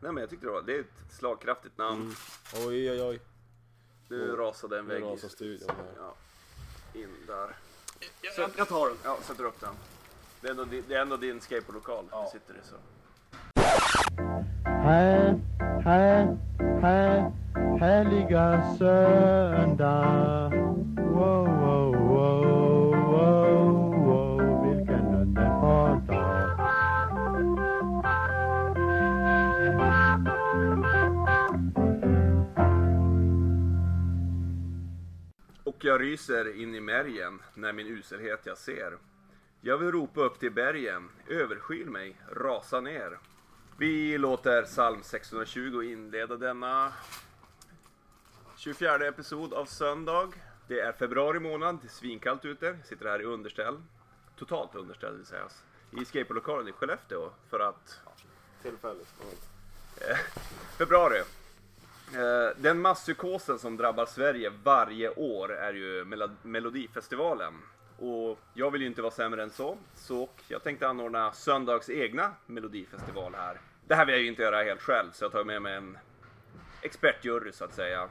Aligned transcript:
Nej 0.00 0.12
men 0.12 0.16
jag 0.20 0.30
tyckte 0.30 0.46
det 0.46 0.52
var, 0.52 0.62
det 0.62 0.74
är 0.76 0.80
ett 0.80 1.12
slagkraftigt 1.18 1.78
namn. 1.78 2.00
Mm. 2.00 2.14
Oj, 2.68 2.90
oj, 2.90 3.02
oj. 3.02 3.20
Nu 4.08 4.36
rasade 4.36 4.78
en 4.78 4.84
Nu 4.86 4.94
vägg. 4.94 5.02
i- 5.02 5.06
rasar 5.06 5.28
studion 5.28 5.68
här. 5.68 5.76
Ja. 6.02 6.14
In 7.00 7.08
där. 7.26 7.56
Jag, 8.36 8.50
jag 8.56 8.68
tar 8.68 8.88
den. 8.88 8.96
Ja, 9.04 9.18
sätter 9.22 9.44
upp 9.44 9.60
den. 9.60 9.74
Det 10.40 10.46
är 10.46 10.50
ändå, 10.50 10.64
det 10.88 10.94
är 10.94 11.00
ändå 11.02 11.16
din 11.16 11.40
skateboardlokal. 11.40 12.04
Ja. 12.10 12.30
Du 12.32 12.38
sitter 12.40 12.54
i 12.54 12.58
så. 12.68 12.76
Här, 14.64 15.40
här, 15.84 16.36
här, 16.82 17.32
härliga 17.80 18.74
söndag. 18.78 20.50
Wow, 20.96 21.46
Och 35.76 35.84
jag 35.84 36.00
ryser 36.00 36.60
in 36.60 36.74
i 36.74 36.80
märgen 36.80 37.42
när 37.54 37.72
min 37.72 37.86
uselhet 37.86 38.40
jag 38.44 38.58
ser. 38.58 38.98
Jag 39.60 39.78
vill 39.78 39.92
ropa 39.92 40.20
upp 40.20 40.40
till 40.40 40.52
bergen, 40.52 41.08
överskyl 41.28 41.90
mig, 41.90 42.16
rasa 42.32 42.80
ner. 42.80 43.18
Vi 43.78 44.18
låter 44.18 44.62
psalm 44.62 45.02
620 45.02 45.82
inleda 45.82 46.36
denna 46.36 46.92
24 48.56 49.06
episod 49.06 49.54
av 49.54 49.64
Söndag. 49.64 50.32
Det 50.68 50.80
är 50.80 50.92
februari 50.92 51.40
månad, 51.40 51.78
det 51.82 51.86
är 51.86 51.90
svinkallt 51.90 52.44
ute. 52.44 52.66
Jag 52.66 52.86
sitter 52.86 53.06
här 53.06 53.22
i 53.22 53.24
underställ. 53.24 53.82
Totalt 54.38 54.74
underställ 54.74 55.16
vill 55.16 55.26
sägas. 55.26 55.64
I 56.00 56.04
skateboardlokalen 56.04 56.68
i 56.68 56.72
Skellefteå 56.72 57.30
för 57.50 57.60
att 57.60 58.00
Tillfälligt. 58.62 59.14
Februari. 60.78 61.22
Eh, 62.14 62.56
den 62.56 62.80
masspsykosen 62.80 63.58
som 63.58 63.76
drabbar 63.76 64.06
Sverige 64.06 64.52
varje 64.62 65.10
år 65.10 65.52
är 65.52 65.72
ju 65.72 66.04
Melodifestivalen. 66.42 67.54
Och 67.98 68.38
jag 68.54 68.70
vill 68.70 68.80
ju 68.80 68.86
inte 68.86 69.02
vara 69.02 69.12
sämre 69.12 69.42
än 69.42 69.50
så, 69.50 69.78
så 69.94 70.28
jag 70.48 70.62
tänkte 70.62 70.88
anordna 70.88 71.32
söndags 71.32 71.90
egna 71.90 72.32
Melodifestival 72.46 73.34
här. 73.34 73.60
Det 73.88 73.94
här 73.94 74.06
vill 74.06 74.14
jag 74.14 74.22
ju 74.22 74.28
inte 74.28 74.42
göra 74.42 74.62
helt 74.62 74.82
själv, 74.82 75.10
så 75.12 75.24
jag 75.24 75.32
tar 75.32 75.44
med 75.44 75.62
mig 75.62 75.74
en 75.74 75.98
expertjury 76.82 77.52
så 77.52 77.64
att 77.64 77.74
säga. 77.74 78.08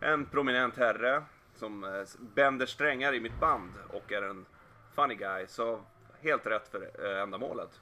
En 0.00 0.26
prominent 0.26 0.76
herre 0.76 1.22
som 1.54 1.84
eh, 1.84 1.90
bänder 2.18 2.66
strängar 2.66 3.14
i 3.14 3.20
mitt 3.20 3.40
band 3.40 3.72
och 3.88 4.12
är 4.12 4.22
en 4.22 4.46
funny 4.94 5.14
guy, 5.14 5.46
så 5.46 5.80
helt 6.20 6.46
rätt 6.46 6.68
för 6.68 6.90
eh, 7.04 7.22
ändamålet. 7.22 7.80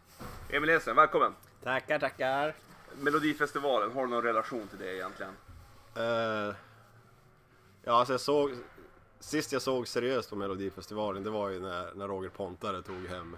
Emil 0.51 0.71
Edström, 0.71 0.97
välkommen! 0.97 1.35
Tackar, 1.63 1.99
tackar. 1.99 2.55
Melodifestivalen, 3.01 3.93
har 3.93 4.03
du 4.03 4.09
någon 4.09 4.23
relation 4.23 4.69
till 4.69 4.79
det 4.79 4.95
egentligen? 4.95 5.33
Eh, 5.97 6.55
ja, 7.85 7.93
alltså 7.93 8.15
jag 8.15 8.21
såg... 8.21 8.51
Sist 9.21 9.53
jag 9.53 9.63
såg 9.63 9.89
seriöst 9.89 10.31
på 10.31 10.37
Melodifestivalen, 10.37 11.23
det 11.23 11.31
var 11.31 11.49
ju 11.49 11.61
när, 11.61 11.95
när 11.95 12.09
Roger 12.09 12.29
Pontare 12.29 12.83
tog 12.83 13.07
hem. 13.07 13.37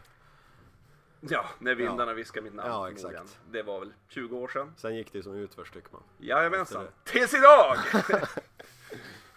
Ja, 1.21 1.45
när 1.59 1.75
vindarna 1.75 2.15
viskar 2.15 2.43
mitt 2.43 2.55
namn. 2.55 2.71
Ja, 2.71 2.91
exakt. 2.91 3.39
Det 3.51 3.63
var 3.63 3.81
väl 3.81 3.93
20 4.09 4.37
år 4.37 4.49
sedan? 4.49 4.75
Sen 4.77 4.97
gick 4.97 5.13
det 5.13 5.19
ju 5.19 5.23
som 5.23 5.49
tycker 5.73 5.93
man. 5.93 6.03
Jajamensan. 6.19 6.87
Tills 7.05 7.35
idag! 7.35 7.77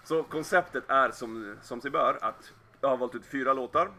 Så 0.04 0.24
konceptet 0.24 0.84
är 0.88 1.12
som, 1.12 1.56
som 1.62 1.82
sig 1.82 1.92
bör 1.92 2.18
att 2.22 2.54
jag 2.82 2.90
har 2.90 2.98
valt 2.98 3.16
ut 3.16 3.26
fyra 3.26 3.54
låtar 3.54 3.92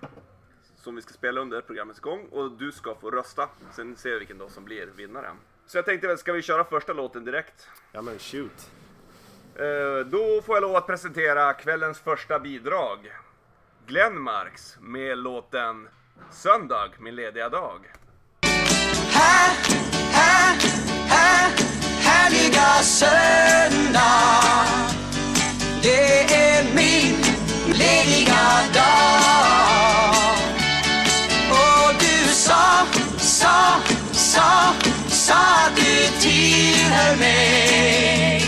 som 0.77 0.97
vi 0.97 1.03
ska 1.03 1.13
spela 1.13 1.41
under 1.41 1.61
programmets 1.61 2.01
gång 2.01 2.29
och 2.31 2.53
du 2.53 2.73
ska 2.73 2.95
få 2.95 3.11
rösta. 3.11 3.49
Sen 3.73 3.97
ser 3.97 4.11
vi 4.11 4.19
vilken 4.19 4.39
då 4.39 4.49
som 4.49 4.65
blir 4.65 4.87
vinnaren. 4.87 5.37
Så 5.71 5.79
jag 5.79 5.85
tänkte 5.85 6.07
väl, 6.09 6.19
ska 6.19 6.33
vi 6.33 6.43
köra 6.43 6.65
första 6.65 6.93
låten 6.93 7.25
direkt? 7.25 7.69
Ja 7.93 8.03
men 8.03 8.19
shoot. 8.19 8.71
Eh, 9.57 10.07
Då 10.07 10.43
får 10.43 10.57
jag 10.57 10.63
lov 10.63 10.77
att 10.77 10.87
presentera 10.87 11.53
kvällens 11.53 11.99
första 11.99 12.39
bidrag. 12.39 12.99
Glenn 13.87 14.21
Marks 14.21 14.77
med 14.81 15.19
låten 15.19 15.89
Söndag, 16.31 16.89
min 16.99 17.15
lediga 17.15 17.49
dag. 17.49 17.81
Här, 19.13 19.51
här, 20.13 20.57
här, 21.09 21.51
härliga 22.01 22.83
söndag 22.83 24.41
Det 25.83 26.35
är 26.35 26.65
min 26.75 27.17
lediga 27.79 28.73
dag 28.75 29.20
tillhör 36.91 37.17
mig 37.19 38.41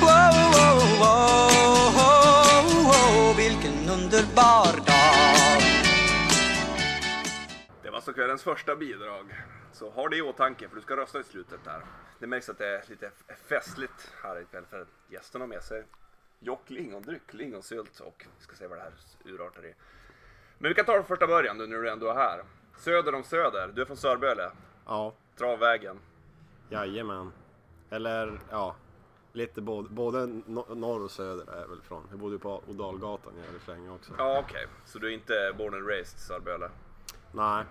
wow, 0.00 0.34
wow, 0.54 0.78
wow, 1.02 1.92
wow, 1.98 2.66
wow, 2.90 3.36
Vilken 3.36 3.88
underbar 3.94 4.72
dag 4.86 5.62
Det 7.82 7.90
var 7.90 7.96
alltså 7.96 8.12
kvällens 8.12 8.42
första 8.42 8.76
bidrag. 8.76 9.26
Så 9.72 9.90
ha 9.90 10.08
det 10.08 10.16
i 10.16 10.22
åtanke 10.22 10.68
för 10.68 10.76
du 10.76 10.82
ska 10.82 10.96
rösta 10.96 11.20
i 11.20 11.24
slutet 11.24 11.64
där. 11.64 11.82
Det 12.18 12.26
märks 12.26 12.48
att 12.48 12.58
det 12.58 12.66
är 12.66 12.84
lite 12.88 13.10
festligt 13.48 14.12
här 14.22 14.40
ikväll 14.40 14.64
för 14.70 14.86
gästerna 15.10 15.42
har 15.42 15.48
med 15.48 15.62
sig 15.62 15.84
Jock 16.40 16.70
lingondryck, 16.70 17.34
lingonsylt 17.34 18.00
och 18.00 18.26
vi 18.38 18.44
ska 18.44 18.56
se 18.56 18.66
vad 18.66 18.78
det 18.78 18.82
här 18.82 18.92
urartar 19.24 19.66
i. 19.66 19.74
Men 20.58 20.68
vi 20.68 20.74
kan 20.74 20.84
ta 20.84 20.92
det 20.92 20.98
från 20.98 21.06
första 21.06 21.26
början 21.26 21.58
nu 21.58 21.66
när 21.66 21.78
du 21.78 21.90
ändå 21.90 22.10
är 22.10 22.14
här. 22.14 22.42
Söder 22.76 23.14
om 23.14 23.24
Söder, 23.24 23.68
du 23.74 23.82
är 23.82 23.86
från 23.86 23.96
Sörböle, 23.96 24.50
Ja, 24.86 25.14
Travvägen. 25.38 26.00
jajamän. 26.68 27.32
Eller 27.90 28.40
ja, 28.50 28.74
lite 29.32 29.60
både, 29.60 29.88
både 29.88 30.18
no- 30.26 30.74
norr 30.74 31.00
och 31.04 31.10
söder 31.10 31.52
är 31.52 31.60
jag 31.60 31.68
väl 31.68 31.80
från. 31.82 32.02
Jag 32.10 32.18
bodde 32.18 32.32
ju 32.34 32.38
på 32.38 32.62
Odalgatan 32.68 33.32
jävligt 33.44 33.68
länge 33.68 33.90
också. 33.90 34.12
Ja 34.18 34.38
okej, 34.46 34.66
så 34.86 34.98
du 34.98 35.06
är 35.08 35.14
inte 35.14 35.54
born 35.58 35.74
and 35.74 35.88
raised 35.88 36.18
Sörböle? 36.20 36.70
Nej, 37.32 37.64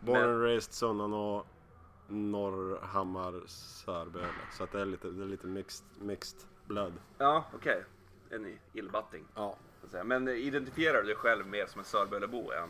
born 0.00 0.20
Men- 0.20 0.30
and 0.30 0.42
raised 0.42 0.72
Sunnanå, 0.72 1.44
Norrhammar, 2.08 3.42
Sörböle. 3.46 4.26
Så 4.56 4.64
att 4.64 4.72
det 4.72 4.80
är 4.80 4.84
lite, 4.86 5.08
det 5.10 5.22
är 5.22 5.26
lite 5.26 5.46
mixed, 5.46 5.86
mixed 5.98 6.40
blood. 6.66 6.92
Ja 7.18 7.44
okej, 7.54 7.84
en 8.30 8.58
illbatting. 8.72 9.24
Ja. 9.34 9.56
Men 10.04 10.28
identifierar 10.28 10.98
du 10.98 11.02
dig 11.06 11.14
själv 11.16 11.46
mer 11.46 11.66
som 11.66 11.78
en 11.78 11.84
Sörbölebo 11.84 12.52
än 12.52 12.68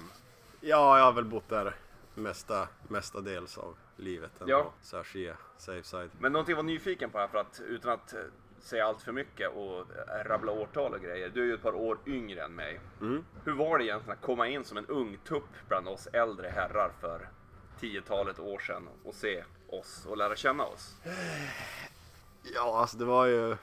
Ja, 0.61 0.99
jag 0.99 1.05
har 1.05 1.13
väl 1.13 1.25
bott 1.25 1.49
där 1.49 1.75
mesta, 2.15 2.69
mestadels 2.89 3.59
av 3.59 3.77
livet 3.97 4.41
ändå. 4.41 4.53
Ja. 4.53 4.73
Så 4.83 4.97
här, 4.97 5.05
Shia, 5.05 5.37
safe 5.57 5.83
side. 5.83 6.11
Men 6.19 6.33
någonting 6.33 6.53
jag 6.53 6.57
var 6.57 6.63
nyfiken 6.63 7.11
på 7.11 7.19
här 7.19 7.29
för 7.29 7.39
att 7.39 7.61
utan 7.67 7.93
att 7.93 8.13
eh, 8.13 8.21
säga 8.59 8.87
allt 8.87 9.03
för 9.03 9.13
mycket 9.13 9.53
och 9.57 9.81
eh, 9.81 10.25
rabbla 10.25 10.53
årtal 10.53 10.95
och 10.95 11.01
grejer. 11.01 11.29
Du 11.29 11.41
är 11.43 11.47
ju 11.47 11.55
ett 11.55 11.63
par 11.63 11.75
år 11.75 11.99
yngre 12.07 12.43
än 12.45 12.55
mig. 12.55 12.81
Mm. 13.01 13.25
Hur 13.45 13.53
var 13.53 13.79
det 13.79 13.85
egentligen 13.85 14.19
att 14.19 14.25
komma 14.25 14.49
in 14.49 14.65
som 14.65 14.77
en 14.77 14.87
ung 14.87 15.19
tupp 15.25 15.69
bland 15.69 15.89
oss 15.89 16.07
äldre 16.07 16.49
herrar 16.49 16.93
för 17.01 17.29
tiotalet 17.81 18.39
år 18.39 18.59
sedan 18.59 18.89
och 19.05 19.15
se 19.15 19.45
oss 19.69 20.07
och 20.07 20.17
lära 20.17 20.37
känna 20.37 20.65
oss? 20.65 20.97
Ja, 22.55 22.81
alltså 22.81 22.97
det 22.97 23.05
var 23.05 23.27
ju... 23.27 23.57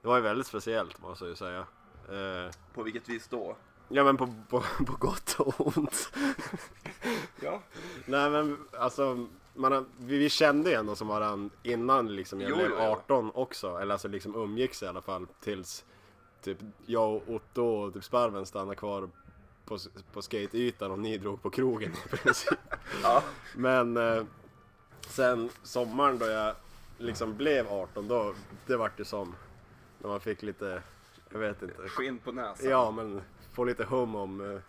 Det 0.00 0.08
var 0.08 0.16
ju 0.16 0.22
väldigt 0.22 0.46
speciellt 0.46 1.02
måste 1.02 1.24
jag 1.24 1.30
ju 1.30 1.36
säga. 1.36 1.66
Eh, 2.08 2.50
På 2.74 2.82
vilket 2.82 3.08
vis 3.08 3.28
då? 3.28 3.56
Ja 3.88 4.04
men 4.04 4.16
på, 4.16 4.34
på, 4.48 4.62
på 4.86 4.96
gott 4.98 5.36
och 5.38 5.76
ont. 5.76 6.12
Ja, 7.40 7.62
Nej 8.06 8.30
men 8.30 8.58
alltså, 8.78 9.26
man 9.54 9.72
har, 9.72 9.84
vi, 9.98 10.18
vi 10.18 10.30
kände 10.30 10.70
ju 10.70 10.76
ändå 10.76 10.96
som 10.96 11.08
varandra 11.08 11.56
innan 11.62 12.16
liksom 12.16 12.40
jag 12.40 12.50
Jo, 12.50 12.56
blev 12.56 12.68
jo, 12.70 12.76
jo. 12.78 12.84
18 12.84 13.30
också. 13.34 13.78
Eller 13.78 13.92
alltså 13.92 14.08
liksom 14.08 14.34
umgicks 14.34 14.82
i 14.82 14.86
alla 14.86 15.02
fall 15.02 15.26
tills 15.40 15.84
typ 16.42 16.58
jag 16.86 17.14
och 17.14 17.22
Otto 17.28 17.62
och 17.62 17.94
typ 17.94 18.04
Sparven 18.04 18.46
stannade 18.46 18.76
kvar 18.76 19.08
på, 19.64 19.78
på 20.12 20.22
skateytan 20.22 20.90
och 20.90 20.98
ni 20.98 21.18
drog 21.18 21.42
på 21.42 21.50
krogen 21.50 21.92
i 21.92 22.16
princip. 22.16 22.58
ja. 23.02 23.22
Men 23.56 23.96
eh, 23.96 24.24
sen 25.00 25.50
sommaren 25.62 26.18
då 26.18 26.26
jag 26.26 26.54
liksom 26.98 27.36
blev 27.36 27.68
18 27.68 28.08
då, 28.08 28.34
det 28.66 28.76
vart 28.76 28.96
det 28.96 29.04
som 29.04 29.34
när 29.98 30.08
man 30.08 30.20
fick 30.20 30.42
lite, 30.42 30.82
jag 31.30 31.38
vet 31.38 31.62
inte. 31.62 31.88
skinn 31.88 32.18
på 32.18 32.32
näsan. 32.32 32.70
Ja 32.70 32.90
men 32.90 33.22
få 33.58 33.64
lite 33.64 33.84
hum 33.84 34.14
om 34.14 34.40
eh, 34.40 34.60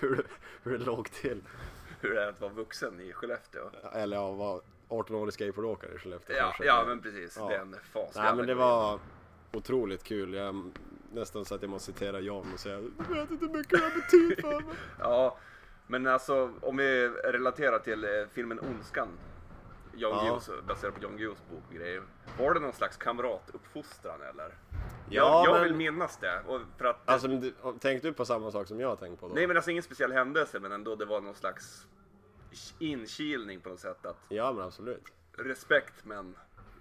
hur, 0.00 0.26
hur 0.62 0.78
det 0.78 0.84
låg 0.84 1.10
till. 1.10 1.42
Hur 2.00 2.14
det 2.14 2.22
är 2.22 2.28
att 2.28 2.40
vara 2.40 2.52
vuxen 2.52 3.00
i 3.00 3.12
Skellefteå. 3.12 3.70
Eller 3.92 4.16
ja, 4.16 4.32
vara 4.32 4.60
18-årig 4.88 5.34
skateboardåkare 5.34 5.94
i 5.94 5.98
Skellefteå 5.98 6.36
Ja, 6.36 6.42
kanske. 6.42 6.64
ja 6.64 6.84
men 6.88 7.00
precis. 7.02 7.36
Ja. 7.36 7.48
Det 7.48 7.54
är 7.54 7.60
en 7.60 7.76
fas. 7.92 8.14
Nej 8.16 8.34
men 8.36 8.46
det 8.46 8.54
var 8.54 8.98
otroligt 9.52 10.04
kul. 10.04 10.34
Jag, 10.34 10.70
nästan 11.12 11.44
så 11.44 11.54
att 11.54 11.62
jag 11.62 11.70
måste 11.70 11.92
citera 11.92 12.20
Jan 12.20 12.52
och 12.54 12.60
säga 12.60 12.80
Du 12.80 13.14
vet 13.14 13.30
inte 13.30 13.46
hur 13.46 13.52
mycket 13.52 13.70
det 13.78 13.84
har 13.84 13.94
betytt 13.94 14.40
för 14.40 14.60
mig. 14.60 14.74
Ja, 14.98 15.38
men 15.86 16.06
alltså 16.06 16.52
om 16.60 16.76
vi 16.76 17.08
relaterar 17.08 17.78
till 17.78 18.04
eh, 18.04 18.10
filmen 18.32 18.60
Ondskan. 18.60 19.08
Jan 19.96 20.10
Ja. 20.12 20.22
Guillous, 20.22 20.50
baserad 20.68 20.94
på 20.94 21.02
Jan 21.02 21.16
Guillous 21.16 21.38
bok 21.50 21.62
och 21.68 21.74
grejer. 21.74 22.02
Var 22.38 22.54
det 22.54 22.60
någon 22.60 22.72
slags 22.72 22.96
kamratuppfostran 22.96 24.22
eller? 24.22 24.44
Ja, 24.48 24.54
jag 25.10 25.46
jag 25.46 25.52
men- 25.52 25.62
vill 25.62 25.74
minnas 25.74 26.16
det. 26.16 26.40
Och 26.46 26.60
för 26.78 26.84
att, 26.84 27.00
Alltså 27.04 27.28
du, 27.28 27.54
tänkte 27.80 28.08
du 28.08 28.12
på 28.12 28.24
samma 28.24 28.50
sak 28.50 28.66
som 28.68 28.80
jag 28.80 28.88
har 28.88 28.96
tänkt 28.96 29.20
på 29.20 29.28
då? 29.28 29.34
nej 29.34 29.46
men 29.46 29.56
alltså 29.56 29.70
ingen 29.70 29.82
speciell 29.82 30.12
händelse 30.12 30.60
men 30.60 30.72
ändå 30.72 30.96
det 30.96 31.04
var 31.04 31.20
någon 31.20 31.34
slags 31.34 31.86
inkilning 32.78 33.60
på 33.60 33.68
något 33.68 33.80
sätt 33.80 34.06
att 34.06 34.16
Ja 34.28 34.52
men 34.52 34.64
absolut. 34.64 35.04
respekt 35.36 35.94
men 36.04 36.34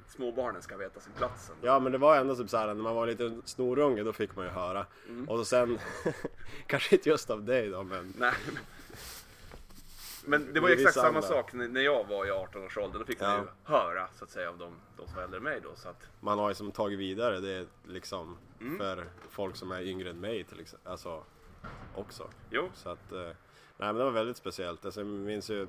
småbarnen 0.07 0.61
ska 0.61 0.77
veta 0.77 0.99
sin 0.99 1.13
plats. 1.13 1.49
ändå. 1.49 1.67
Ja 1.67 1.79
men 1.79 1.91
det 1.91 1.97
var 1.97 2.17
ändå 2.17 2.35
typ 2.35 2.49
såhär 2.49 2.67
när 2.67 2.73
man 2.73 2.95
var 2.95 3.07
lite 3.07 3.37
snorunge 3.45 4.03
då 4.03 4.13
fick 4.13 4.35
man 4.35 4.45
ju 4.45 4.51
höra. 4.51 4.85
Mm. 5.09 5.29
Och 5.29 5.37
så 5.37 5.45
sen, 5.45 5.79
kanske 6.67 6.95
inte 6.95 7.09
just 7.09 7.29
av 7.29 7.43
dig 7.43 7.69
då 7.69 7.83
men 7.83 8.13
Nej. 8.17 8.33
Men- 10.25 10.53
det 10.53 10.59
var 10.59 10.69
ju 10.69 10.73
exakt 10.75 10.95
samma 10.95 11.21
sak 11.21 11.53
när 11.53 11.81
jag 11.81 12.07
var 12.07 12.25
i 12.25 12.29
18-årsåldern. 12.31 12.99
Då 12.99 13.05
fick 13.05 13.21
man 13.21 13.29
Ja. 13.29 13.37
ju 13.37 13.45
höra 13.73 14.07
så 14.15 14.23
att 14.23 14.29
säga 14.31 14.49
av 14.49 14.57
de, 14.57 14.73
de 14.97 15.07
som 15.07 15.15
var 15.15 15.23
äldre 15.23 15.37
än 15.37 15.43
mig 15.43 15.59
då. 15.63 15.69
Så 15.75 15.89
att, 15.89 16.07
man 16.19 16.39
har 16.39 16.49
ju 16.49 16.55
som 16.55 16.71
tagit 16.71 16.99
vidare 16.99 17.39
det 17.39 17.67
liksom 17.87 18.37
Mm. 18.61 18.77
för 18.77 19.05
folk 19.29 19.55
som 19.55 19.71
är 19.71 19.81
yngre 19.81 20.09
än 20.09 20.19
mig 20.19 20.43
till 20.43 20.59
exempel. 20.59 20.91
Alltså 20.91 21.23
också. 21.95 22.29
jo, 22.49 22.69
Så 22.73 22.89
att, 22.89 23.11
eh, 23.11 23.19
nej 23.21 23.33
men 23.77 23.95
det 23.95 24.03
var 24.03 24.11
väldigt 24.11 24.37
speciellt. 24.37 24.85
Alltså, 24.85 24.99
jag 24.99 25.07
minns 25.07 25.49
ju, 25.49 25.67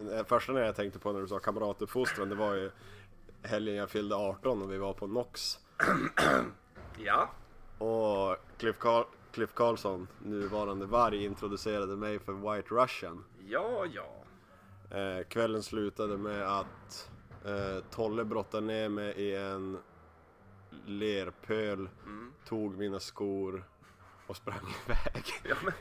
det 0.00 0.24
första 0.28 0.52
när 0.52 0.60
jag 0.64 0.76
tänkte 0.76 0.98
på 0.98 1.12
när 1.12 1.20
du 1.20 1.28
sa 1.28 1.38
kamratuppfostran 1.38 2.28
det 2.28 2.34
var 2.34 2.54
ju 2.54 2.70
helgen 3.42 3.74
jag 3.74 3.90
fyllde 3.90 4.14
18 4.16 4.62
och 4.62 4.72
vi 4.72 4.78
var 4.78 4.92
på 4.92 5.06
Nox. 5.06 5.58
ja. 6.98 7.30
Och 7.78 8.36
Cliff, 8.58 8.78
Carl, 8.78 9.04
Cliff 9.32 9.54
Carlson, 9.54 10.08
nuvarande 10.18 10.86
varg, 10.86 11.24
introducerade 11.24 11.96
mig 11.96 12.18
för 12.18 12.32
White 12.32 12.74
Russian. 12.74 13.24
Ja, 13.48 13.86
ja. 13.86 14.24
Eh, 14.98 15.24
kvällen 15.24 15.62
slutade 15.62 16.16
med 16.16 16.58
att 16.60 17.10
eh, 17.44 17.84
Tolle 17.90 18.24
brottade 18.24 18.66
ner 18.66 18.88
mig 18.88 19.12
i 19.16 19.36
en 19.36 19.78
lerpöl, 20.86 21.88
Mm. 22.04 22.32
tog 22.44 22.78
mina 22.78 23.00
skor 23.00 23.64
och 24.26 24.36
sprang 24.36 24.74
iväg. 24.86 25.24
ja 25.44 25.56
men, 25.64 25.72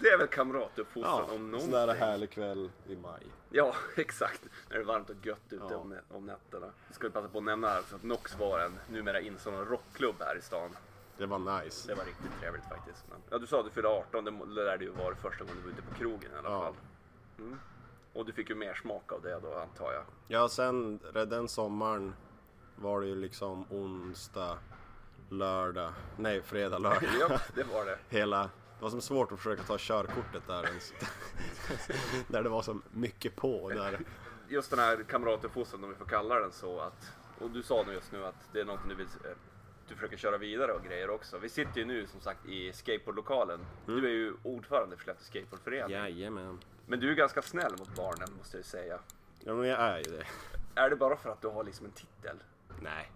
det 0.00 0.08
är 0.08 0.18
väl 0.18 0.26
kamratuppfostran 0.26 1.24
Ja, 1.28 1.34
om 1.34 1.50
någonting. 1.50 1.60
sån 1.60 1.86
där 1.86 1.94
härlig 1.94 2.30
kväll 2.30 2.70
i 2.88 2.96
maj. 2.96 3.22
Ja, 3.50 3.74
exakt. 3.96 4.42
När 4.68 4.76
det 4.76 4.82
är 4.82 4.86
varmt 4.86 5.10
och 5.10 5.26
gött 5.26 5.40
ute 5.50 5.64
Ja. 5.70 5.76
om, 5.76 5.98
om 6.10 6.26
nätterna. 6.26 6.70
Vi 6.88 6.94
ska 6.94 7.10
passa 7.10 7.28
på 7.28 7.38
att 7.38 7.44
nämna 7.44 7.68
här 7.68 7.78
att 7.78 8.02
Nox 8.02 8.38
var 8.38 8.60
en 8.60 8.78
numera 8.90 9.20
insån 9.20 9.64
rockklubb 9.64 10.16
här 10.20 10.36
i 10.38 10.40
stan. 10.42 10.70
Det 11.18 11.26
var 11.26 11.38
nice. 11.62 11.88
Det 11.88 11.94
var 11.94 12.04
riktigt 12.04 12.40
trevligt 12.40 12.64
faktiskt. 12.68 13.04
Men, 13.10 13.18
ja, 13.30 13.38
du 13.38 13.46
sa 13.46 13.58
att 13.60 13.64
du 13.66 13.70
fyllde 13.70 13.88
18, 13.88 14.24
det 14.24 14.30
må- 14.30 14.44
det 14.44 14.64
lär 14.64 14.78
det 14.78 14.84
ju 14.84 14.90
vara 14.90 15.14
första 15.14 15.44
gången 15.44 15.56
du 15.56 15.62
var 15.62 15.70
ute 15.78 15.82
på 15.82 15.94
krogen 15.94 16.30
i 16.34 16.38
alla 16.38 16.50
Ja. 16.50 16.60
fall. 16.62 16.74
Mm. 17.38 17.58
Och 18.12 18.26
du 18.26 18.32
fick 18.32 18.48
ju 18.50 18.54
mer 18.54 18.74
smak 18.74 19.12
av 19.12 19.22
det 19.22 19.40
då 19.42 19.54
antar 19.54 19.92
jag. 19.92 20.04
Ja, 20.28 20.48
sen 20.48 21.00
den 21.12 21.48
sommaren 21.48 22.14
var 22.76 23.00
det 23.00 23.06
ju 23.06 23.14
liksom 23.14 23.64
onsdag, 23.70 24.58
lördag, 25.28 25.92
nej 26.16 26.42
fredag, 26.42 26.78
lördag. 26.78 27.10
Ja, 27.20 27.40
det 27.54 27.62
var 27.62 27.84
det. 27.84 27.98
Hela, 28.16 28.42
det 28.42 28.82
var 28.82 28.90
som 28.90 29.00
svårt 29.00 29.32
att 29.32 29.38
försöka 29.38 29.62
ta 29.62 29.76
körkortet 29.78 30.46
där 30.46 30.66
ens. 30.66 30.92
där 32.28 32.42
det 32.42 32.48
var 32.48 32.62
så 32.62 32.80
mycket 32.90 33.36
på. 33.36 33.68
Där. 33.68 34.00
Just 34.48 34.70
den 34.70 34.78
här 34.78 35.02
kamratuppfostran, 35.02 35.84
om 35.84 35.90
vi 35.90 35.96
får 35.96 36.04
kalla 36.04 36.34
den 36.34 36.52
så. 36.52 36.80
Att, 36.80 37.12
och 37.38 37.50
du 37.50 37.62
sa 37.62 37.84
nu 37.86 37.92
just 37.92 38.12
nu 38.12 38.24
att 38.24 38.48
det 38.52 38.60
är 38.60 38.64
någonting 38.64 38.88
du 38.88 38.94
vill 38.94 39.08
du 39.88 39.94
försöker 39.94 40.16
köra 40.16 40.38
vidare 40.38 40.72
och 40.72 40.84
grejer 40.84 41.10
också. 41.10 41.38
Vi 41.38 41.48
sitter 41.48 41.78
ju 41.78 41.84
nu 41.84 42.06
som 42.06 42.20
sagt 42.20 42.46
i 42.46 42.72
skateboardlokalen. 42.72 43.60
Mm. 43.88 44.00
Du 44.00 44.06
är 44.06 44.12
ju 44.12 44.34
ordförande 44.42 44.96
för 44.96 45.04
Skellefteå 45.04 45.26
Skateboardförening. 45.26 45.96
Jajamän. 45.96 46.58
Men 46.86 47.00
du 47.00 47.10
är 47.10 47.14
ganska 47.14 47.42
snäll 47.42 47.72
mot 47.78 47.96
barnen 47.96 48.28
måste 48.38 48.56
jag 48.56 48.66
säga. 48.66 48.98
Ja 49.44 49.54
men 49.54 49.68
jag 49.68 49.80
är 49.80 49.96
ju 49.96 50.02
det. 50.16 50.26
Är 50.74 50.90
det 50.90 50.96
bara 50.96 51.16
för 51.16 51.30
att 51.30 51.42
du 51.42 51.48
har 51.48 51.64
liksom 51.64 51.86
en 51.86 51.92
titel? 51.92 52.36
Nej. 52.80 53.10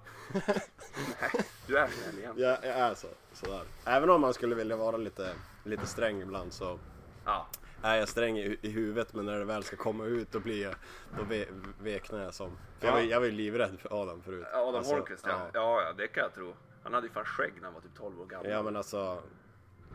Nej, 1.20 1.44
du 1.66 1.78
är 1.78 1.86
snäll 1.88 2.18
igen. 2.18 2.34
Jag, 2.36 2.58
jag 2.62 2.64
är 2.64 2.94
så, 2.94 3.08
sådär. 3.32 3.62
Även 3.84 4.10
om 4.10 4.20
man 4.20 4.34
skulle 4.34 4.54
vilja 4.54 4.76
vara 4.76 4.96
lite, 4.96 5.34
lite 5.64 5.86
sträng 5.86 6.22
ibland 6.22 6.52
så 6.52 6.78
Ja, 7.24 7.46
är 7.82 7.96
jag 7.96 8.08
sträng 8.08 8.38
i, 8.38 8.58
i 8.62 8.70
huvudet 8.70 9.14
men 9.14 9.26
när 9.26 9.38
det 9.38 9.44
väl 9.44 9.62
ska 9.62 9.76
komma 9.76 10.04
ut 10.04 10.32
då 10.32 10.40
blir 10.40 10.62
jag, 10.62 10.74
då 11.18 11.24
ve, 11.24 11.46
veknar 11.80 12.22
jag 12.22 12.34
som. 12.34 12.50
För 12.78 12.86
jag, 12.86 12.94
var, 12.94 13.00
jag 13.00 13.20
var 13.20 13.26
ju 13.26 13.32
livrädd 13.32 13.80
för 13.80 14.02
Adam 14.02 14.22
förut. 14.22 14.46
Adam 14.52 14.74
Alltså, 14.74 14.92
Holmqvist 14.92 15.24
ja. 15.28 15.50
ja. 15.54 15.82
Ja, 15.82 15.92
det 15.92 16.08
kan 16.08 16.22
jag 16.22 16.34
tro. 16.34 16.54
Han 16.82 16.94
hade 16.94 17.06
ju 17.06 17.12
fan 17.12 17.24
skägg 17.24 17.52
när 17.56 17.64
han 17.64 17.74
var 17.74 17.80
typ 17.80 17.94
12 17.94 18.20
år 18.20 18.26
gammal. 18.26 18.50
Ja 18.50 18.62
men 18.62 18.76
alltså 18.76 19.22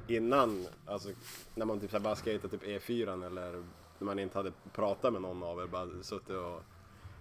innan, 0.08 0.68
alltså 0.86 1.10
när 1.56 1.66
man 1.66 1.80
typ 1.80 1.92
så 1.92 1.98
här 1.98 2.04
bara 2.04 2.16
skejtade 2.16 2.58
typ 2.58 2.64
E4 2.64 3.26
eller 3.26 3.52
när 3.98 4.06
man 4.06 4.20
inte 4.20 4.40
hade 4.40 4.52
pratat 4.74 5.14
med 5.14 5.22
någon 5.22 5.44
av 5.44 5.60
er, 5.62 5.68
bara 5.68 5.88
suttit 6.02 6.30
och 6.30 6.64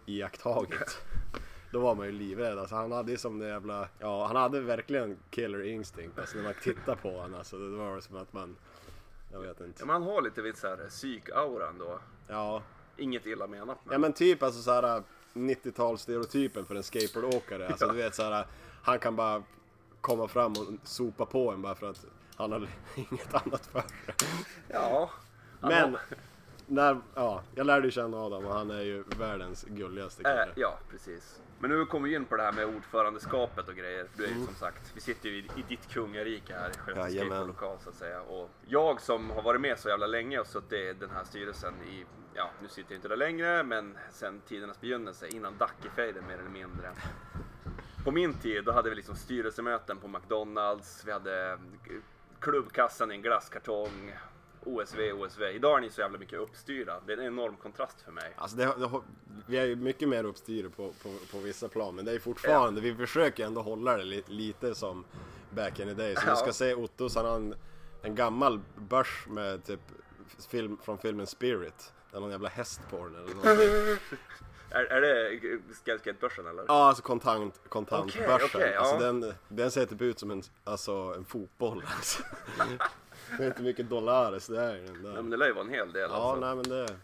iakttagit. 0.06 0.98
Då 1.72 1.80
var 1.80 1.94
man 1.94 2.06
ju 2.06 2.12
livrädd. 2.12 2.58
Alltså 2.58 2.74
han 2.74 2.92
hade 2.92 3.10
ju 3.10 3.18
som 3.18 3.38
det 3.38 3.48
jävla, 3.48 3.88
ja 3.98 4.26
han 4.26 4.36
hade 4.36 4.60
verkligen 4.60 5.18
killer 5.30 5.62
instinct. 5.62 6.18
Alltså 6.18 6.36
när 6.36 6.44
man 6.44 6.54
tittar 6.62 6.94
på 6.94 7.10
honom 7.10 7.34
alltså 7.38 7.58
det 7.58 7.76
var 7.76 8.00
som 8.00 8.16
att 8.16 8.32
man, 8.32 8.56
jag 9.34 9.40
vet 9.40 9.56
Ja, 9.60 9.66
inte. 9.66 9.84
men 9.86 9.92
han 9.92 10.02
har 10.02 10.22
lite 10.22 10.42
vid 10.42 10.56
så 10.56 10.68
här 10.68 10.76
psyk-aura 10.76 11.68
ändå. 11.68 11.98
Ja, 12.28 12.62
Inget 12.96 13.26
illa 13.26 13.46
menat 13.46 13.78
men. 13.84 13.92
ja 13.92 13.98
men 13.98 14.12
typ 14.12 14.42
alltså 14.42 14.62
så 14.62 14.72
här 14.72 15.02
90-talsstereotypen 15.32 16.64
för 16.64 16.74
en 16.74 16.82
skateboardåkare. 16.82 17.68
Alltså 17.68 17.86
du 17.88 17.96
vet 17.96 18.14
så 18.14 18.22
här, 18.22 18.46
han 18.82 18.98
kan 18.98 19.16
bara 19.16 19.42
komma 20.00 20.28
fram 20.28 20.52
och 20.52 20.66
sopa 20.88 21.26
på 21.26 21.50
en 21.52 21.62
bara 21.62 21.74
för 21.74 21.90
att 21.90 22.04
han 22.36 22.52
har 22.52 22.68
inget 22.94 23.34
annat 23.34 23.66
för 23.66 23.80
sig. 23.80 24.28
Ja. 24.68 25.10
Men 25.60 25.96
när, 26.66 27.00
ja, 27.14 27.42
jag 27.54 27.66
lärde 27.66 27.86
ju 27.86 27.90
känna 27.90 28.16
Adam 28.16 28.46
och 28.46 28.54
han 28.54 28.70
är 28.70 28.80
ju 28.82 29.04
världens 29.18 29.64
gulligaste 29.68 30.22
kille. 30.22 30.42
Äh, 30.42 30.48
ja, 30.56 30.78
precis. 30.90 31.40
Men 31.58 31.70
nu 31.70 31.84
kommer 31.86 32.08
vi 32.08 32.14
in 32.14 32.24
på 32.24 32.36
det 32.36 32.42
här 32.42 32.52
med 32.52 32.64
ordförandeskapet 32.66 33.68
och 33.68 33.74
grejer. 33.74 34.06
Du 34.16 34.24
är 34.24 34.28
ju 34.28 34.44
som 34.44 34.54
sagt, 34.54 34.92
vi 34.94 35.00
sitter 35.00 35.28
ju 35.28 35.34
i, 35.36 35.46
i 35.56 35.64
ditt 35.68 35.88
kungarike 35.88 36.54
här 36.54 36.70
i 36.70 36.72
Skellefteå 36.72 37.04
Mm. 37.04 37.12
Skateboardlokal 37.28 37.78
så 37.80 37.88
att 37.88 37.94
säga. 37.96 38.20
Och 38.22 38.50
jag 38.66 39.00
som 39.00 39.30
har 39.30 39.42
varit 39.42 39.60
med 39.60 39.78
så 39.78 39.88
jävla 39.88 40.06
länge 40.06 40.38
och 40.38 40.46
suttit 40.46 40.72
i 40.72 40.92
den 40.92 41.10
här 41.10 41.24
styrelsen 41.24 41.74
i, 41.90 42.04
ja 42.34 42.50
nu 42.62 42.68
sitter 42.68 42.92
jag 42.92 42.98
inte 42.98 43.08
där 43.08 43.16
längre, 43.16 43.62
men 43.62 43.98
sen 44.10 44.40
tidernas 44.40 44.80
begynnelse, 44.80 45.28
innan 45.28 45.58
Dackefejden 45.58 46.26
mer 46.26 46.38
eller 46.38 46.50
mindre. 46.50 46.90
På 48.04 48.10
min 48.10 48.34
tid, 48.34 48.64
då 48.64 48.72
hade 48.72 48.90
vi 48.90 48.96
liksom 48.96 49.16
styrelsemöten 49.16 49.96
på 49.98 50.08
McDonalds, 50.08 51.02
vi 51.06 51.12
hade 51.12 51.58
klubbkassan 52.40 53.12
i 53.12 53.14
en 53.14 53.22
glasskartong, 53.22 54.14
OSV, 54.64 55.12
OSV. 55.12 55.42
Idag 55.42 55.76
är 55.78 55.80
ni 55.80 55.90
så 55.90 56.00
jävla 56.00 56.18
mycket 56.18 56.38
uppstyrda. 56.38 57.00
Det 57.06 57.12
är 57.12 57.16
en 57.18 57.26
enorm 57.26 57.56
kontrast 57.56 58.00
för 58.00 58.12
mig. 58.12 58.32
Alltså 58.36 58.56
det, 58.56 58.64
det, 58.64 58.90
vi 59.46 59.56
är 59.56 59.64
ju 59.64 59.76
mycket 59.76 60.08
mer 60.08 60.24
uppstyr 60.24 60.68
på, 60.68 60.92
på, 61.02 61.08
på 61.32 61.38
vissa 61.38 61.68
plan 61.68 61.94
men 61.94 62.04
det 62.04 62.12
är 62.12 62.18
fortfarande, 62.18 62.80
vi 62.80 62.94
försöker 62.94 63.46
ändå 63.46 63.62
hålla 63.62 63.96
det 63.96 64.04
li, 64.04 64.22
lite 64.26 64.74
som 64.74 65.04
back 65.50 65.80
in 65.80 65.88
the 65.88 65.94
days. 65.94 66.20
Så 66.20 66.26
Ja. 66.26 66.30
du 66.30 66.36
ska 66.36 66.52
se 66.52 66.74
Ottos, 66.74 67.16
han 67.16 67.24
har 67.26 67.36
en, 67.36 67.54
en 68.02 68.14
gammal 68.14 68.60
börs 68.76 69.26
med 69.28 69.64
typ 69.64 69.80
film, 70.48 70.78
från 70.82 70.98
filmen 70.98 71.26
Spirit. 71.26 71.92
Det 72.10 72.16
är 72.16 72.20
någon 72.20 72.30
jävla 72.30 72.48
häst 72.48 72.80
på 72.90 72.96
den 72.96 73.14
eller 73.14 73.34
något. 73.34 73.98
Är, 74.70 74.84
är 74.84 75.00
det 75.00 75.40
Skellskatebörsen 75.84 76.46
eller? 76.46 76.64
Ja, 76.68 76.88
alltså 76.88 77.02
kontant, 77.02 77.60
kontantbörsen. 77.68 78.48
Okej, 78.54 78.72
ja. 78.74 78.80
alltså 78.80 78.98
den, 78.98 79.34
den 79.48 79.70
ser 79.70 79.86
typ 79.86 80.02
ut 80.02 80.18
som 80.18 80.30
en, 80.30 80.42
alltså, 80.64 80.92
en 80.92 81.24
fotboll. 81.24 81.82
Alltså. 81.96 82.22
det 83.38 83.44
är 83.44 83.46
inte 83.48 83.62
mycket 83.62 83.88
dollares 83.90 84.46
det 84.46 84.60
är 84.60 84.76
i 84.76 84.86
den 84.86 85.02
där. 85.02 85.12
men 85.12 85.30
det 85.30 85.36
lär 85.36 85.46
ju 85.46 85.52
vara 85.52 85.64
en 85.64 85.70
hel 85.70 85.92
del 85.92 86.10
Ja, 86.10 86.16
alltså. 86.32 86.46
nej 86.46 86.54
men 86.54 86.64
det... 86.64 86.96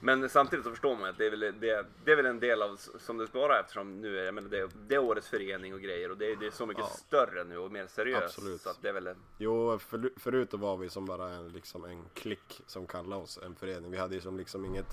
Men 0.00 0.28
samtidigt 0.28 0.64
så 0.64 0.70
förstår 0.70 0.96
man 0.96 1.08
att 1.10 1.18
det 1.18 1.26
är 1.26 1.30
väl, 1.30 1.40
det, 1.40 1.84
det 2.04 2.12
är 2.12 2.16
väl 2.16 2.26
en 2.26 2.40
del 2.40 2.62
av 2.62 2.76
som 2.98 3.18
det 3.18 3.26
ska 3.26 3.38
vara 3.38 3.60
eftersom 3.60 4.00
nu 4.00 4.18
är 4.18 4.24
jag 4.24 4.34
menar, 4.34 4.48
det, 4.48 4.68
det 4.88 4.94
är 4.94 4.98
årets 4.98 5.28
förening 5.28 5.74
och 5.74 5.80
grejer 5.80 6.10
och 6.10 6.16
det, 6.16 6.32
är- 6.32 6.36
det 6.36 6.46
är 6.46 6.50
så 6.50 6.66
mycket 6.66 6.84
Ja. 6.84 6.90
större 6.90 7.44
nu 7.44 7.58
och 7.58 7.72
mer 7.72 7.86
seriöst. 7.86 8.24
Absolut. 8.38 8.60
Så 8.60 8.70
att 8.70 8.82
det 8.82 8.88
är 8.88 8.92
väl 8.92 9.06
en, 9.06 9.16
Jo, 9.38 9.78
för, 9.78 10.10
förut 10.16 10.48
var 10.52 10.76
vi 10.76 10.88
som 10.88 11.06
bara 11.06 11.28
en, 11.28 11.48
liksom 11.48 11.84
en 11.84 12.04
klick 12.14 12.60
som 12.66 12.86
kallade 12.86 13.22
oss 13.22 13.38
en 13.44 13.54
förening. 13.54 13.90
Vi 13.90 13.98
hade 13.98 14.14
ju 14.14 14.20
som 14.20 14.36
liksom 14.36 14.64
inget 14.64 14.86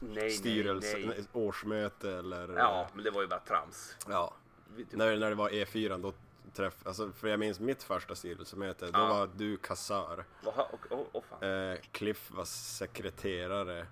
nej, 0.00 0.30
styrelse, 0.30 0.92
nej, 0.96 1.06
nej. 1.06 1.16
nej, 1.32 1.44
årsmöte 1.46 2.10
eller... 2.10 2.54
Ja, 2.56 2.88
men 2.94 3.04
det 3.04 3.10
var 3.10 3.22
ju 3.22 3.28
bara 3.28 3.40
trams. 3.40 3.96
ja. 4.08 4.34
Typ, 4.76 4.92
När, 4.92 5.16
när 5.16 5.28
det 5.28 5.34
var 5.36 5.48
E4 5.50 6.02
då 6.02 6.12
träff, 6.54 6.86
alltså 6.86 7.12
för 7.12 7.28
jag 7.28 7.40
minns 7.40 7.60
mitt 7.60 7.82
första 7.82 8.14
styrelsemöte, 8.14 8.84
då 8.86 8.90
Ja. 8.98 9.08
var 9.08 9.28
du 9.36 9.56
kassör. 9.56 10.24
Jaha, 10.44 10.66
och, 10.72 10.92
och, 10.92 11.08
och 11.16 11.24
fan. 11.24 11.42
Eh, 11.72 11.78
Cliff 11.92 12.30
var 12.30 12.44
sekreterare. 12.44 13.86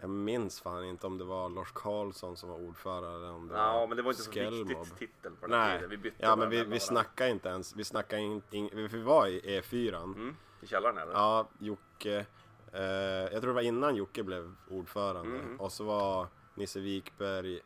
Jag 0.00 0.10
minns 0.10 0.60
fan 0.60 0.84
inte 0.84 1.06
om 1.06 1.18
det 1.18 1.24
var 1.24 1.48
Lars 1.48 1.72
Karlsson 1.74 2.36
som 2.36 2.48
var 2.48 2.56
ordförande 2.56 3.08
eller 3.08 3.30
om 3.32 3.48
det 3.48 3.54
Ja, 3.54 3.86
men 3.88 3.96
det 3.96 4.02
var 4.02 4.10
inte 4.10 4.22
så 4.22 4.32
Skellmob. 4.32 4.68
viktigt 4.68 4.98
titel 4.98 5.32
på 5.40 5.46
den 5.46 5.58
Nej, 5.60 5.76
tiden. 5.78 5.90
Vi 5.90 5.96
bytte 5.96 6.16
ja 6.18 6.36
men 6.36 6.50
vi, 6.50 6.64
vi 6.64 6.80
snackade 6.80 7.30
inte 7.30 7.48
ens, 7.48 7.76
vi 7.76 7.84
snackade 7.84 8.22
in, 8.22 8.42
in, 8.50 8.70
vi 8.72 9.02
var 9.02 9.26
i 9.26 9.40
E4. 9.60 10.02
Mm, 10.02 10.36
I 10.60 10.66
källaren 10.66 10.98
eller? 10.98 11.12
Ja, 11.12 11.48
Jocke. 11.58 12.26
Eh, 12.72 12.82
jag 12.82 13.30
tror 13.40 13.46
det 13.46 13.52
var 13.52 13.62
innan 13.62 13.96
Jocke 13.96 14.22
blev 14.22 14.54
ordförande. 14.70 15.38
Mm. 15.38 15.60
Och 15.60 15.72
så 15.72 15.84
var 15.84 16.26
Nisse 16.54 16.80
Wikberg, 16.80 17.60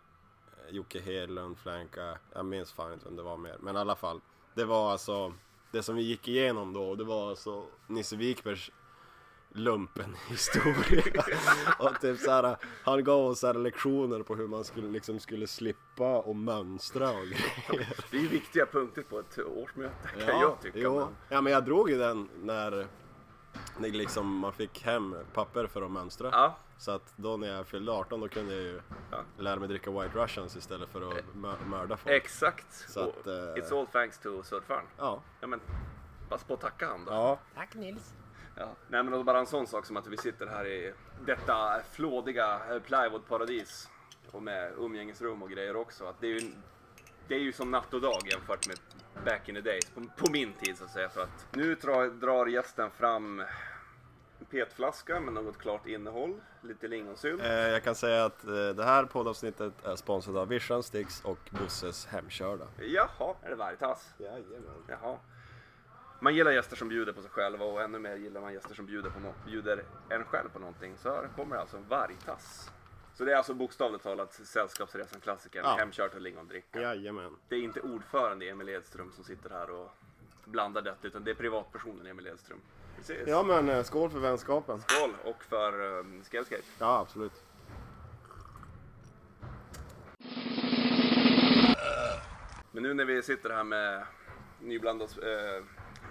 Jocke 0.70 1.00
Hedlund, 1.00 1.58
Flanka. 1.58 2.18
Jag 2.32 2.44
minns 2.46 2.72
fan 2.72 2.92
inte 2.92 3.04
vem 3.04 3.16
det 3.16 3.22
var 3.22 3.36
mer. 3.36 3.56
Men 3.60 3.76
i 3.76 3.78
alla 3.78 3.96
fall. 3.96 4.20
Det 4.54 4.64
var 4.64 4.92
alltså 4.92 5.32
det 5.70 5.82
som 5.82 5.96
vi 5.96 6.02
gick 6.02 6.28
igenom 6.28 6.72
då. 6.72 6.94
Det 6.94 7.04
var 7.04 7.30
alltså 7.30 7.64
Nisse 7.86 8.16
Wikbergs 8.16 8.70
lumpen 9.54 10.16
historia. 10.28 11.24
och 11.78 12.00
typ 12.00 12.18
så 12.18 12.30
här, 12.30 12.56
han 12.84 13.04
gav 13.04 13.26
oss 13.26 13.38
så 13.40 13.46
här 13.46 13.54
lektioner 13.54 14.22
på 14.22 14.34
hur 14.36 14.48
man 14.48 14.64
skulle, 14.64 14.88
liksom, 14.88 15.20
skulle 15.20 15.46
slippa 15.46 16.18
och 16.18 16.36
mönstra 16.36 17.10
och 17.10 17.26
grejer. 17.26 17.96
Det 18.10 18.16
är 18.16 18.20
ju 18.20 18.28
viktiga 18.28 18.66
punkter 18.66 19.02
på 19.02 19.18
ett 19.18 19.38
årsmöte 19.38 19.94
kan 20.26 20.40
jag 20.40 20.60
tycka. 20.60 20.78
jo. 20.78 20.94
Men, 20.98 21.08
Ja 21.28 21.40
men 21.40 21.52
jag 21.52 21.64
drog 21.64 21.90
ju 21.90 21.98
den 21.98 22.28
när 22.42 22.70
det 23.78 23.88
är 23.88 23.92
liksom, 23.92 24.38
man 24.38 24.52
fick 24.52 24.82
hem 24.82 25.16
papper 25.34 25.66
för 25.66 25.82
att 25.82 25.90
mönstra. 25.90 26.28
Ja, 26.32 26.56
Så 26.82 26.90
att 26.90 27.12
då 27.16 27.36
när 27.36 27.48
jag 27.48 27.66
fyllde 27.66 27.92
18 27.92 28.20
då 28.20 28.28
kunde 28.28 28.54
jag 28.54 28.62
ju 28.62 28.80
Ja. 29.10 29.18
lära 29.38 29.56
mig 29.56 29.68
dricka 29.68 29.90
White 29.90 30.18
Russians 30.18 30.56
istället 30.56 30.88
för 30.88 31.08
att 31.08 31.24
mö- 31.34 31.66
mörda 31.66 31.96
folk. 31.96 32.14
exakt. 32.16 32.72
Så 32.90 33.04
Och 33.04 33.08
att, 33.20 33.26
eh, 33.26 33.32
It's 33.32 33.80
all 33.80 33.86
thanks 33.86 34.18
to 34.18 34.42
surfaren. 34.42 34.84
Ja. 34.98 35.22
Ja 35.40 35.46
men, 35.46 35.60
pass 36.28 36.44
på 36.44 36.54
att 36.54 36.60
tacka 36.60 36.86
han 36.86 37.04
då. 37.04 37.12
Ja. 37.12 37.38
Ja. 38.56 38.64
Nej 38.88 39.02
men 39.02 39.10
det 39.10 39.16
var 39.16 39.24
bara 39.24 39.38
en 39.38 39.46
sån 39.46 39.66
sak 39.66 39.86
som 39.86 39.96
att 39.96 40.06
vi 40.06 40.16
sitter 40.16 40.46
här 40.46 40.66
i 40.66 40.92
detta 41.26 41.80
flådiga 41.92 42.60
eh, 42.70 42.78
plywoodparadis. 42.78 43.88
Och 44.30 44.42
med 44.42 44.72
umgängesrum 44.78 45.42
och 45.42 45.50
grejer 45.50 45.76
också. 45.76 46.04
Att 46.06 46.20
det, 46.20 46.26
är 46.26 46.40
ju, 46.40 46.52
det 47.28 47.34
är 47.34 47.38
ju 47.40 47.52
som 47.52 47.70
natt 47.70 47.94
och 47.94 48.00
dag 48.00 48.20
jämfört 48.32 48.66
med 48.68 48.76
back 49.24 49.48
in 49.48 49.54
the 49.54 49.60
days. 49.60 49.90
På, 49.90 50.00
på 50.24 50.30
min 50.32 50.52
tid 50.52 50.78
så 50.78 50.84
att 50.84 50.90
säga. 50.90 51.08
För 51.08 51.22
att 51.22 51.46
nu 51.52 51.74
drar, 51.74 52.06
drar 52.06 52.46
gästen 52.46 52.90
fram 52.90 53.42
petflaska 54.52 55.20
med 55.20 55.34
något 55.34 55.58
klart 55.58 55.86
innehåll. 55.86 56.40
Lite 56.62 56.88
lingonsylt. 56.88 57.42
Eh, 57.42 57.52
jag 57.52 57.82
kan 57.82 57.94
säga 57.94 58.24
att 58.24 58.44
eh, 58.44 58.52
det 58.68 58.84
här 58.84 59.04
poddavsnittet 59.04 59.84
är 59.84 59.96
sponsrat 59.96 60.36
av 60.36 60.48
Vision 60.48 60.82
Sticks 60.82 61.20
och 61.24 61.38
Busses 61.50 62.06
Hemkörda. 62.06 62.64
Jaha, 62.80 63.34
är 63.42 63.50
det 63.50 63.56
Veritas? 63.56 64.14
Jajamän. 64.18 64.62
Jaha. 64.88 65.16
Man 66.20 66.34
gillar 66.34 66.50
gäster 66.50 66.76
som 66.76 66.88
bjuder 66.88 67.12
på 67.12 67.22
sig 67.22 67.30
själva 67.30 67.64
och 67.64 67.82
ännu 67.82 67.98
mer 67.98 68.16
gillar 68.16 68.40
man 68.40 68.52
gäster 68.54 68.74
som 68.74 68.86
bjuder, 68.86 69.10
på 69.10 69.18
no- 69.18 69.46
bjuder 69.46 69.84
en 70.08 70.24
själv 70.24 70.48
på 70.48 70.58
någonting. 70.58 70.96
Så 70.98 71.08
här 71.14 71.28
kommer 71.36 71.56
alltså 71.56 71.76
en 71.76 71.88
vargtass. 71.88 72.70
Så 73.14 73.24
det 73.24 73.32
är 73.32 73.36
alltså 73.36 73.54
bokstavligt 73.54 74.04
talat 74.04 74.32
Sällskapsresan-klassikern, 74.32 75.64
Ja. 75.64 75.76
hemkört 75.78 76.14
och 76.14 76.20
lingondricka. 76.20 76.80
Jajamän. 76.80 77.36
Det 77.48 77.54
är 77.56 77.60
inte 77.60 77.80
ordförande 77.80 78.48
Emil 78.48 78.68
Edström 78.68 79.12
som 79.12 79.24
sitter 79.24 79.50
här 79.50 79.70
och 79.70 79.90
blandar 80.44 80.82
detta, 80.82 81.06
utan 81.06 81.24
det 81.24 81.30
är 81.30 81.34
privatpersonen 81.34 82.06
Emil 82.06 82.26
Edström. 82.26 82.60
Precis. 83.06 83.28
Ja 83.28 83.42
men 83.42 83.68
eh, 83.68 83.82
skål 83.82 84.10
för 84.10 84.18
vänskapen. 84.18 84.80
Skål 84.80 85.10
och 85.24 85.44
för 85.44 85.80
um, 85.80 86.24
Scalescape. 86.24 86.62
Ja 86.78 86.98
absolut. 86.98 87.32
Men 92.72 92.82
nu 92.82 92.94
när 92.94 93.04
vi 93.04 93.22
sitter 93.22 93.50
här 93.50 93.64
med 93.64 94.06
nyblandat 94.60 95.18
eh, 95.18 95.64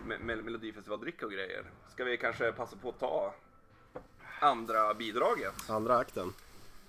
med, 0.05 0.21
med 0.21 0.43
Melodifestivaldricka 0.43 1.25
och 1.25 1.31
grejer. 1.31 1.63
Ska 1.89 2.03
vi 2.03 2.17
kanske 2.17 2.51
passa 2.51 2.75
på 2.75 2.89
att 2.89 2.99
ta 2.99 3.33
andra 4.39 4.93
bidraget? 4.93 5.69
Andra 5.69 5.97
akten. 5.97 6.33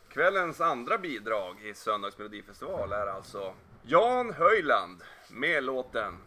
Kvällens 0.09 0.61
andra 0.61 0.99
bidrag 0.99 1.63
i 1.63 1.75
söndags 1.75 2.19
Melodifestival 2.19 2.93
är 2.93 3.07
alltså 3.07 3.55
Jan 3.83 4.33
Höjland 4.33 5.03
med 5.31 5.65
låten 5.65 6.19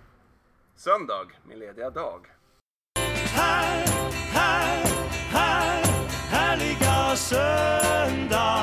Söndag, 0.76 1.28
min 1.48 1.60
lediga 1.60 1.90
dag 1.90 2.35
här, 3.36 3.86
här, 4.34 4.86
här, 5.32 5.84
härliga 6.30 7.16
söndag. 7.16 8.56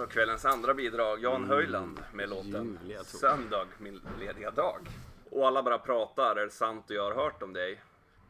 Alltså 0.00 0.14
kvällens 0.14 0.44
andra 0.44 0.74
bidrag, 0.74 1.22
Jan 1.22 1.44
Höjland 1.44 2.00
med 2.12 2.28
låten. 2.28 2.78
Söndag, 3.04 3.66
min 3.78 4.00
lediga 4.20 4.50
dag. 4.50 4.88
Och 5.30 5.46
alla 5.46 5.62
bara 5.62 5.78
pratar, 5.78 6.36
är 6.36 6.44
det 6.44 6.50
sant 6.50 6.84
och 6.90 6.96
jag 6.96 7.02
har 7.02 7.14
hört 7.24 7.42
om 7.42 7.52
dig? 7.52 7.80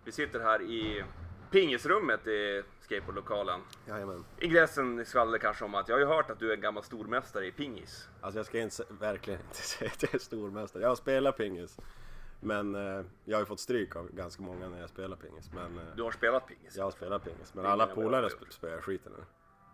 Vi 0.05 0.13
sitter 0.13 0.41
här 0.41 0.63
i 0.63 1.05
pingisrummet 1.51 2.27
i 2.27 2.63
skateboardlokalen. 2.81 3.61
Jajamän. 3.87 4.25
Ingressen 4.39 5.07
skvallrar 5.07 5.39
kanske 5.39 5.65
om 5.65 5.75
att 5.75 5.89
jag 5.89 5.95
har 5.97 6.01
ju 6.01 6.07
hört 6.07 6.31
att 6.31 6.39
du 6.39 6.51
är 6.51 6.55
en 6.55 6.61
gammal 6.61 6.83
stormästare 6.83 7.47
i 7.47 7.53
pingis. 7.53 8.09
Alltså 8.21 8.39
jag 8.39 8.47
ska 8.47 8.59
inte, 8.59 8.85
verkligen 8.89 9.41
inte 9.41 9.55
säga 9.63 9.91
att 9.95 10.03
jag 10.03 10.15
är 10.15 10.19
stormästare. 10.19 10.83
Jag 10.83 10.89
har 10.89 10.97
spelat 10.97 11.37
pingis. 11.37 11.77
Men 12.41 12.75
eh, 12.75 13.05
jag 13.25 13.37
har 13.37 13.43
ju 13.43 13.47
fått 13.47 13.61
stryk 13.61 13.97
av 13.97 14.11
ganska 14.13 14.43
många 14.43 14.69
när 14.69 14.81
jag 14.81 14.91
spelar 14.91 15.17
pingis. 15.17 15.51
Men 15.55 15.79
eh, 15.79 15.85
Du 15.97 16.03
har 16.03 16.11
spelat 16.11 16.47
pingis? 16.47 16.77
jag 16.77 16.85
har 16.85 16.91
spelat 16.91 17.25
pingis. 17.25 17.55
Men 17.55 17.67
alla 17.67 17.87
polare 17.87 18.29
sp- 18.29 18.51
spelar 18.51 18.81
skiten 18.81 19.13
nu. 19.19 19.25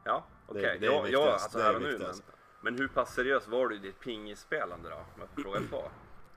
Ja, 0.04 0.25
okej. 0.46 0.62
Det- 0.62 0.78
det 0.78 0.87
är 0.87 1.06
Ja, 1.08 1.32
alltså 1.32 1.58
det 1.58 1.64
är 1.64 1.75
och 1.75 1.80
nu. 1.80 1.87
Men, 1.87 1.90
viktigast. 1.99 2.23
men 2.61 2.78
hur 2.78 2.88
pass 2.88 3.14
seriös 3.14 3.49
var 3.49 3.68
du 3.68 3.76
i 3.76 3.78
ditt 3.78 4.00
pingisspelande 4.00 4.88
då? 4.88 4.94
Om 4.96 5.02
jag 5.20 5.28
får 5.34 5.42
fråga 5.42 5.61
två. 5.70 5.82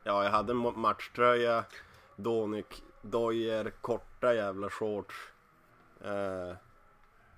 Ja, 0.03 0.23
jag 0.23 0.31
hade 0.31 0.53
matchtröja, 0.53 1.63
Donic, 2.15 2.65
dojer, 3.01 3.69
korta 3.81 4.33
jävla 4.33 4.69
shorts. 4.69 5.15
Eh, 6.01 6.55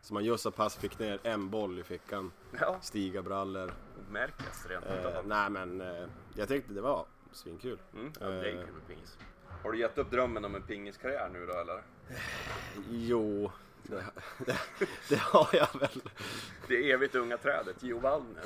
så 0.01 0.13
man 0.13 0.23
just 0.25 0.43
så 0.43 0.51
pass 0.51 0.75
fick 0.75 0.99
ner 0.99 1.19
en 1.23 1.49
boll 1.49 1.79
i 1.79 1.83
fickan. 1.83 2.31
Ja, 2.59 2.77
Stigabrallor. 2.81 3.71
märkes 4.11 4.65
rent 4.65 4.85
Eh, 4.85 5.21
nej 5.25 5.49
men 5.49 5.81
eh, 5.81 6.07
jag 6.35 6.47
tyckte 6.47 6.73
det 6.73 6.81
var 6.81 7.05
svinkul. 7.31 7.79
Mm, 7.93 8.11
ja, 8.19 8.25
det 8.27 8.33
är 8.51 8.55
eh, 8.59 8.65
kul 8.65 8.73
med 8.73 8.87
pingis. 8.87 9.17
Har 9.63 9.71
du 9.71 9.77
gett 9.79 9.97
upp 9.97 10.11
drömmen 10.11 10.45
om 10.45 10.55
en 10.55 10.61
pingiskarriär 10.61 11.29
nu 11.33 11.45
då 11.45 11.53
eller? 11.53 11.83
Jo, 12.89 13.51
det, 13.89 14.03
det, 14.45 14.57
det 15.09 15.19
har 15.19 15.49
jag 15.51 15.79
väl. 15.79 16.01
Det 16.67 16.91
evigt 16.91 17.15
unga 17.15 17.37
trädet, 17.37 17.83
Gio 17.83 17.99
Waldner. 17.99 18.43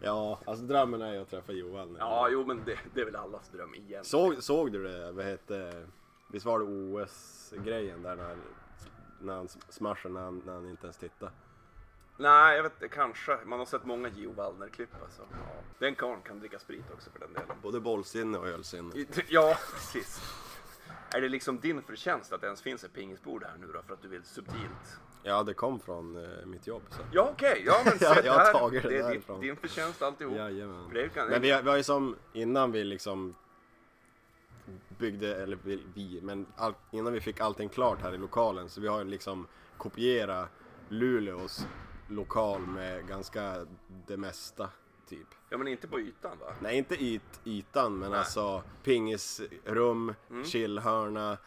Ja, 0.00 0.40
alltså 0.44 0.64
drömmen 0.64 1.02
är 1.02 1.12
ju 1.12 1.22
att 1.22 1.30
träffa 1.30 1.52
Johan. 1.52 1.96
Ja, 1.98 2.28
jo 2.30 2.44
men 2.46 2.64
det, 2.64 2.78
det 2.94 3.00
är 3.00 3.04
väl 3.04 3.16
allas 3.16 3.48
dröm 3.48 3.74
igen. 3.74 4.04
Såg, 4.04 4.42
såg 4.42 4.72
du 4.72 4.84
det, 4.84 5.12
vad 5.12 5.24
hette, 5.24 5.86
visst 6.32 6.46
var 6.46 6.58
det 6.58 6.64
OS-grejen 6.64 8.02
där 8.02 8.16
när, 8.16 8.36
när 9.20 9.34
han 9.34 9.48
smashade 9.48 10.14
när 10.14 10.20
han, 10.20 10.42
när 10.46 10.52
han 10.52 10.70
inte 10.70 10.86
ens 10.86 10.96
tittade? 10.96 11.32
Nej, 12.16 12.56
jag 12.56 12.62
vet 12.62 12.72
inte, 12.72 12.88
kanske. 12.88 13.38
Man 13.44 13.58
har 13.58 13.66
sett 13.66 13.84
många 13.84 14.08
Gio 14.08 14.32
Waldner-klipp 14.32 15.02
alltså. 15.02 15.22
Ja. 15.30 15.62
Den 15.78 15.94
karln 15.94 16.22
kan 16.22 16.38
dricka 16.38 16.58
sprit 16.58 16.84
också 16.92 17.10
för 17.10 17.18
den 17.18 17.32
delen. 17.32 17.56
Både 17.62 17.80
bollsinne 17.80 18.38
och 18.38 18.48
ölsinne. 18.48 19.06
Ja, 19.28 19.56
precis. 19.72 20.20
Är 21.14 21.20
det 21.20 21.28
liksom 21.28 21.60
din 21.60 21.82
förtjänst 21.82 22.32
att 22.32 22.40
det 22.40 22.46
ens 22.46 22.62
finns 22.62 22.84
ett 22.84 22.92
pingisbord 22.92 23.44
här 23.44 23.56
nu 23.60 23.66
då 23.72 23.82
för 23.82 23.94
att 23.94 24.02
du 24.02 24.08
vill 24.08 24.24
subtilt? 24.24 25.00
Ja, 25.22 25.42
det 25.42 25.54
kom 25.54 25.80
från 25.80 26.16
eh, 26.24 26.46
mitt 26.46 26.66
jobb. 26.66 26.82
Så. 26.90 27.02
Ja 27.12 27.30
okej, 27.32 27.62
ja 27.66 27.82
men 27.84 27.92
Ja, 28.00 28.14
se 28.14 28.26
jag 28.26 28.32
har 28.32 28.52
tagit 28.52 28.82
det 28.82 28.88
det 28.88 28.98
är 28.98 29.10
din, 29.10 29.40
din 29.40 29.56
förtjänst 29.56 30.02
alltihop. 30.02 30.36
Jajamän. 30.36 30.90
Det 30.94 31.08
kan, 31.08 31.28
Men 31.28 31.42
vi, 31.42 31.50
har- 31.50 31.62
vi 31.62 31.68
har 31.70 31.76
ju 31.76 31.82
som, 31.82 32.16
innan 32.32 32.72
vi 32.72 32.84
liksom 32.84 33.34
byggde, 34.98 35.42
eller 35.42 35.58
vi, 35.64 35.82
vi 35.94 36.20
men 36.22 36.46
all, 36.56 36.74
innan 36.90 37.12
vi 37.12 37.20
fick 37.20 37.40
allting 37.40 37.68
klart 37.68 38.02
här 38.02 38.14
i 38.14 38.18
lokalen 38.18 38.68
så 38.68 38.80
vi 38.80 38.88
har 38.88 38.98
ju 38.98 39.04
liksom 39.04 39.46
kopierat 39.76 40.48
Luleås 40.88 41.66
lokal 42.08 42.60
med 42.60 43.06
ganska 43.08 43.66
det 44.06 44.16
mesta 44.16 44.68
typ. 45.08 45.28
Ja 45.52 45.58
men 45.58 45.68
inte 45.68 45.88
på 45.88 46.00
ytan 46.00 46.38
va? 46.38 46.52
Nej 46.60 46.76
inte 46.78 47.04
yt, 47.04 47.40
ytan 47.44 47.98
men 47.98 48.10
Nej. 48.10 48.18
alltså 48.18 48.62
pingisrum, 48.82 50.14
Mm. 50.30 50.44
chillhörna, 50.44 51.38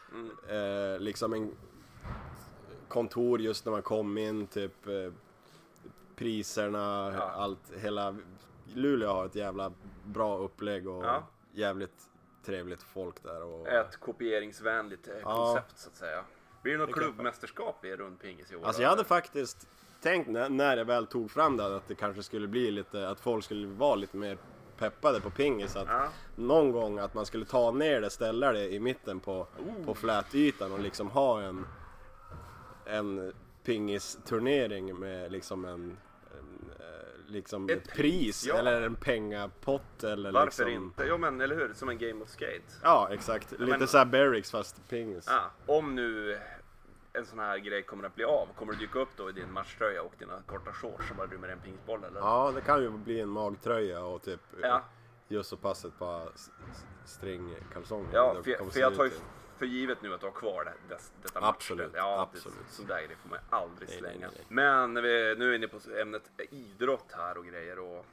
eh, 0.47 0.99
liksom 0.99 1.33
en 1.33 1.51
kontor 2.87 3.41
just 3.41 3.65
när 3.65 3.71
man 3.71 3.81
kom 3.81 4.17
in, 4.17 4.47
typ 4.47 4.87
eh, 4.87 5.11
priserna, 6.15 7.13
Ja. 7.15 7.21
allt, 7.31 7.71
hela 7.77 8.15
Luleå 8.73 9.09
har 9.13 9.25
ett 9.25 9.35
jävla 9.35 9.71
bra 10.05 10.37
upplägg 10.37 10.87
och 10.87 11.05
Ja. 11.05 11.27
jävligt 11.51 12.09
trevligt 12.45 12.83
folk 12.83 13.23
där. 13.23 13.43
Och, 13.43 13.67
Ett 13.67 13.97
kopieringsvänligt 13.99 15.07
eh, 15.07 15.13
Ja. 15.23 15.35
koncept 15.35 15.79
så 15.79 15.89
att 15.89 15.95
säga. 15.95 16.23
Blir 16.63 16.73
det 16.73 16.77
något 16.79 16.87
Det 16.87 16.93
klubbmästerskap 16.93 17.85
i 17.85 17.95
rundpingis 17.95 18.51
i 18.51 18.55
år? 18.55 18.65
Alltså 18.65 18.81
jag 18.81 18.89
hade 18.89 19.03
faktiskt 19.03 19.67
tänkt 20.03 20.29
när, 20.29 20.49
när 20.49 20.77
jag 20.77 20.85
väl 20.85 21.07
tog 21.07 21.31
fram 21.31 21.57
det 21.57 21.75
att 21.75 21.87
det 21.87 21.95
kanske 21.95 22.23
skulle 22.23 22.47
bli 22.47 22.71
lite, 22.71 23.09
att 23.09 23.19
folk 23.19 23.45
skulle 23.45 23.67
vara 23.67 23.95
lite 23.95 24.17
mer 24.17 24.37
peppade 24.77 25.21
på 25.21 25.29
pingis. 25.29 25.75
Att 25.75 25.87
Ja. 25.87 26.07
någon 26.35 26.71
gång 26.71 26.99
att 26.99 27.13
man 27.13 27.25
skulle 27.25 27.45
ta 27.45 27.71
ner 27.71 28.01
det, 28.01 28.09
ställa 28.09 28.51
det 28.51 28.73
i 28.73 28.79
mitten 28.79 29.19
på, 29.19 29.33
Oh. 29.59 29.85
på 29.85 29.93
flätytan 29.95 30.71
och 30.71 30.79
liksom 30.79 31.09
ha 31.09 31.41
en, 31.41 31.65
en 32.85 33.33
pingisturnering 33.65 34.99
med 34.99 35.31
liksom 35.31 35.65
en, 35.65 35.97
eh, 36.79 37.31
liksom 37.31 37.69
Ett 37.69 37.77
ett, 37.87 37.93
pris 37.95 38.45
ja. 38.47 38.55
eller 38.57 38.81
en 38.81 38.95
pengapott 38.95 40.03
eller 40.03 40.31
Varför 40.31 40.65
liksom... 40.65 40.83
inte? 40.83 41.05
Jo 41.07 41.17
men 41.17 41.41
eller 41.41 41.55
hur, 41.55 41.73
som 41.73 41.89
en 41.89 41.97
game 41.97 42.23
of 42.23 42.29
skate. 42.29 42.61
Ja 42.83 43.07
exakt, 43.11 43.51
lite 43.51 43.77
men- 43.77 43.87
såhär 43.87 44.05
Berrics 44.05 44.51
fast 44.51 44.89
pingis. 44.89 45.27
Ah, 45.27 45.51
om 45.65 45.95
nu 45.95 46.39
en 47.13 47.25
sån 47.25 47.39
här 47.39 47.57
grej 47.57 47.83
kommer 47.83 48.03
att 48.03 48.15
bli 48.15 48.23
av, 48.23 48.47
kommer 48.55 48.73
du 48.73 48.79
dyka 48.79 48.99
upp 48.99 49.09
då 49.15 49.29
i 49.29 49.33
din 49.33 49.51
matchtröja 49.51 50.03
och 50.03 50.13
dina 50.19 50.41
korta 50.45 50.73
shorts 50.73 51.07
som 51.07 51.17
bara 51.17 51.27
rymmer 51.27 51.47
en 51.47 51.59
pingisboll 51.59 52.03
eller? 52.03 52.19
Ja, 52.19 52.51
det 52.55 52.61
kan 52.61 52.81
ju 52.81 52.89
bli 52.89 53.19
en 53.19 53.29
magtröja 53.29 54.03
och 54.03 54.21
typ 54.21 54.39
Ja. 54.61 54.83
just 55.27 55.49
så 55.49 55.57
pass 55.57 55.85
ett 55.85 55.99
par 55.99 56.29
stringkalsonger. 57.05 58.09
Ja, 58.13 58.35
för, 58.43 58.53
kommer 58.53 58.71
för, 58.71 58.79
jag 58.79 58.95
tar 58.95 59.03
ju, 59.05 59.11
för 59.57 59.65
givet 59.65 60.01
nu 60.01 60.13
att 60.13 60.19
du 60.21 60.25
har 60.27 60.33
kvar 60.33 60.65
det, 60.65 60.73
det, 60.95 61.01
detta 61.23 61.39
Absolut. 61.47 61.91
Ja, 61.95 62.21
absolut. 62.31 62.57
Det, 62.67 62.73
sån 62.73 62.85
där 62.85 63.01
grej 63.07 63.15
får 63.21 63.29
man 63.29 63.39
ju 63.39 63.55
aldrig 63.57 63.89
Nej, 63.89 63.97
slänga. 63.97 64.27
nej, 64.27 64.29
nej. 64.35 64.45
Men 64.49 64.93
vi 65.03 65.35
nu 65.37 65.51
är 65.51 65.55
inne 65.55 65.67
på 65.67 65.79
ämnet 66.01 66.31
idrott 66.51 67.11
här 67.11 67.37
och 67.37 67.45
grejer 67.45 67.79
och 67.79 68.05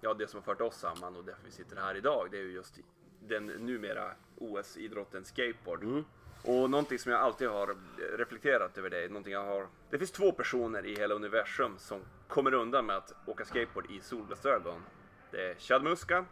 ja, 0.00 0.14
det 0.14 0.26
som 0.26 0.38
har 0.38 0.44
fört 0.44 0.60
oss 0.60 0.76
samman 0.78 1.16
och 1.16 1.24
därför 1.24 1.44
vi 1.44 1.50
sitter 1.50 1.76
här 1.76 1.94
idag, 1.94 2.28
det 2.30 2.36
är 2.36 2.42
ju 2.42 2.52
just 2.52 2.78
den 3.20 3.46
numera 3.46 4.10
OS-idrotten 4.38 5.24
skateboard. 5.24 5.82
Mm. 5.82 6.04
Och 6.44 6.70
någonting 6.70 6.98
som 6.98 7.12
jag 7.12 7.20
alltid 7.20 7.48
har 7.48 7.76
reflekterat 8.16 8.78
över 8.78 8.90
det, 8.90 9.08
någonting 9.08 9.32
jag 9.32 9.44
har... 9.44 9.66
Det 9.90 9.98
finns 9.98 10.12
två 10.12 10.32
personer 10.32 10.86
i 10.86 10.96
hela 10.96 11.14
universum 11.14 11.74
som 11.78 12.00
kommer 12.28 12.54
undan 12.54 12.86
med 12.86 12.96
att 12.96 13.14
åka 13.26 13.44
skateboard 13.44 13.90
i 13.90 14.00
solglasögon. 14.00 14.82
Det 15.30 15.50
är 15.50 15.54
Chad 15.54 15.82
Muska 15.82 16.24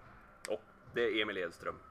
och 0.48 0.62
det 0.94 1.02
är 1.02 1.22
Emil 1.22 1.36
Edström. 1.36 1.74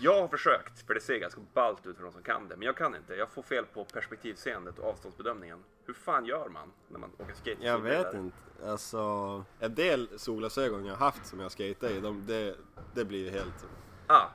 Jag 0.00 0.20
har 0.20 0.28
försökt, 0.28 0.86
för 0.86 0.94
det 0.94 1.00
ser 1.00 1.18
ganska 1.18 1.40
ballt 1.54 1.86
ut 1.86 1.96
för 1.96 2.04
de 2.04 2.12
som 2.12 2.22
kan 2.22 2.48
det, 2.48 2.56
men 2.56 2.66
jag 2.66 2.76
kan 2.76 2.96
inte. 2.96 3.14
Jag 3.14 3.30
får 3.30 3.42
fel 3.42 3.64
på 3.74 3.84
perspektivseendet 3.84 4.78
och 4.78 4.88
avståndsbedömningen. 4.88 5.64
Hur 5.84 5.94
fan 5.94 6.24
gör 6.26 6.48
man 6.48 6.72
när 6.88 6.98
man 6.98 7.10
åker 7.18 7.34
skate? 7.34 7.56
Jag 7.60 7.78
vet 7.78 8.14
inte. 8.14 8.36
Alltså, 8.64 9.44
en 9.60 9.74
del 9.74 10.08
solglasögon 10.16 10.86
jag 10.86 10.96
haft 10.96 11.26
som 11.26 11.40
jag 11.40 11.52
skejtar 11.52 11.88
i, 11.88 12.00
de, 12.00 12.26
det, 12.26 12.56
det 12.94 13.04
blir 13.04 13.30
helt... 13.30 13.66
Ah, 14.06 14.28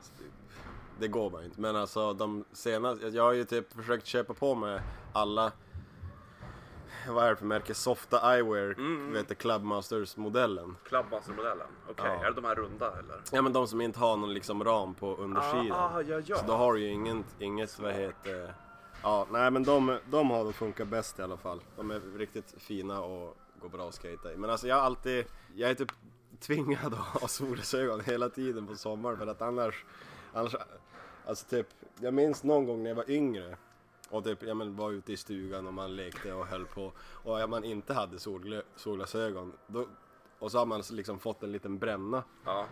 Det 1.01 1.08
går 1.08 1.29
bara 1.29 1.43
inte. 1.43 1.62
Men 1.62 1.75
alltså 1.75 2.13
de 2.13 2.46
senaste, 2.51 3.08
jag 3.08 3.24
har 3.24 3.34
ju 3.34 3.43
typ 3.43 3.74
försökt 3.74 4.05
köpa 4.05 4.34
på 4.34 4.55
mig 4.55 4.81
alla 5.13 5.51
vad 7.10 7.25
är 7.25 7.29
det 7.29 7.36
för 7.36 7.46
märke? 7.46 7.74
Softa 7.74 8.34
Eyewear, 8.36 8.74
Mm, 8.77 9.13
vet 9.13 9.27
du, 9.29 9.36
Clubmasters-modellen. 9.36 10.75
Clubmaster-modellen. 10.86 11.67
Okej, 11.89 12.05
Ja. 12.05 12.25
är 12.25 12.29
det 12.29 12.34
de 12.36 12.46
här 12.46 12.55
runda 12.55 12.91
eller? 13.00 13.22
Ja 13.31 13.41
men 13.41 13.53
de 13.53 13.67
som 13.67 13.81
inte 13.81 14.00
har 14.00 14.17
någon 14.17 14.34
liksom 14.34 14.63
ram 14.63 14.93
på 14.93 15.15
undersidan. 15.15 15.72
Ah, 15.72 15.96
ah, 15.98 16.01
ja, 16.01 16.22
ja. 16.25 16.36
Så 16.38 16.46
då 16.48 16.53
har 16.53 16.74
du 16.74 16.79
ju 16.79 16.88
inget, 16.88 17.25
inget 17.39 17.79
vad 17.79 17.93
heter 17.93 18.53
Ja, 19.03 19.27
nej 19.31 19.51
men 19.51 19.63
de, 19.63 19.98
de 20.12 20.29
har 20.31 20.43
de 20.43 20.53
funkat 20.53 20.88
bäst 20.88 21.20
i 21.20 21.22
alla 21.22 21.38
fall. 21.38 21.62
De 21.75 21.91
är 21.91 22.00
riktigt 22.17 22.55
fina 22.58 23.01
och 23.01 23.38
går 23.62 23.70
bra 23.70 23.88
att 23.88 23.93
skata 23.96 24.34
i. 24.34 24.38
Men 24.38 24.50
alltså 24.50 24.67
jag 24.67 24.75
har 24.75 24.81
alltid, 24.81 25.25
jag 25.55 25.70
är 25.70 25.74
typ 25.75 25.91
tvingad 26.39 26.93
att 26.93 27.22
ha 27.22 27.27
solglasögon 27.27 28.00
hela 28.01 28.29
tiden 28.29 28.67
på 28.67 28.75
sommaren 28.75 29.17
för 29.17 29.27
att 29.27 29.41
annars, 29.41 29.86
annars 30.34 30.55
Alltså 31.25 31.46
typ, 31.50 31.68
jag 32.01 32.13
minns 32.13 32.44
någon 32.44 32.66
gång 32.66 32.84
när 32.84 32.90
jag 32.90 32.96
var 32.96 33.10
yngre 33.12 33.58
och 34.10 34.24
typ, 34.24 34.44
ja, 34.44 34.54
men 34.54 34.75
var 34.75 34.92
ute 34.92 35.13
i 35.13 35.18
stugan 35.18 35.68
och 35.68 35.74
man 35.74 35.96
lekte 35.96 36.34
och 36.34 36.46
höll 36.46 36.66
på 36.66 36.92
och 37.00 37.40
ja, 37.40 37.48
man 37.48 37.63
inte 37.63 37.94
hade 37.94 38.18
solglö- 38.18 38.63
solglasögon 38.75 39.54
då, 39.68 39.88
och 40.40 40.51
så 40.51 40.58
har 40.58 40.66
man 40.66 40.82
liksom 40.92 41.20
fått 41.20 41.44
en 41.44 41.51
liten 41.51 41.78
bränna 41.78 42.24
Ja. 42.46 42.66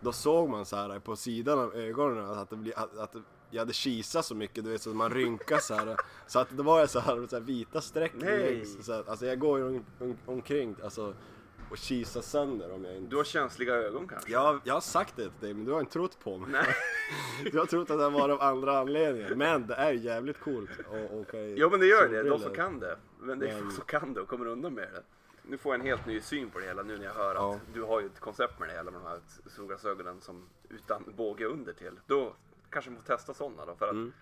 då 0.00 0.12
såg 0.12 0.48
man 0.48 0.66
så 0.66 0.76
här 0.76 0.98
på 0.98 1.16
sidan 1.16 1.58
av 1.58 1.74
ögonen 1.74 2.30
att, 2.30 2.50
det 2.50 2.56
blir, 2.56 2.78
att, 2.78 2.98
att 2.98 3.16
jag 3.50 3.58
hade 3.60 3.72
kisat 3.72 4.24
så 4.24 4.34
mycket, 4.34 4.64
du 4.64 4.70
vet 4.70 4.82
så 4.82 4.90
att 4.90 4.96
man 4.96 5.10
rynkar 5.10 5.58
så 5.58 5.74
här. 5.74 5.96
Så 6.26 6.38
att 6.38 6.56
det 6.56 6.62
var 6.62 6.86
så 6.86 7.00
här, 7.00 7.26
så 7.26 7.36
här 7.36 7.42
vita 7.42 7.80
streck 7.80 8.12
längs. 8.14 8.86
Så 8.86 8.92
att, 8.92 9.08
alltså 9.08 9.26
jag 9.26 9.38
går 9.38 9.58
ju 9.58 9.66
om, 9.68 9.84
om, 10.00 10.16
omkring 10.26 10.76
alltså, 10.84 11.14
och 11.70 11.76
kisar 11.76 12.20
sönder 12.20 12.72
om 12.72 12.84
jag 12.84 12.96
inte... 12.96 13.10
Du 13.10 13.16
har 13.16 13.24
känsliga 13.24 13.74
ögon 13.74 14.08
kanske? 14.08 14.32
Jag, 14.32 14.60
jag 14.64 14.74
har 14.74 14.80
sagt 14.80 15.16
det 15.16 15.22
till 15.22 15.32
dig 15.40 15.54
men 15.54 15.64
du 15.64 15.72
har 15.72 15.80
inte 15.80 15.92
trott 15.92 16.18
på 16.20 16.38
mig. 16.38 16.50
Nej. 16.50 16.74
Du 17.52 17.58
har 17.58 17.66
trott 17.66 17.90
att 17.90 17.98
det 17.98 18.08
var 18.10 18.28
av 18.28 18.42
andra 18.42 18.78
anledningar. 18.78 19.34
Men 19.34 19.66
det 19.66 19.74
är 19.74 19.92
jävligt 19.92 20.40
coolt 20.40 20.70
att 20.80 21.10
åka 21.10 21.38
i 21.38 21.54
Jo 21.58 21.70
men 21.70 21.80
det 21.80 21.86
gör 21.86 22.08
det, 22.08 22.22
de 22.22 22.38
som 22.38 22.54
kan 22.54 22.78
det. 22.80 22.98
Men 23.20 23.38
det 23.38 23.48
är 23.50 23.60
få 23.62 23.70
som 23.70 23.84
kan 23.84 24.14
det 24.14 24.20
och 24.20 24.28
kommer 24.28 24.46
undan 24.46 24.74
med 24.74 24.88
det. 24.92 25.02
Nu 25.42 25.58
får 25.58 25.72
jag 25.74 25.80
en 25.80 25.86
helt 25.86 26.06
ny 26.06 26.20
syn 26.20 26.50
på 26.50 26.58
det 26.58 26.66
hela 26.66 26.82
nu 26.82 26.98
när 26.98 27.04
jag 27.04 27.14
hör 27.14 27.34
Ja. 27.34 27.54
att 27.54 27.60
du 27.74 27.82
har 27.82 28.00
ju 28.00 28.06
ett 28.06 28.20
koncept 28.20 28.58
med 28.60 28.68
det 28.68 28.72
hela 28.72 28.90
med 28.90 29.00
de 29.00 29.06
här 29.06 29.18
solglasögonen 29.46 30.20
som 30.20 30.48
utan 30.68 31.04
båge 31.16 31.44
under 31.46 31.72
till. 31.72 32.00
Då 32.06 32.34
kanske 32.70 32.90
man 32.90 33.02
får 33.02 33.16
testa 33.16 33.34
sådana 33.34 33.66
då 33.66 33.74
för 33.76 33.86
att 33.86 33.92
Mm. 33.92 34.12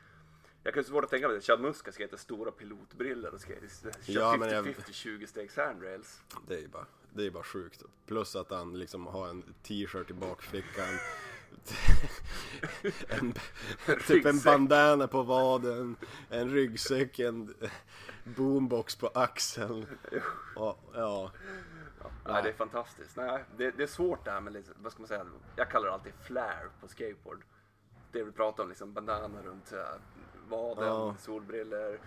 Jag 0.67 0.75
kan 0.75 0.83
ju 0.83 0.89
svårt 0.89 1.05
att 1.05 1.11
tänka 1.11 1.29
mig 1.29 1.37
att 1.37 1.45
Chad 1.45 1.61
Muska 1.61 1.93
ska 1.93 2.03
heta 2.03 2.17
stora 2.17 2.51
pilotbrillor 2.51 3.35
och 3.35 3.41
ska 3.41 3.53
Ja, 4.07 4.37
köra 4.37 4.53
jag- 4.53 4.65
50-50 4.67 4.93
20 4.93 5.27
stegs 5.27 5.57
handrails. 5.57 6.23
Det 6.49 6.55
är 6.55 6.59
ju 6.61 6.69
bara, 6.69 6.87
det 7.15 7.27
är 7.27 7.31
bara 7.31 7.43
sjukt. 7.45 7.83
Plus 8.07 8.37
att 8.37 8.51
han 8.51 8.79
liksom 8.79 9.07
har 9.07 9.29
en 9.29 9.55
t-shirt 9.63 10.11
i 10.11 10.15
bakfickan. 10.15 10.99
en, 13.09 13.35
typ 14.07 14.27
en 14.27 14.41
bandana 14.41 15.07
på 15.09 15.23
vaden, 15.23 15.97
en 16.31 16.51
ryggsäck, 16.51 17.19
en 17.19 17.55
boombox 18.25 18.97
på 18.97 19.11
axeln. 19.15 19.87
Och, 20.57 20.79
ja, 20.95 21.31
Nej, 22.27 22.43
det 22.43 22.49
är 22.49 22.53
fantastiskt. 22.53 23.17
Nej, 23.17 23.45
det, 23.57 23.71
det 23.71 23.83
är 23.83 23.87
svårt 23.87 24.25
det 24.25 24.31
här 24.31 24.41
med, 24.41 24.53
liksom, 24.53 24.75
vad 24.79 24.93
ska 24.93 25.01
man 25.01 25.09
säga, 25.09 25.27
jag 25.57 25.71
kallar 25.71 25.87
det 25.87 25.93
alltid 25.93 26.13
flare 26.23 26.69
på 26.81 26.89
skateboard. 26.89 27.43
Det 28.13 28.23
vi 28.23 28.33
pratar 28.33 28.63
om, 28.63 28.69
liksom 28.69 28.93
bandana 28.93 29.43
runt 29.43 29.73
äh, 29.73 29.79
vaden, 30.49 30.85
Ja. 30.87 31.15
solbriller, 31.19 31.99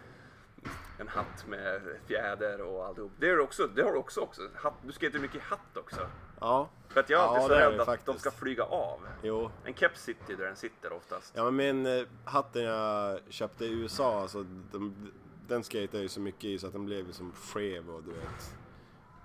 en 1.00 1.08
hatt 1.08 1.48
med 1.48 1.82
fjäder 2.06 2.62
och 2.62 2.86
alltihop. 2.86 3.12
Det, 3.20 3.30
är 3.30 3.40
också, 3.40 3.68
det 3.68 3.82
har 3.84 3.92
du 3.92 3.98
också 3.98 4.22
också. 4.22 4.42
Hatt, 4.56 4.74
du 4.82 4.92
skater 4.92 5.20
mycket 5.20 5.36
i 5.38 5.40
hatt 5.40 5.78
också. 5.78 6.08
ja, 6.40 6.70
För 6.88 7.00
att 7.00 7.10
jag 7.10 7.20
är 7.20 7.24
Ja, 7.24 7.30
alltid 7.30 7.42
så 7.44 7.48
det 7.50 7.64
är 7.64 7.72
rädd 7.72 7.80
att 7.80 7.86
faktiskt. 7.86 8.06
de 8.06 8.20
ska 8.20 8.32
flyga 8.32 8.64
av. 8.64 9.00
jo. 9.24 9.52
En 9.66 9.74
keps 9.74 10.02
sitter 10.04 10.30
ju 10.30 10.36
där 10.36 10.46
den 10.46 10.56
sitter 10.56 10.94
oftast. 10.94 11.34
Ja 11.36 11.44
men 11.44 11.56
min 11.56 11.86
eh, 11.86 12.04
hatten 12.26 12.64
jag 12.64 13.20
köpte 13.30 13.66
i 13.66 13.72
USA, 13.72 14.22
alltså, 14.22 14.44
de, 14.72 15.12
den 15.48 15.64
skejtade 15.64 15.98
jag 15.98 16.04
ju 16.04 16.10
så 16.10 16.20
mycket 16.20 16.44
i 16.44 16.60
så 16.60 16.68
att 16.68 16.74
den 16.74 16.86
blev 16.86 17.08
ju 17.08 17.14
som 17.14 17.32
skev 17.32 17.90
och 17.90 18.04
du 18.04 18.12
vet. 18.12 18.56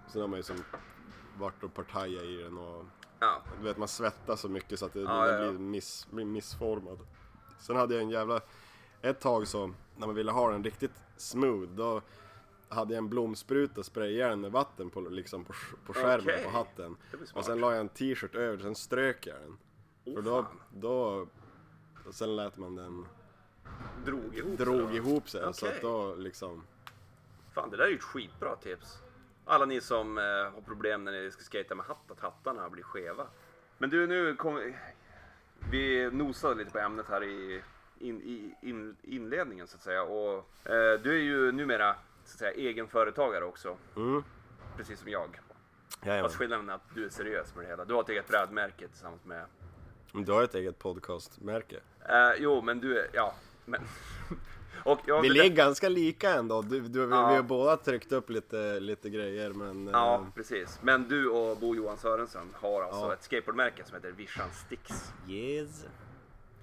Sen 0.08 0.20
har 0.20 0.28
man 0.28 0.36
ju 0.38 0.42
som 0.42 0.64
varit 1.38 1.62
och 1.62 1.74
partajat 1.74 2.22
i 2.24 2.36
den 2.42 2.58
och 2.58 2.84
Ja, 3.20 3.42
Du 3.58 3.64
vet 3.64 3.76
man 3.76 3.88
svettas 3.88 4.40
så 4.40 4.48
mycket 4.48 4.78
så 4.78 4.86
att 4.86 4.92
det, 4.92 5.00
Ja, 5.00 5.26
den 5.26 5.34
ja, 5.34 5.44
ja. 5.44 5.50
Blir, 5.50 5.58
miss, 5.60 6.06
blir 6.10 6.24
missformad. 6.24 6.98
Sen 7.58 7.76
hade 7.76 7.94
jag 7.94 8.02
en 8.02 8.10
jävla... 8.10 8.40
Ett 9.02 9.20
tag 9.20 9.48
så, 9.48 9.66
när 9.96 10.06
man 10.06 10.16
ville 10.16 10.32
ha 10.32 10.50
den 10.50 10.64
riktigt 10.64 11.02
smooth, 11.16 11.68
då 11.70 12.02
hade 12.68 12.94
jag 12.94 12.98
en 12.98 13.08
blomspruta 13.08 13.82
sprayjärn 13.82 14.40
med 14.40 14.52
vatten 14.52 14.90
på, 14.90 15.00
liksom 15.00 15.44
på, 15.44 15.52
på 15.86 15.92
skärmen 15.92 16.34
Okej. 16.34 16.44
på 16.44 16.50
hatten. 16.50 16.96
Och 17.34 17.44
sen 17.44 17.60
la 17.60 17.72
jag 17.72 17.80
en 17.80 17.88
t-shirt 17.88 18.34
över, 18.34 18.58
sen 18.62 18.74
strök 18.74 19.26
jag 19.26 19.36
den. 19.40 19.58
oh, 20.04 20.14
För 20.14 20.22
då, 20.22 20.46
då... 20.70 21.26
Och 22.06 22.14
sen 22.14 22.36
lät 22.36 22.56
man 22.56 22.76
den 22.76 23.06
drog 24.04 24.34
ihop 24.36 24.58
drog 24.58 24.88
sig. 24.88 24.96
ihop 24.96 25.28
sig. 25.28 25.54
Så 25.54 25.66
Okej. 25.66 25.76
att 25.76 25.82
då 25.82 26.14
liksom... 26.14 26.64
Fan, 27.54 27.70
det 27.70 27.76
där 27.76 27.84
är 27.84 27.88
ju 27.88 27.96
ett 27.96 28.02
skitbra 28.02 28.56
tips. 28.56 28.98
Alla 29.44 29.64
ni 29.64 29.80
som 29.80 30.18
eh, 30.18 30.24
har 30.24 30.62
problem 30.66 31.04
när 31.04 31.12
ni 31.12 31.30
ska 31.30 31.42
skata 31.42 31.74
med 31.74 31.86
hatt, 31.86 32.10
att 32.10 32.20
hattarna 32.20 32.70
blir 32.70 32.82
skeva. 32.82 33.26
Men 33.78 33.90
du, 33.90 34.06
nu 34.06 34.36
kom, 34.36 34.72
vi 35.70 36.10
nosade 36.10 36.54
lite 36.54 36.70
på 36.70 36.78
ämnet 36.78 37.06
här 37.08 37.24
i, 37.24 37.62
in, 38.02 38.20
i 38.22 38.54
in, 38.62 38.96
inledningen 39.02 39.66
så 39.66 39.76
att 39.76 39.82
säga. 39.82 40.02
Och, 40.02 40.36
eh, 40.64 41.00
du 41.02 41.12
är 41.14 41.22
ju 41.22 41.52
numera 41.52 41.94
så 42.24 42.34
att 42.34 42.38
säga, 42.38 42.52
egenföretagare 42.52 43.44
också, 43.44 43.76
Mm. 43.96 44.24
precis 44.76 45.00
som 45.00 45.08
jag. 45.08 45.40
Jajamän. 46.04 46.24
Fast 46.24 46.36
skillnaden 46.36 46.68
är 46.68 46.74
att 46.74 46.94
du 46.94 47.04
är 47.04 47.08
seriös 47.08 47.54
med 47.54 47.64
det 47.64 47.68
hela. 47.68 47.84
Du 47.84 47.94
har 47.94 48.00
ett 48.02 48.08
eget 48.08 48.28
brädmärke 48.28 48.88
tillsammans 48.88 49.24
med... 49.24 49.44
Du 50.12 50.32
har 50.32 50.42
ett 50.42 50.54
eget 50.54 50.78
podcastmärke. 50.78 51.76
Eh, 52.08 52.32
jo, 52.38 52.62
men 52.62 52.80
du 52.80 52.98
är... 52.98 53.06
Ja, 53.12 53.34
men... 53.64 53.80
Och 54.84 54.98
jag, 55.06 55.22
Vi 55.22 55.28
det 55.28 55.34
ligger 55.34 55.56
ganska 55.56 55.88
lika 55.88 56.30
ändå. 56.34 56.62
Du, 56.62 56.80
du, 56.80 57.06
vi, 57.06 57.12
Ja. 57.12 57.28
vi 57.28 57.34
har 57.36 57.42
båda 57.42 57.76
tryckt 57.76 58.12
upp 58.12 58.30
lite, 58.30 58.80
lite 58.80 59.10
grejer 59.10 59.50
men... 59.52 59.86
Ja, 59.92 60.14
eh, 60.14 60.24
precis. 60.34 60.78
Men 60.82 61.08
du 61.08 61.28
och 61.28 61.56
Bo 61.56 61.74
Johan 61.74 61.96
Sörensen 61.98 62.48
har 62.54 62.82
alltså 62.82 63.00
Ja. 63.00 63.12
ett 63.12 63.22
skateboardmärke 63.22 63.84
som 63.84 63.94
heter 63.94 64.12
Vischan 64.12 64.48
Sticks. 64.66 65.12
Yes. 65.28 65.86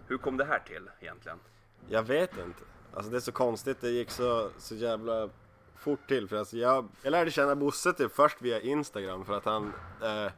Hur 0.10 0.18
kom 0.18 0.38
det 0.38 0.46
här 0.46 0.60
till 0.60 0.90
egentligen? 1.00 1.40
Jag 1.88 2.04
vet 2.04 2.38
inte. 2.38 2.64
Alltså 2.94 3.12
det 3.12 3.18
är 3.18 3.22
så 3.22 3.32
konstigt, 3.32 3.82
det 3.82 3.90
gick 3.90 4.12
så, 4.12 4.50
så 4.58 4.76
jävla 4.76 5.30
fort 5.76 6.08
till. 6.08 6.28
För 6.28 6.36
alltså 6.36 6.58
jag, 6.58 6.88
jag 7.02 7.12
lärde 7.12 7.32
känna 7.32 7.56
Bosse 7.56 7.94
typ 7.94 8.16
först 8.16 8.42
via 8.42 8.62
Instagram 8.62 9.26
för 9.26 9.34
att 9.34 9.46
han, 9.46 9.74
eh, 10.04 10.32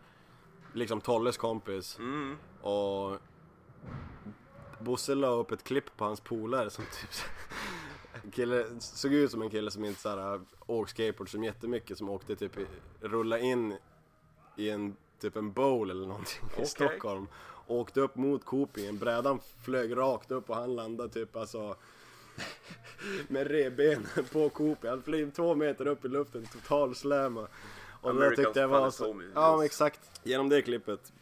liksom 0.73 1.01
Tolles 1.01 1.37
kompis. 1.37 1.99
Mm. 1.99 2.37
Och 2.61 3.17
Bosse 4.79 5.15
la 5.15 5.27
upp 5.27 5.51
ett 5.51 5.63
klipp 5.63 5.97
på 5.97 6.05
hans 6.05 6.21
polare 6.21 6.69
som 6.69 6.83
typ 6.83 8.33
kille, 8.33 8.65
såg 8.79 9.13
ut 9.13 9.31
som 9.31 9.41
en 9.41 9.49
kille 9.49 9.71
som 9.71 9.85
inte 9.85 10.01
såhär 10.01 10.41
åkt 10.67 10.89
skateboard 10.89 11.29
som 11.29 11.43
jättemycket 11.43 11.97
som 11.97 12.09
åkte 12.09 12.35
typ 12.35 12.57
rulla 13.01 13.39
in 13.39 13.77
i 14.55 14.69
en 14.69 14.95
typ 15.19 15.35
en 15.35 15.53
bowl 15.53 15.91
eller 15.91 16.07
någonting 16.07 16.43
Okej. 16.43 16.63
i 16.63 16.67
Stockholm. 16.67 17.27
Åkte 17.71 18.01
upp 18.01 18.15
mot 18.15 18.45
Kopingen, 18.45 18.97
brädan 18.97 19.39
flög 19.63 19.97
rakt 19.97 20.31
upp 20.31 20.49
och 20.49 20.55
han 20.55 20.75
landade 20.75 21.09
typ 21.09 21.35
alltså 21.35 21.75
med 23.27 23.47
revbenen 23.47 24.07
på 24.31 24.49
Kopingen. 24.49 24.95
Han 24.95 25.01
flög 25.03 25.33
två 25.33 25.55
meter 25.55 25.87
upp 25.87 26.05
i 26.05 26.07
luften, 26.07 26.45
total 26.45 26.95
släma. 26.95 27.47
Och 28.01 28.15
det 28.15 28.35
tyckte 28.35 28.59
jag 28.59 28.67
var 28.67 28.91
så... 28.91 29.21
Ja 29.35 29.65
exakt. 29.65 29.99
Genom 30.23 30.49
det 30.49 30.61
klippet 30.61 31.13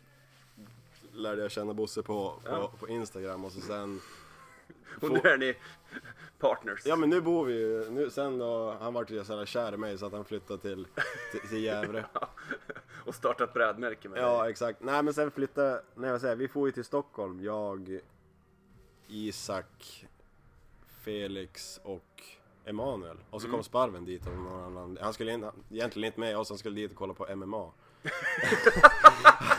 lärde 1.13 1.41
jag 1.41 1.51
känna 1.51 1.73
Bosse 1.73 2.01
på, 2.01 2.33
på, 2.43 2.49
Ja. 2.49 2.71
på 2.79 2.87
Instagram 2.87 3.45
och 3.45 3.51
så 3.51 3.61
sen... 3.61 4.01
Och 5.01 5.11
nu 5.11 5.19
är 5.23 5.37
ni 5.37 5.55
partners. 6.39 6.81
Ja 6.85 6.95
men 6.95 7.09
nu 7.09 7.21
bor 7.21 7.45
vi 7.45 7.53
ju, 7.53 7.89
nu, 7.89 8.09
sen 8.09 8.37
då, 8.37 8.77
han 8.81 8.93
vart 8.93 9.09
ju 9.11 9.23
så 9.23 9.45
kär 9.45 9.73
i 9.73 9.77
mig 9.77 9.97
så 9.97 10.05
att 10.05 10.13
han 10.13 10.25
flyttade 10.25 10.61
till, 10.61 10.87
till, 11.31 11.49
till 11.49 11.63
Gävle. 11.63 12.05
och 13.05 13.15
starta 13.15 13.43
ett 13.43 13.53
brädmärke 13.53 14.09
med 14.09 14.21
Ja 14.21 14.41
dig. 14.41 14.51
exakt, 14.51 14.79
nej 14.81 15.03
men 15.03 15.13
sen 15.13 15.31
flyttade, 15.31 15.81
nej 15.95 16.11
vad 16.11 16.21
säger 16.21 16.35
vi 16.35 16.47
får 16.47 16.67
ju 16.67 16.71
till 16.71 16.83
Stockholm, 16.85 17.39
jag, 17.43 17.99
Isak, 19.07 20.05
Felix 21.01 21.79
och 21.83 22.23
Emanuel. 22.65 23.17
Och 23.29 23.41
så 23.41 23.47
Mm. 23.47 23.57
kom 23.57 23.63
Sparven 23.63 24.05
dit 24.05 24.27
och 24.27 24.33
någon 24.37 24.63
annan. 24.63 24.97
Han 25.01 25.13
skulle 25.13 25.31
in, 25.31 25.45
egentligen 25.71 26.07
inte 26.07 26.19
med 26.19 26.37
oss, 26.37 26.49
han 26.49 26.57
skulle 26.57 26.75
dit 26.75 26.91
och 26.91 26.97
kolla 26.97 27.13
på 27.13 27.35
MMA. 27.35 27.57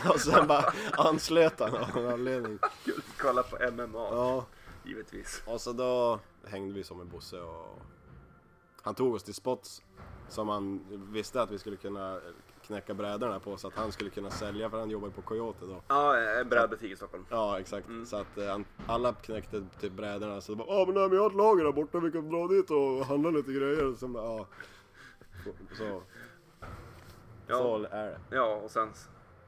och 0.13 0.19
sen 0.19 0.47
bara 0.47 0.73
anslöt 0.91 1.59
han 1.59 1.75
av 1.75 1.95
någon 1.95 2.13
anledning. 2.13 2.59
Kul 2.85 2.93
att 2.97 3.17
kolla 3.17 3.43
på 3.43 3.71
MMA, 3.71 4.07
Ja, 4.11 4.45
givetvis. 4.83 5.43
och 5.47 5.61
så 5.61 5.73
då 5.73 6.19
hängde 6.45 6.73
vi 6.73 6.83
som 6.83 6.97
med 6.97 7.07
Bosse 7.07 7.41
och 7.41 7.79
han 8.81 8.95
tog 8.95 9.13
oss 9.15 9.23
till 9.23 9.33
spots 9.33 9.83
som 10.29 10.49
han 10.49 10.85
visste 11.11 11.41
att 11.41 11.51
vi 11.51 11.57
skulle 11.59 11.75
kunna 11.77 12.19
knäcka 12.65 12.93
brädorna 12.93 13.39
på 13.39 13.57
så 13.57 13.67
att 13.67 13.73
han 13.73 13.91
skulle 13.91 14.09
kunna 14.09 14.29
sälja 14.29 14.69
för 14.69 14.79
han 14.79 14.89
jobbar 14.89 15.07
ju 15.07 15.13
på 15.13 15.21
Coyote 15.21 15.65
då. 15.65 15.81
Ja, 15.87 16.17
en 16.17 16.49
brädbutik 16.49 16.91
i 16.91 16.95
Stockholm. 16.95 17.25
Ja 17.29 17.59
exakt, 17.59 17.87
Mm. 17.87 18.05
så 18.05 18.15
att 18.17 18.37
eh, 18.37 18.45
han, 18.47 18.65
alla 18.87 19.13
knäckte 19.13 19.65
typ 19.79 19.93
brädorna 19.93 20.41
så 20.41 20.55
bara 20.55 20.67
Ja 20.79 20.85
men 20.85 20.95
nej, 20.95 21.07
men 21.07 21.15
jag 21.15 21.23
har 21.23 21.29
ett 21.29 21.35
lager 21.35 21.63
där 21.63 21.71
borta, 21.71 21.99
vi 21.99 22.11
kan 22.11 22.29
dra 22.29 22.47
dit 22.47 22.71
och 22.71 23.05
handla 23.05 23.29
lite 23.29 23.51
grejer 23.53 23.85
och 23.91 23.97
sen. 23.97 24.13
Så, 25.77 26.01
Ja. 27.47 27.57
så 27.57 27.83
är 27.91 28.05
det. 28.05 28.19
Ja, 28.29 28.55
och 28.55 28.71
sen 28.71 28.89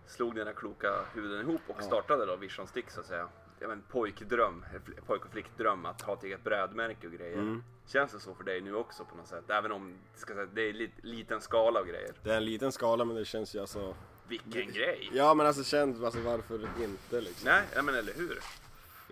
slog 0.06 0.36
dina 0.36 0.54
kloka 0.54 0.88
huvuden 1.14 1.42
ihop 1.50 1.62
och 1.68 1.76
Ja. 1.80 1.84
startade 1.84 2.26
då 2.26 2.36
Vision 2.36 2.68
Stick 2.68 2.90
så 2.90 3.00
att 3.00 3.06
säga. 3.06 3.28
Jag 3.64 3.70
vet, 3.70 3.90
pojkdröm, 3.90 4.66
pojk 5.06 5.26
och 5.26 5.32
flickdröm 5.32 5.86
att 5.86 6.02
ha 6.02 6.14
ett 6.14 6.24
eget 6.24 6.44
brädmärke 6.44 7.08
och 7.08 7.14
grejer. 7.14 7.38
Mm. 7.38 7.64
Känns 7.88 8.12
det 8.12 8.20
så 8.20 8.34
för 8.34 8.44
dig 8.44 8.62
nu 8.62 8.76
också 8.76 9.06
på 9.06 9.16
något 9.16 9.28
sätt? 9.28 9.50
Även 9.50 9.72
om 9.72 9.98
ska 10.16 10.34
säga, 10.34 10.46
det 10.54 10.62
är 10.62 10.74
lit, 10.74 10.92
liten 11.04 11.42
skala 11.42 11.80
av 11.80 11.86
grejer. 11.86 12.12
Det 12.24 12.32
är 12.32 12.38
en 12.38 12.46
liten 12.46 12.72
skala 12.72 13.06
men 13.06 13.16
det 13.16 13.26
känns 13.26 13.56
ju 13.56 13.60
alltså 13.60 13.96
Vilken 14.28 14.72
grej! 14.72 15.10
Ja 15.14 15.34
men 15.34 15.48
alltså 15.48 15.64
känns, 15.64 16.04
alltså 16.04 16.20
varför 16.22 16.84
inte 16.84 17.22
liksom? 17.22 17.50
Nej, 17.50 17.64
ja, 17.76 17.82
men 17.82 17.96
eller 17.96 18.14
hur? 18.14 18.40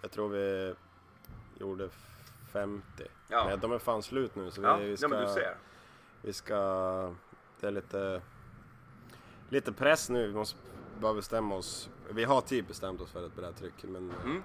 Jag 0.02 0.12
tror 0.12 0.30
vi 0.30 0.76
gjorde 1.60 1.90
50. 2.52 2.84
Ja. 3.28 3.46
Nej, 3.48 3.58
de 3.58 3.72
är 3.72 3.80
fan 3.80 4.04
slut 4.04 4.36
nu 4.36 4.52
så 4.52 4.62
vi, 4.62 4.68
Ja, 4.68 4.76
vi 4.78 4.90
ja 4.92 4.98
ska... 4.98 5.08
men 5.08 5.28
du 5.28 5.34
ser. 5.34 5.58
Vi 6.22 6.34
ska... 6.34 6.56
Det 7.60 7.68
är 7.68 7.72
lite... 7.72 8.22
Lite 9.50 9.72
press 9.72 10.10
nu, 10.10 10.28
vi 10.28 10.34
måste 10.34 10.60
bara 11.00 11.14
bestämma 11.14 11.56
oss. 11.56 11.90
Vi 12.10 12.24
har 12.24 12.42
typ 12.42 12.68
bestämt 12.68 13.02
oss 13.02 13.12
för 13.12 13.26
ett 13.26 13.36
brädtryck 13.36 13.84
men... 13.84 14.14
Mm. 14.24 14.44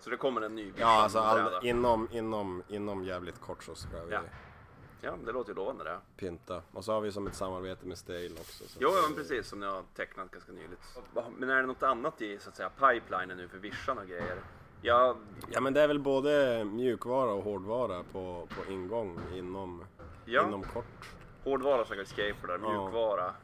Så 0.00 0.10
det 0.10 0.16
kommer 0.16 0.40
en 0.40 0.54
ny 0.54 0.64
Vision 0.64 0.80
Ja 0.80 1.02
alltså 1.02 1.18
all, 1.18 1.66
inom, 1.66 2.08
inom, 2.12 2.62
inom 2.68 3.04
jävligt 3.04 3.40
kort 3.40 3.64
så 3.64 3.74
ska 3.74 4.04
vi 4.04 4.12
Ja. 4.12 4.20
Ja, 5.04 5.14
det 5.26 5.32
låter 5.32 5.50
ju 5.50 5.56
lovande 5.56 5.84
det. 5.84 5.98
pynta. 6.16 6.62
Och 6.72 6.84
så 6.84 6.92
har 6.92 7.00
vi 7.00 7.12
som 7.12 7.26
ett 7.26 7.34
samarbete 7.34 7.86
med 7.86 7.98
Stale 7.98 8.30
också. 8.40 8.64
Så 8.68 8.78
Jo, 8.80 8.88
ja, 8.92 8.98
eh, 8.98 9.02
men 9.08 9.16
precis 9.16 9.48
som 9.48 9.60
ni 9.60 9.66
har 9.66 9.82
tecknat 9.96 10.30
ganska 10.30 10.52
nyligt. 10.52 10.80
Men 11.38 11.50
är 11.50 11.56
det 11.60 11.66
något 11.66 11.82
annat 11.82 12.22
i 12.22 12.38
så 12.38 12.48
att 12.48 12.56
säga 12.56 12.70
pipelinen 12.70 13.36
nu 13.36 13.48
för 13.48 13.58
vischan 13.58 13.98
och 13.98 14.06
grejer? 14.06 14.42
Ja, 14.82 15.16
Ja 15.50 15.60
men 15.60 15.74
det 15.74 15.80
är 15.82 15.88
väl 15.88 15.98
både 15.98 16.64
mjukvara 16.64 17.32
och 17.32 17.42
hårdvara 17.44 18.02
på, 18.12 18.48
på 18.56 18.72
ingång 18.72 19.20
inom, 19.34 19.84
ja. 20.24 20.46
inom 20.48 20.62
kort. 20.62 21.10
hårdvara 21.44 21.84
säkert 21.84 22.08
skateboardar, 22.08 22.58
Ja. 22.62 22.82
mjukvara, 22.82 23.34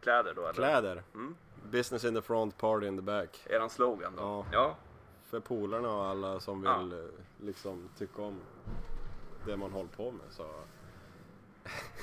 kläder 0.00 0.34
då 0.34 0.42
eller? 0.42 0.52
Kläder. 0.52 1.02
Mm. 1.14 1.36
Business 1.70 2.04
in 2.04 2.14
the 2.14 2.22
front, 2.22 2.58
party 2.58 2.86
in 2.86 2.96
the 2.96 3.02
back. 3.02 3.28
Eran 3.46 3.70
slogan 3.70 4.12
då? 4.16 4.22
Ja. 4.22 4.46
ja. 4.52 4.76
För 5.30 5.40
polarna 5.40 5.94
och 5.94 6.04
alla 6.04 6.40
som 6.40 6.64
Ja. 6.64 6.78
vill 6.78 6.92
eh, 6.92 7.04
liksom 7.46 7.88
tycka 7.98 8.22
om 8.22 8.40
det 9.46 9.56
man 9.56 9.72
håller 9.72 9.88
på 9.88 10.10
med 10.10 10.26
så... 10.30 10.46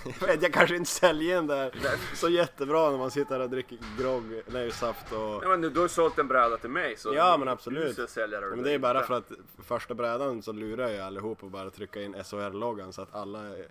jag 0.20 0.28
vet, 0.28 0.42
jag 0.42 0.54
kanske 0.54 0.76
inte 0.76 0.90
säljer 0.90 1.36
den 1.36 1.48
där 1.48 1.72
så 2.16 2.30
jättebra 2.30 2.92
när 2.92 2.98
man 2.98 3.12
sitter 3.12 3.40
och 3.40 3.50
dricker 3.50 3.78
grogg, 4.00 4.42
nej 4.48 4.72
saft 4.72 5.12
och... 5.12 5.44
Ja, 5.44 5.48
men 5.48 5.62
du 5.62 5.80
har 5.80 5.88
sålt 5.88 6.20
en 6.20 6.28
bräda 6.28 6.58
till 6.58 6.70
mig 6.70 6.98
så 6.98 7.14
Ja, 7.14 7.38
men 7.38 7.48
absolut. 7.48 7.96
Du 7.96 8.08
säljare. 8.08 8.46
Ja, 8.46 8.56
men 8.56 8.64
det 8.64 8.72
är 8.72 8.80
bara 8.80 9.04
för 9.04 9.14
att 9.14 9.32
första 9.64 9.94
brädan 9.94 10.42
så 10.42 10.52
lurar 10.52 10.90
jag 10.90 11.08
allihop 11.08 11.44
och 11.44 11.50
bara 11.52 11.70
trycka 11.70 12.02
in 12.02 12.14
SHR-loggan 12.24 12.94
så 12.94 13.02
att 13.02 13.16
alla, 13.16 13.40
är- 13.40 13.68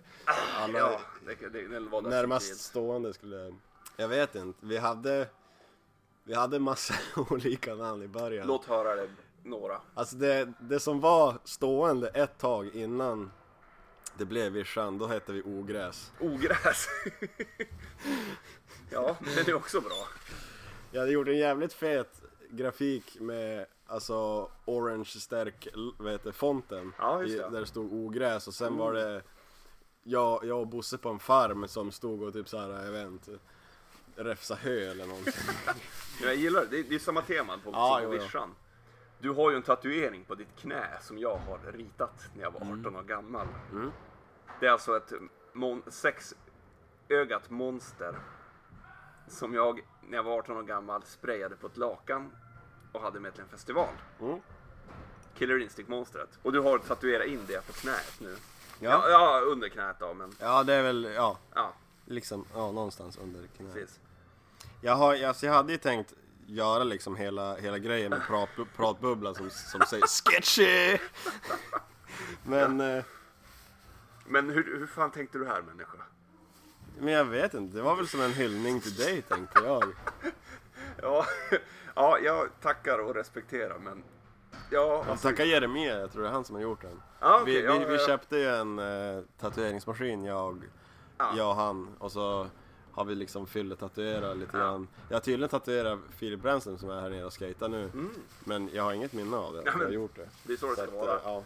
alla 0.59 0.79
Ja, 0.79 0.99
det, 1.25 1.49
det, 1.49 1.67
det 1.67 1.79
närmast 2.09 2.59
stående 2.59 3.13
skulle... 3.13 3.53
Jag 3.97 4.07
vet 4.07 4.35
inte, 4.35 4.65
vi 4.65 4.77
hade... 4.77 5.27
Vi 6.27 6.33
hade 6.33 6.59
massa 6.59 6.93
olika 7.29 7.75
namn 7.75 8.03
i 8.03 8.07
början. 8.07 8.47
Låt 8.47 8.65
höra 8.65 8.95
det, 8.95 9.09
några. 9.43 9.81
Alltså 9.93 10.15
det, 10.15 10.53
det 10.59 10.79
som 10.79 10.99
var 10.99 11.39
stående 11.43 12.07
ett 12.07 12.37
tag 12.37 12.75
innan 12.75 13.31
det 14.17 14.25
blev 14.25 14.51
vischan, 14.51 14.97
då 14.97 15.07
hette 15.07 15.31
vi 15.33 15.41
ogräs. 15.41 16.11
Ogräs. 16.19 16.87
ja, 18.89 19.17
den 19.35 19.47
är 19.47 19.53
också 19.53 19.81
bra. 19.81 20.07
Jag 20.91 20.99
hade 20.99 21.11
gjort 21.11 21.27
en 21.27 21.37
jävligt 21.37 21.73
fet 21.73 22.21
grafik 22.49 23.19
med 23.19 23.65
alltså 23.87 24.49
orange 24.65 25.05
stärk, 25.05 25.67
vad 25.97 26.11
heter 26.11 26.25
det, 26.25 26.33
fonten. 26.33 26.93
Ja, 26.97 27.21
just 27.21 27.33
i, 27.33 27.37
det. 27.37 27.43
Mm. 27.43 27.53
där 27.53 27.59
det 27.59 27.67
stod 27.67 27.93
ogräs 27.93 28.47
och 28.47 28.53
sen 28.53 28.77
var 28.77 28.93
det 28.93 29.21
jag, 30.03 30.45
jag 30.45 30.59
och 30.59 30.67
Bosse 30.67 30.97
på 30.97 31.09
en 31.09 31.19
farm 31.19 31.67
som 31.67 31.91
stod 31.91 32.23
och 32.23 32.33
typ 32.33 32.49
såhär, 32.49 32.83
jag 32.85 32.91
vet 32.91 33.07
inte, 33.07 33.31
räfsa 34.15 34.55
hö 34.55 34.91
eller 34.91 35.05
någonting. 35.05 35.33
Jag 36.21 36.35
gillar 36.35 36.61
det, 36.61 36.67
det 36.67 36.79
är, 36.79 36.83
det 36.83 36.95
är 36.95 36.99
samma 36.99 37.21
tema 37.21 37.57
på, 37.63 37.71
Ja, 37.71 37.97
på 37.99 38.03
jo, 38.03 38.09
vischan. 38.19 38.55
Du 39.19 39.29
har 39.29 39.49
ju 39.51 39.55
en 39.55 39.63
tatuering 39.63 40.25
på 40.25 40.35
ditt 40.35 40.55
knä 40.59 40.87
som 41.01 41.17
jag 41.17 41.37
har 41.37 41.59
ritat 41.71 42.23
när 42.35 42.43
jag 42.43 42.51
var 42.51 42.61
18 42.61 42.95
år 42.95 43.03
gammal. 43.03 43.47
Mm. 43.71 43.91
Det 44.59 44.67
är 44.67 44.71
alltså 44.71 44.97
ett 44.97 45.11
mon- 45.53 45.89
sexögat 45.89 47.49
monster 47.49 48.15
som 49.27 49.53
jag 49.53 49.81
när 50.07 50.17
jag 50.17 50.23
var 50.23 50.37
18 50.37 50.57
år 50.57 50.63
gammal 50.63 51.03
sprayade 51.03 51.55
på 51.55 51.67
ett 51.67 51.77
lakan 51.77 52.31
och 52.91 53.01
hade 53.01 53.19
med 53.19 53.33
till 53.33 53.43
en 53.43 53.49
festival. 53.49 53.93
Mm. 54.21 54.39
Killer 55.37 55.59
Instinct-monstret. 55.59 56.39
Och 56.43 56.51
du 56.51 56.59
har 56.59 56.77
tatuerat 56.79 57.27
in 57.27 57.39
det 57.47 57.67
på 57.67 57.73
knät 57.73 58.13
nu. 58.19 58.35
Ja, 58.79 59.09
Ja. 59.09 59.09
ja 59.09 59.41
under 59.51 59.69
knät 59.69 59.95
då, 59.99 60.13
men 60.13 60.35
ja, 60.39 60.63
det 60.63 60.73
är 60.73 60.83
väl, 60.83 61.03
ja, 61.15 61.37
ja, 61.55 61.73
liksom, 62.05 62.45
ja, 62.53 62.71
någonstans 62.71 63.17
under 63.17 63.47
knät. 63.47 63.73
precis. 63.73 63.99
Jag, 64.85 64.95
har, 64.95 65.23
alltså 65.23 65.45
jag 65.45 65.53
hade 65.53 65.71
ju 65.71 65.77
tänkt 65.77 66.13
göra 66.45 66.83
liksom 66.83 67.15
hela, 67.15 67.55
hela 67.55 67.77
grejen 67.77 68.09
med 68.09 68.21
prat, 68.27 68.49
pratbubbla 68.75 69.33
som, 69.33 69.49
som 69.49 69.81
säger 69.81 70.05
sketchy! 70.07 70.97
Men, 72.43 72.81
eh, 72.81 73.03
Men 74.25 74.49
hur, 74.49 74.79
hur 74.79 74.87
fan 74.87 75.11
tänkte 75.11 75.37
du 75.37 75.45
här 75.45 75.61
människa? 75.61 75.97
men 76.99 77.13
jag 77.13 77.25
vet 77.25 77.53
inte, 77.53 77.77
det 77.77 77.83
var 77.83 77.95
väl 77.95 78.07
som 78.07 78.21
en 78.21 78.33
hyllning 78.33 78.81
till 78.81 78.95
dig 78.95 79.21
tänkte 79.21 79.59
jag. 79.63 79.83
Ja, 81.01 81.25
ja, 81.95 82.19
jag 82.19 82.47
tackar 82.61 82.99
och 82.99 83.15
respekterar 83.15 83.79
men... 83.79 84.03
Ja, 84.71 85.05
alltså, 85.09 85.27
tackar 85.27 85.43
Jeremia, 85.43 85.99
jag 85.99 86.11
tror 86.11 86.23
det 86.23 86.29
är 86.29 86.33
han 86.33 86.45
som 86.45 86.55
har 86.55 86.61
gjort 86.61 86.81
den. 86.81 87.01
Ja, 87.19 87.39
okej, 87.41 87.53
vi, 87.55 87.61
vi, 87.61 87.67
ja, 87.67 87.87
vi 87.87 87.95
ja. 87.95 88.07
köpte 88.07 88.37
ju 88.37 88.47
en 88.47 88.79
eh, 88.79 89.23
tatueringsmaskin, 89.39 90.23
jag, 90.23 90.63
Ja. 91.17 91.33
jag 91.37 91.49
och 91.49 91.55
han. 91.55 91.95
Och 91.99 92.11
så 92.11 92.47
har 92.95 93.05
vi 93.05 93.15
liksom 93.15 93.47
fylletatuerat 93.47 94.37
lite 94.37 94.57
grann. 94.57 94.87
Jag 95.09 95.15
har 95.15 95.21
tydligen 95.21 95.49
tatuerat 95.49 95.99
Filip 96.17 96.39
Brännström 96.41 96.77
som 96.77 96.89
är 96.89 97.01
här 97.01 97.09
nere 97.09 97.25
och 97.25 97.33
skejtar 97.39 97.67
nu. 97.69 97.89
Men 98.43 98.69
jag 98.73 98.83
har 98.83 98.93
inget 98.93 99.13
minne 99.13 99.37
av 99.37 99.53
det, 99.53 99.59
Mm. 99.59 99.73
Ja, 99.73 99.79
jag 99.79 99.85
har 99.87 99.93
gjort 99.93 100.15
det. 100.15 100.29
det 100.43 100.53
är 100.53 100.57
så 100.57 100.67
det 100.69 100.75
ska 100.75 100.91
vara. 100.91 101.19
ja. 101.23 101.43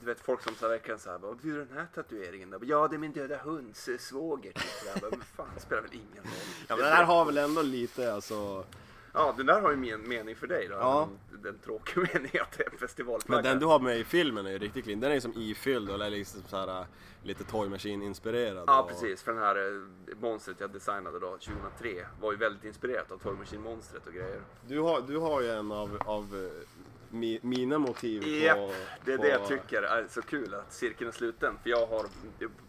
Du 0.00 0.06
vet 0.06 0.20
folk 0.20 0.42
som 0.42 0.54
så 0.54 0.68
verkligen 0.68 0.98
såhär, 0.98 1.18
vad 1.18 1.36
betyder 1.36 1.58
den 1.58 1.76
här 1.76 1.86
tatueringen 1.94 2.50
då? 2.50 2.58
Ja, 2.62 2.88
det 2.88 2.96
är 2.96 2.98
min 2.98 3.12
döda 3.12 3.36
hunds 3.38 3.88
eh, 3.88 3.98
svåger. 3.98 4.52
Typ. 4.52 5.02
Men 5.10 5.20
fan, 5.36 5.46
det 5.54 5.60
spelar 5.60 5.82
väl 5.82 5.90
ingen 5.94 6.22
roll. 6.24 6.32
ja 6.68 6.76
men 6.76 6.84
den 6.84 6.94
här 6.94 7.04
har 7.04 7.24
väl 7.24 7.38
ändå 7.38 7.62
lite 7.62 8.14
alltså 8.14 8.64
Ja, 9.12 9.34
den 9.36 9.46
där 9.46 9.60
har 9.60 9.70
ju 9.70 9.76
men, 9.76 10.08
mening 10.08 10.36
för 10.36 10.46
dig 10.46 10.68
då. 10.68 10.74
Ja. 10.74 11.08
Den, 11.30 11.42
den 11.42 11.58
tråkiga 11.58 12.08
meningen 12.14 12.42
att 12.42 12.58
det 12.58 12.64
är 12.64 12.72
en 12.72 12.78
festivalflagga. 12.78 13.42
Men 13.42 13.50
den 13.50 13.60
du 13.60 13.66
har 13.66 13.80
med 13.80 13.98
i 13.98 14.04
filmen 14.04 14.46
är 14.46 14.50
ju 14.50 14.58
riktigt 14.58 14.84
clean. 14.84 15.00
Den 15.00 15.10
är 15.10 15.14
ju 15.14 15.20
som 15.20 15.32
ifylld 15.36 15.90
och 15.90 16.04
är 16.04 16.10
liksom 16.10 16.42
så 16.48 16.56
här, 16.56 16.80
äh, 16.80 16.86
lite 17.22 17.44
Toy 17.44 17.68
Machine-inspirerad. 17.68 18.64
Ja, 18.66 18.82
och- 18.82 18.88
precis. 18.88 19.22
För 19.22 19.32
den 19.32 19.42
här 19.42 19.56
eh, 19.56 20.16
monstret 20.20 20.60
jag 20.60 20.70
designade 20.70 21.18
då 21.20 21.38
2003 21.38 22.06
var 22.20 22.32
ju 22.32 22.38
väldigt 22.38 22.64
inspirerat 22.64 23.12
av 23.12 23.18
Toy 23.18 23.34
Machine-monstret 23.34 24.06
och 24.06 24.12
grejer. 24.12 24.40
Du 24.66 24.80
har, 24.80 25.00
du 25.00 25.16
har 25.16 25.40
ju 25.40 25.50
en 25.50 25.72
av, 25.72 25.98
av 26.04 26.22
eh, 26.22 26.68
mi, 27.10 27.38
mina 27.42 27.78
motiv 27.78 28.28
Japp, 28.28 28.56
på... 28.56 28.72
det 29.04 29.12
är 29.12 29.16
på, 29.16 29.22
det 29.22 29.28
jag 29.28 29.46
tycker 29.46 29.82
är 29.82 30.06
så 30.10 30.22
kul 30.22 30.54
att 30.54 30.72
cirkeln 30.72 31.08
är 31.08 31.12
sluten. 31.12 31.58
För 31.62 31.70
jag 31.70 31.86
har 31.86 32.06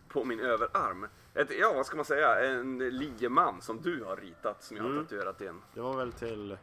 på 0.07 0.23
min 0.23 0.39
överarm, 0.39 1.07
ett, 1.33 1.51
ja 1.59 1.73
vad 1.73 1.85
ska 1.85 1.95
man 1.95 2.05
säga, 2.05 2.39
en 2.45 2.77
lieman 2.77 3.61
som 3.61 3.81
du 3.81 4.03
har 4.03 4.15
ritat 4.17 4.63
som 4.63 4.77
jag 4.77 4.83
har 4.83 4.89
Mm. 4.91 5.03
tatuerat 5.05 5.41
in. 5.41 5.61
Det 5.73 5.81
var 5.81 5.97
väl 5.97 6.11
till... 6.11 6.57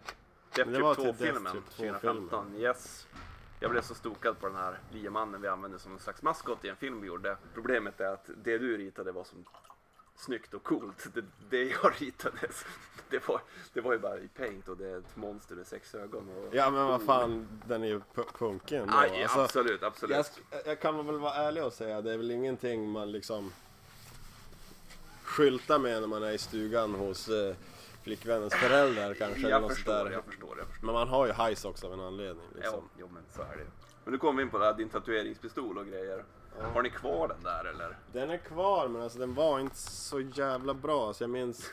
Death 0.54 0.70
det 0.70 0.80
var 0.80 0.94
Trip 0.94 1.18
till 1.18 1.26
2-filmen 1.26 1.42
Death 1.52 1.56
Trip 1.68 1.92
2-filmen. 1.94 2.00
2015. 2.00 2.56
Yes. 2.56 3.06
Jag 3.60 3.70
blev 3.70 3.82
så 3.82 3.94
stokad 3.94 4.40
på 4.40 4.46
den 4.46 4.56
här 4.56 4.78
liemannen 4.92 5.42
vi 5.42 5.48
använde 5.48 5.78
som 5.78 5.92
en 5.92 5.98
slags 5.98 6.22
maskot 6.22 6.64
i 6.64 6.68
en 6.68 6.76
film 6.76 7.00
vi 7.00 7.06
gjorde. 7.06 7.36
Problemet 7.54 8.00
är 8.00 8.06
att 8.12 8.30
det 8.44 8.58
du 8.58 8.76
ritade 8.76 9.12
var 9.12 9.24
som 9.24 9.44
snyggt 10.16 10.54
och 10.54 10.62
coolt. 10.62 11.06
Det, 11.14 11.24
det 11.50 11.64
jag 11.64 11.92
ritade, 11.98 12.36
det 13.10 13.28
var, 13.28 13.40
det 13.72 13.80
var 13.80 13.92
ju 13.92 13.98
bara 13.98 14.18
i 14.18 14.28
paint 14.28 14.68
och 14.68 14.76
det 14.76 14.88
är 14.88 14.98
ett 14.98 15.16
monster 15.16 15.54
med 15.54 15.66
sex 15.66 15.94
ögon. 15.94 16.28
Och, 16.28 16.54
Ja 16.54 16.70
men 16.70 16.86
vad 16.86 17.02
fan, 17.02 17.48
den 17.66 17.82
är 17.82 17.88
ju 17.88 17.98
pu- 18.14 18.38
punken 18.38 18.86
då. 18.86 18.94
Aj, 18.98 19.22
Alltså, 19.22 19.40
absolut, 19.40 19.82
absolut. 19.82 20.16
jag, 20.16 20.24
sk- 20.24 20.62
jag 20.66 20.80
kan 20.80 21.06
väl 21.06 21.18
vara 21.18 21.34
ärlig 21.34 21.64
och 21.64 21.72
säga, 21.72 22.00
det 22.02 22.12
är 22.12 22.16
väl 22.16 22.30
ingenting 22.30 22.90
man 22.90 23.12
liksom 23.12 23.52
skyltar 25.30 25.78
med 25.78 26.00
när 26.00 26.08
man 26.08 26.22
är 26.22 26.30
i 26.30 26.38
stugan 26.38 26.94
hos 26.94 27.28
eh, 27.28 27.54
flickvännens 28.02 28.54
föräldrar 28.54 29.14
kanske. 29.14 29.38
eller 29.40 29.50
jag 29.50 29.62
något 29.62 29.70
sånt 29.70 29.76
förstår, 29.78 30.04
där. 30.04 30.10
jag 30.10 30.24
förstår, 30.24 30.58
jag 30.58 30.66
förstår. 30.68 30.86
Men 30.86 30.94
man 30.94 31.08
har 31.08 31.26
ju 31.26 31.32
hajs 31.32 31.64
också 31.64 31.86
av 31.86 31.92
en 31.92 32.00
anledning 32.00 32.44
Ja, 32.54 32.60
liksom. 32.60 32.88
jo 32.98 33.08
men 33.14 33.22
så 33.36 33.42
är 33.42 33.56
det. 33.56 33.66
Men 34.04 34.12
du 34.12 34.18
kom 34.18 34.36
vi 34.36 34.42
in 34.42 34.50
på 34.50 34.58
det 34.58 34.64
här, 34.64 34.74
din 34.74 34.88
tatueringspistol 34.88 35.78
och 35.78 35.86
grejer. 35.86 36.24
Har 36.74 36.82
ni 36.82 36.90
kvar 36.90 37.28
den 37.28 37.42
där 37.42 37.64
eller? 37.64 37.98
Den 38.12 38.30
är 38.30 38.36
kvar 38.38 38.88
men 38.88 39.02
alltså 39.02 39.18
den 39.18 39.34
var 39.34 39.60
inte 39.60 39.76
så 39.76 40.20
jävla 40.20 40.74
bra 40.74 41.12
så 41.14 41.22
jag 41.22 41.30
minns 41.30 41.70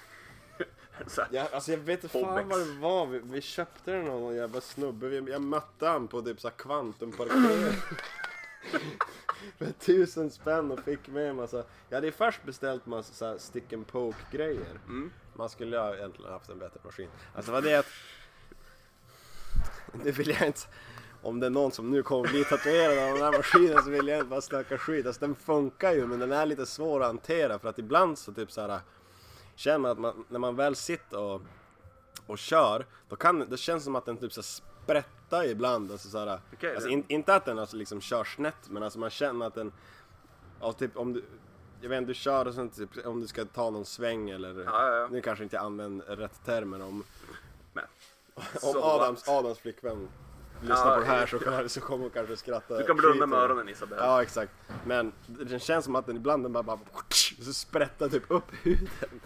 jag, 1.32 1.48
Alltså 1.54 1.72
jag 1.72 1.78
vet 1.78 2.04
inte 2.04 2.20
fan 2.20 2.50
vad 2.50 2.60
det 2.60 2.74
var, 2.80 3.06
vi, 3.06 3.20
vi 3.24 3.42
köpte 3.42 3.92
den 3.92 4.10
av 4.10 4.20
någon 4.22 4.36
jävla 4.36 4.62
snubbe, 4.62 5.08
vi, 5.08 5.32
jag 5.32 5.42
mötte 5.42 5.88
han 5.88 6.08
på 6.08 6.22
typ 6.22 6.42
såhär 6.42 6.56
kvantumparkering 6.56 7.74
För 9.58 9.72
tusen 9.72 10.30
spänn 10.30 10.72
och 10.72 10.80
fick 10.80 11.08
med 11.08 11.30
en 11.30 11.36
massa, 11.36 11.64
jag 11.90 11.98
hade 11.98 12.08
ju 12.08 12.14
först 12.14 12.44
beställt 12.44 12.86
massa 12.86 13.14
såhär 13.14 13.38
stick 13.38 13.74
and 13.74 13.88
poke 13.88 14.18
grejer. 14.32 14.80
Man 15.36 15.50
skulle 15.50 15.78
ha 15.78 15.96
egentligen 15.96 16.32
haft 16.32 16.50
en 16.50 16.60
bättre 16.60 16.80
maskin. 16.84 17.10
Alltså 17.36 17.52
vad 17.52 17.64
det 17.64 17.72
är 17.72 17.80
att 17.80 17.86
Det 20.04 20.12
vill 20.12 20.30
jag 20.30 20.48
inte 20.48 20.62
om 21.22 21.40
det 21.40 21.46
är 21.46 21.50
någon 21.50 21.72
som 21.72 21.92
nu 21.92 22.04
kommer 22.04 22.30
bli 22.30 22.44
tatuerad 22.44 23.10
av 23.10 23.14
den 23.14 23.24
här 23.24 23.32
maskinen 23.38 23.84
så 23.84 23.90
vill 23.90 24.08
jag 24.08 24.18
inte 24.18 24.30
bara 24.30 24.42
snacka 24.42 24.78
skit. 24.78 25.06
Alltså 25.06 25.20
den 25.20 25.36
funkar 25.36 25.92
ju 25.92 26.08
men 26.08 26.20
den 26.20 26.32
är 26.32 26.46
lite 26.46 26.66
svår 26.66 27.02
att 27.02 27.08
hantera 27.08 27.60
för 27.60 27.70
att 27.70 27.80
ibland 27.80 28.18
så 28.18 28.34
typ 28.34 28.52
så 28.52 28.62
här 28.62 28.80
känner 29.56 29.78
man 29.78 29.92
att 29.92 30.00
man, 30.00 30.26
när 30.30 30.40
man 30.40 30.56
väl 30.56 30.76
sitter 30.76 31.20
och, 31.20 31.42
och 32.26 32.38
kör 32.38 32.86
då 33.10 33.16
kan 33.16 33.50
det 33.50 33.58
känns 33.58 33.84
som 33.84 33.96
att 33.96 34.06
den 34.06 34.18
typ 34.18 34.34
så 34.34 34.42
här 34.88 35.04
sprättar 35.28 35.46
ibland. 35.46 35.92
Alltså 35.92 36.10
så 36.10 36.18
här, 36.18 36.40
Okej, 36.54 36.74
alltså 36.76 36.90
in, 36.90 37.04
inte 37.08 37.36
att 37.36 37.46
den 37.46 37.60
alltså 37.60 37.78
liksom 37.78 38.02
kör 38.02 38.24
snett 38.24 38.70
men 38.70 38.84
alltså 38.84 39.00
man 39.00 39.10
känner 39.10 39.46
att 39.46 39.56
den 39.56 39.72
ja, 40.62 40.74
typ 40.74 40.98
om 40.98 41.14
du 41.14 41.24
jag 41.82 41.90
vet 41.90 41.98
inte, 41.98 42.10
du 42.10 42.14
kör 42.14 42.48
och 42.48 42.54
sen 42.54 42.70
typ 42.70 43.06
om 43.06 43.22
du 43.22 43.28
ska 43.28 43.46
ta 43.46 43.70
någon 43.70 43.86
sväng 43.86 44.30
eller 44.30 44.64
Ja, 44.64 44.64
ja, 44.66 44.98
ja. 44.98 45.08
nu 45.12 45.22
kanske 45.22 45.44
inte 45.44 45.56
jag 45.56 45.66
använder 45.66 46.16
rätt 46.16 46.46
termer 46.46 46.82
om 46.82 47.04
Men. 47.74 47.86
om 48.36 48.44
Så 48.60 48.84
Adams? 48.84 49.28
Adams 49.28 49.60
flickvän 49.60 50.08
lyssnar 50.62 50.96
på 50.96 51.00
det 51.00 51.06
här 51.06 51.26
så, 51.28 51.40
kan, 51.40 51.70
så 51.70 51.82
kommer 51.82 52.04
hon 52.04 52.10
kanske 52.10 52.38
skratta 52.38 52.78
Du 52.78 52.84
kan 52.84 52.98
blunda 52.98 53.26
med 53.26 53.40
öronen 53.40 53.70
Isabel. 53.70 53.98
Ja 54.02 54.22
exakt, 54.22 54.52
men 54.86 55.12
det 55.28 55.60
känns 55.60 55.86
som 55.86 55.96
att 55.96 56.06
den 56.06 56.16
ibland 56.18 56.44
den 56.44 56.54
bara, 56.54 56.64
bara 56.64 56.80
så 57.42 57.54
sprättar 57.54 58.10
typ 58.10 58.24
upp 58.28 58.52
huden. 58.64 59.22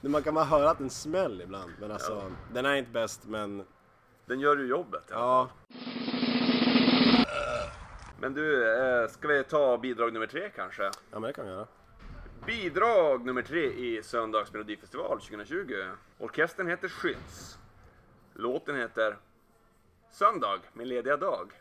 Man 0.00 0.22
kan 0.22 0.34
bara 0.34 0.44
höra 0.44 0.70
att 0.70 0.78
den 0.78 0.90
smäller 0.90 1.44
ibland 1.44 1.72
men 1.80 1.90
alltså 1.90 2.32
den 2.52 2.66
är 2.66 2.74
inte 2.74 2.90
bäst 2.90 3.20
men 3.24 3.64
Den 4.30 4.40
gör 4.40 4.56
ju 4.56 4.66
jobbet. 4.66 5.04
Ja. 5.10 5.48
Men 8.20 8.34
du, 8.34 8.74
eh, 8.78 9.08
ska 9.08 9.28
vi 9.28 9.44
ta 9.44 9.78
bidrag 9.78 10.12
nummer 10.12 10.26
tre 10.26 10.50
kanske? 10.50 10.82
ja 10.82 10.90
men 11.10 11.22
det 11.22 11.32
kan 11.32 11.44
vi 11.44 11.50
göra. 11.50 11.66
Bidrag 12.46 13.26
nummer 13.26 13.42
tre 13.42 13.64
i 13.72 14.02
Söndags 14.02 14.52
Melodifestival 14.52 15.20
2020. 15.20 15.74
Orkestern 16.18 16.68
heter 16.68 16.88
Skyds. 16.88 17.58
Låten 18.34 18.76
heter 18.76 19.16
Söndag, 20.10 20.60
min 20.72 20.88
lediga 20.88 21.16
dag. 21.16 21.52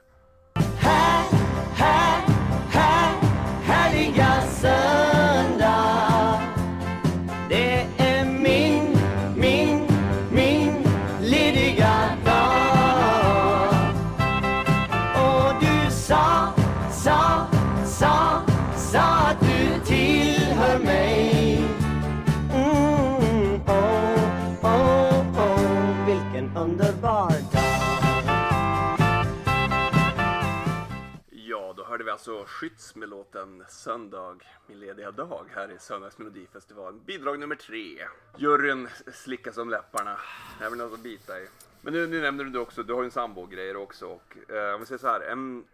Alltså 32.20 32.46
Skytts 32.48 32.96
med 32.96 33.10
låten 33.10 33.66
Söndag, 33.70 34.38
min 34.68 34.80
lediga 34.80 35.12
dag 35.12 35.46
här 35.56 35.72
i 35.72 35.80
Söndags 35.80 36.18
Melodifestival. 36.18 36.94
Bidrag 37.06 37.40
nummer 37.40 37.56
tre. 37.56 38.08
Juryn 38.38 38.88
slickas 39.14 39.58
om 39.58 39.70
läpparna. 39.70 40.20
Här 40.60 40.70
vill 40.70 40.80
något 40.80 40.94
att 40.94 41.00
bita 41.00 41.40
i. 41.40 41.48
Men 41.82 41.94
nu, 41.94 42.08
nu 42.08 42.22
nämner 42.22 42.44
du 42.44 42.60
också, 42.60 42.84
du 42.84 42.94
har 42.94 43.02
ju 43.02 43.06
en 43.06 43.12
sambo 43.12 43.42
och 43.42 43.52
grejer 43.52 43.76
också. 43.76 44.08
Och, 44.08 44.52
eh, 44.52 44.74
om 44.74 44.80
vi 44.80 44.86
säger 44.86 45.00
så 45.00 45.08
här, 45.08 45.22
en, 45.22 45.66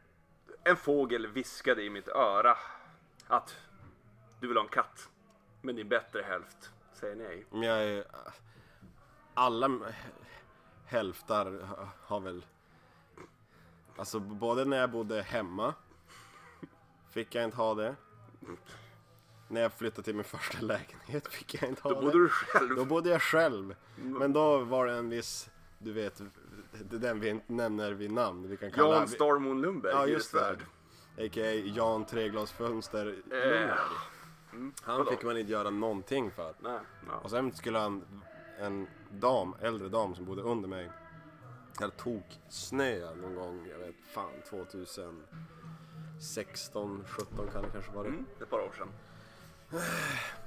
en 0.64 0.76
fågel 0.76 1.28
viskade 1.28 1.84
i 1.84 1.90
mitt 1.90 2.08
öra 2.08 2.58
att 3.28 3.56
du 4.40 4.48
vill 4.48 4.58
ha 4.58 4.64
en 4.64 4.70
katt. 4.70 5.10
Men 5.62 5.76
din 5.76 5.90
bättre 5.90 6.22
hälft 6.22 6.72
säger 6.94 7.16
nej. 7.16 7.46
Men 7.50 7.62
jag 7.62 7.84
är, 7.84 8.06
alla 9.34 9.80
hälftar 10.86 11.68
har 12.02 12.20
väl 12.20 12.46
Alltså 13.98 14.20
både 14.20 14.66
när 14.66 14.78
jag 14.78 14.90
bodde 14.90 15.22
hemma 15.22 15.74
Fick 17.16 17.36
jag 17.36 17.44
inte 17.44 17.58
ha 17.58 17.74
det 17.74 17.96
När 19.48 19.62
jag 19.62 19.74
flyttade 19.74 20.04
till 20.04 20.16
min 20.16 20.24
första 20.24 20.62
lägenhet 20.62 21.28
fick 21.28 21.62
jag 21.62 21.70
inte 21.70 21.82
ha 21.82 21.90
Då 21.90 21.96
det 21.96 22.02
bodde 22.06 22.18
du 22.24 22.30
själv. 22.30 22.76
Då 22.76 22.86
bodde 22.86 23.10
jag 23.10 23.22
själv 23.22 23.76
Men 23.96 24.34
då 24.34 24.58
var 24.58 24.86
det 24.88 24.94
en 24.94 25.10
viss 25.10 25.50
Du 25.78 25.94
vet 25.94 26.22
Det 26.90 26.96
är 26.96 27.00
den 27.00 27.20
vi 27.20 27.30
inte 27.30 27.54
nämner 27.54 27.92
vid 27.92 28.12
namn 28.12 28.48
Vi 28.50 28.58
kan 28.58 28.72
kalla 28.72 28.96
Jan 28.96 29.08
Starmon 29.08 29.62
Lundberg, 29.62 29.94
Ja 29.94 30.08
just 30.08 30.32
det 30.32 30.38
hyresvärd. 30.40 30.66
A.k.a. 31.18 31.54
Jan 31.76 32.06
Treglasfönster 32.06 33.06
Eh, 33.08 33.14
Lundberg. 33.32 33.70
mm, 34.54 34.74
Han 34.82 34.98
vadå? 34.98 35.12
fick 35.12 35.24
man 35.24 35.38
inte 35.38 35.52
göra 35.52 35.70
någonting 35.70 36.32
för 36.32 36.54
Nej, 36.60 36.80
ja. 37.08 37.14
och 37.24 37.30
sen 37.30 37.52
skulle 37.54 37.80
han, 37.80 38.04
en 38.60 38.88
dam, 39.12 39.56
äldre 39.62 39.90
dam 39.90 40.16
som 40.16 40.26
bodde 40.26 40.42
under 40.42 40.68
mig 40.70 40.92
Här 41.80 41.90
tog 41.90 42.24
snö 42.50 43.16
någon 43.16 43.36
gång, 43.36 43.68
jag 43.72 43.78
vet 43.78 43.96
fan 44.14 44.32
2016, 46.20 47.04
17 47.08 47.48
kan 47.54 47.62
det 47.62 47.70
kanske 47.70 47.92
vara. 47.92 48.08
Mm, 48.08 48.26
ett 48.42 48.50
par 48.50 48.60
år 48.60 48.72
sedan. 48.78 48.90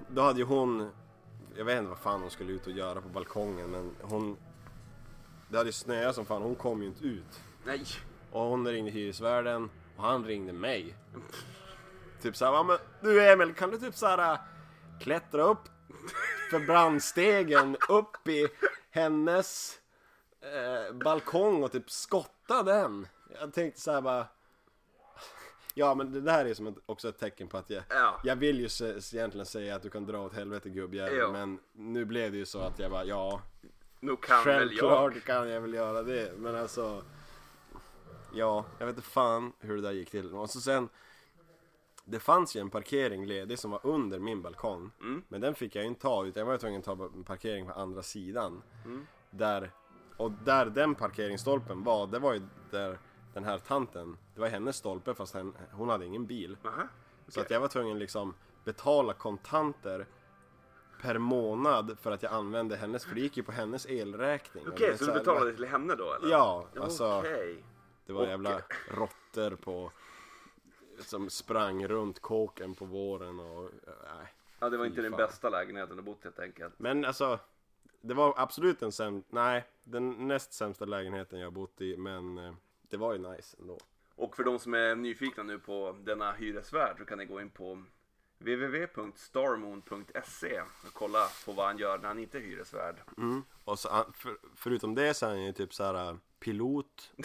Då 0.08 0.22
hade 0.22 0.38
ju 0.38 0.44
hon, 0.44 0.90
jag 1.56 1.64
vet 1.64 1.78
inte 1.78 1.88
vad 1.88 1.98
fan 1.98 2.20
hon 2.20 2.30
skulle 2.30 2.52
ut 2.52 2.66
och 2.66 2.72
göra 2.72 3.00
på 3.00 3.08
balkongen 3.08 3.70
men 3.70 3.96
hon 4.02 4.36
Det 5.50 5.56
hade 5.56 5.68
ju 5.68 5.72
snöat 5.72 6.14
som 6.14 6.26
fan, 6.26 6.42
hon 6.42 6.54
kom 6.54 6.82
ju 6.82 6.88
inte 6.88 7.04
ut. 7.04 7.40
Nej. 7.64 7.84
Och 8.32 8.40
hon 8.40 8.66
ringde 8.68 8.90
hyresvärden 8.90 9.70
och 9.96 10.02
han 10.02 10.24
ringde 10.24 10.52
mig. 10.52 10.94
Typ 12.22 12.36
såhär, 12.36 12.52
"Ja, 12.52 12.62
men 12.62 12.78
du 13.00 13.28
Emil 13.32 13.54
kan 13.54 13.70
du 13.70 13.78
typ 13.78 13.94
såhär 13.94 14.32
äh, 14.32 14.38
klättra 15.00 15.42
upp 15.42 15.68
för 16.50 16.66
brandstegen 16.66 17.76
upp 17.88 18.28
i 18.28 18.48
hennes 18.90 19.78
eh, 20.40 20.94
balkong 20.96 21.62
och 21.62 21.72
typ 21.72 21.90
skotta 21.90 22.62
den. 22.62 23.06
Jag 23.40 23.52
tänkte 23.52 23.80
såhär 23.80 24.00
bara 24.00 24.26
Ja 25.78 25.94
men 25.94 26.12
det 26.12 26.20
där 26.20 26.44
är 26.44 26.54
som 26.54 26.66
ett, 26.66 26.74
också 26.86 27.08
ett 27.08 27.18
tecken 27.18 27.48
på 27.48 27.56
att 27.56 27.70
jag, 27.70 27.82
Ja. 27.88 28.20
jag 28.24 28.36
vill 28.36 28.60
ju 28.60 28.68
egentligen 29.14 29.46
säga 29.46 29.76
att 29.76 29.82
du 29.82 29.90
kan 29.90 30.06
dra 30.06 30.20
åt 30.20 30.34
helvete 30.34 30.68
gubbjävel 30.70 31.18
Ja. 31.18 31.32
men 31.32 31.58
nu 31.72 32.04
blev 32.04 32.32
det 32.32 32.38
ju 32.38 32.46
så 32.46 32.58
att 32.60 32.78
jag 32.78 32.90
bara 32.90 33.04
ja 33.04 33.40
Nog 34.00 34.22
kan 34.22 34.44
väl 34.44 34.76
jag. 34.76 35.22
kan 35.24 35.48
jag 35.50 35.60
väl 35.60 35.74
göra 35.74 36.02
det, 36.02 36.32
men 36.36 36.56
alltså... 36.56 37.02
Ja, 38.34 38.64
jag 38.78 38.86
vet 38.86 38.96
inte 38.96 39.08
fan 39.08 39.52
hur 39.60 39.76
det 39.76 39.82
där 39.82 39.92
gick 39.92 40.10
till. 40.10 40.34
Och 40.34 40.50
så 40.50 40.60
sen... 40.60 40.88
Det 42.04 42.18
fanns 42.20 42.56
ju 42.56 42.60
en 42.60 42.70
parkering 42.70 43.26
ledig 43.26 43.58
som 43.58 43.70
var 43.70 43.80
under 43.82 44.18
min 44.18 44.42
balkong. 44.42 44.90
Mm. 45.00 45.22
Men 45.28 45.40
den 45.40 45.54
fick 45.54 45.76
jag 45.76 45.82
ju 45.82 45.88
inte 45.88 46.00
ta, 46.00 46.24
utan 46.26 46.40
jag 46.40 46.46
var 46.46 46.52
ju 46.52 46.58
tvungen 46.58 46.78
att 46.78 46.84
ta 46.84 46.92
en 47.16 47.24
parkering 47.24 47.66
på 47.66 47.72
andra 47.72 48.02
sidan. 48.02 48.62
Mm. 48.84 49.06
Där... 49.30 49.70
Och 50.16 50.32
där 50.32 50.66
den 50.66 50.94
parkeringsstolpen 50.94 51.84
var, 51.84 52.06
det 52.06 52.18
var 52.18 52.34
ju 52.34 52.42
där 52.70 52.98
den 53.34 53.44
här 53.44 53.58
tanten, 53.58 54.16
det 54.34 54.40
var 54.40 54.48
hennes 54.48 54.76
stolpe 54.76 55.14
fast 55.14 55.34
hen, 55.34 55.54
hon 55.72 55.88
hade 55.88 56.06
ingen 56.06 56.26
bil. 56.26 56.56
Aha. 56.64 56.82
Så 57.28 57.40
att 57.40 57.50
jag 57.50 57.60
var 57.60 57.68
tvungen 57.68 57.98
liksom 57.98 58.34
betala 58.64 59.12
kontanter 59.12 60.06
per 61.02 61.18
månad 61.18 61.98
för 62.00 62.10
att 62.10 62.22
jag 62.22 62.32
använde 62.32 62.76
hennes, 62.76 63.04
för 63.04 63.14
det 63.14 63.20
gick 63.20 63.36
ju 63.36 63.42
på 63.42 63.52
hennes 63.52 63.86
elräkning. 63.86 64.64
Okej, 64.68 64.88
är 64.88 64.92
så 64.92 64.98
så 64.98 65.04
du 65.04 65.10
här- 65.12 65.18
betalade 65.18 65.54
till 65.54 65.64
henne 65.64 65.94
då 65.94 66.12
eller? 66.14 66.28
Ja, 66.30 66.66
alltså 66.80 67.18
Okej. 67.18 67.64
det 68.06 68.12
var 68.12 68.22
och- 68.22 68.28
jävla 68.28 68.60
råttor 68.90 69.56
på 69.56 69.92
som 71.00 71.30
sprang 71.30 71.86
runt 71.86 72.20
kåken 72.20 72.74
på 72.74 72.84
våren 72.84 73.40
och 73.40 73.70
nej. 73.86 74.34
Ja, 74.58 74.68
det 74.68 74.76
var 74.76 74.84
inte 74.84 74.96
Fy 74.96 75.02
den 75.02 75.10
fan. 75.12 75.18
bästa 75.18 75.48
lägenheten 75.50 75.96
du 75.96 76.02
bott 76.02 76.24
helt 76.24 76.38
enkelt. 76.38 76.74
Men 76.78 77.04
alltså 77.04 77.38
det 78.00 78.14
var 78.14 78.34
absolut 78.36 78.80
den 78.80 78.92
sämsta, 78.92 79.28
nej 79.30 79.64
den 79.84 80.28
näst 80.28 80.52
sämsta 80.52 80.84
lägenheten 80.84 81.40
jag 81.40 81.52
bott 81.52 81.80
i 81.80 81.96
men 81.96 82.38
eh, 82.38 82.54
det 82.88 82.96
var 82.96 83.12
ju 83.12 83.18
nice 83.18 83.56
ändå. 83.60 83.78
Och 84.14 84.36
för 84.36 84.44
de 84.44 84.58
som 84.58 84.74
är 84.74 84.94
nyfikna 84.96 85.42
nu 85.42 85.58
på 85.58 85.96
denna 86.00 86.32
hyresvärd 86.32 86.98
så 86.98 87.04
kan 87.04 87.18
ni 87.18 87.24
gå 87.24 87.40
in 87.40 87.50
på 87.50 87.84
www.starmoon.se 88.38 90.60
och 90.60 90.94
kolla 90.94 91.28
på 91.44 91.52
vad 91.52 91.66
han 91.66 91.78
gör 91.78 91.98
när 91.98 92.08
han 92.08 92.18
inte 92.18 92.38
är 92.38 92.42
hyresvärd. 92.42 92.96
Och 93.64 93.78
så, 93.78 93.88
för, 94.14 94.38
förutom 94.54 94.94
det 94.94 95.14
så 95.14 95.26
är 95.26 95.30
han 95.30 95.42
ju 95.44 95.52
typ 95.52 95.74
så 95.74 95.84
här 95.84 96.18
pilot. 96.40 97.12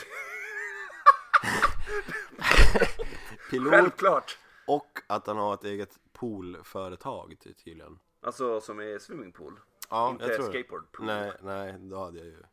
pilot 3.50 3.70
Självklart! 3.72 4.38
och 4.68 5.00
att 5.08 5.28
han 5.28 5.38
har 5.38 5.54
ett 5.54 5.64
eget 5.64 6.00
poolföretag 6.14 7.36
ty- 7.40 7.54
tydligen. 7.54 8.00
Alltså 8.22 8.62
som 8.62 8.80
är 8.80 9.00
swimmingpool. 9.00 9.60
Ja, 9.90 10.10
Inte 10.12 10.26
jag 10.26 10.36
tror 10.36 10.50
skateboardpool. 10.50 11.06
Nej, 11.06 11.32
nej, 11.42 11.76
då 11.80 12.04
hade 12.04 12.18
jag 12.18 12.28
ju 12.28 12.44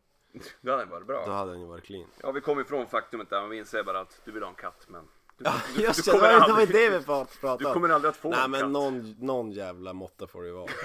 Det 0.61 0.71
hade 0.71 0.85
varit 0.85 1.07
bra. 1.07 1.27
Då 1.27 1.33
hade 1.33 1.51
den 1.53 1.61
ju 1.61 1.67
varit 1.67 1.85
clean. 1.85 2.07
Ja, 2.23 2.33
vi 2.33 2.41
kommer 2.41 2.63
ifrån 2.63 2.87
faktumet 2.87 3.31
där, 3.31 3.41
men 3.41 3.51
vi 3.51 3.59
inser 3.59 3.83
bara 3.83 4.01
att 4.01 4.21
du 4.25 4.31
vill 4.33 4.43
ha 4.43 4.49
en 4.51 4.55
katt, 4.55 4.87
men 4.89 5.03
du, 5.39 5.45
Ja, 5.45 5.55
du, 5.77 5.83
just 5.83 6.05
du 6.05 6.11
det, 6.13 6.19
det 6.19 6.23
var 6.23 6.29
det 6.29 6.37
aldrig, 6.45 6.69
det 6.69 6.91
vi 6.99 7.05
prat- 7.05 7.29
du 7.33 7.39
pratade 7.41 7.67
om. 7.69 7.73
kommer 7.75 7.89
aldrig 7.89 8.11
att 8.11 8.17
få 8.17 8.31
Nej 8.31 8.41
en 8.45 8.51
men 8.51 8.61
katt. 8.61 8.71
någon, 8.71 9.17
någon 9.21 9.51
jävla 9.53 9.93
måtta 9.93 10.27
får 10.27 10.43
det 10.43 10.49
ju 10.49 10.55
vara. 10.55 10.71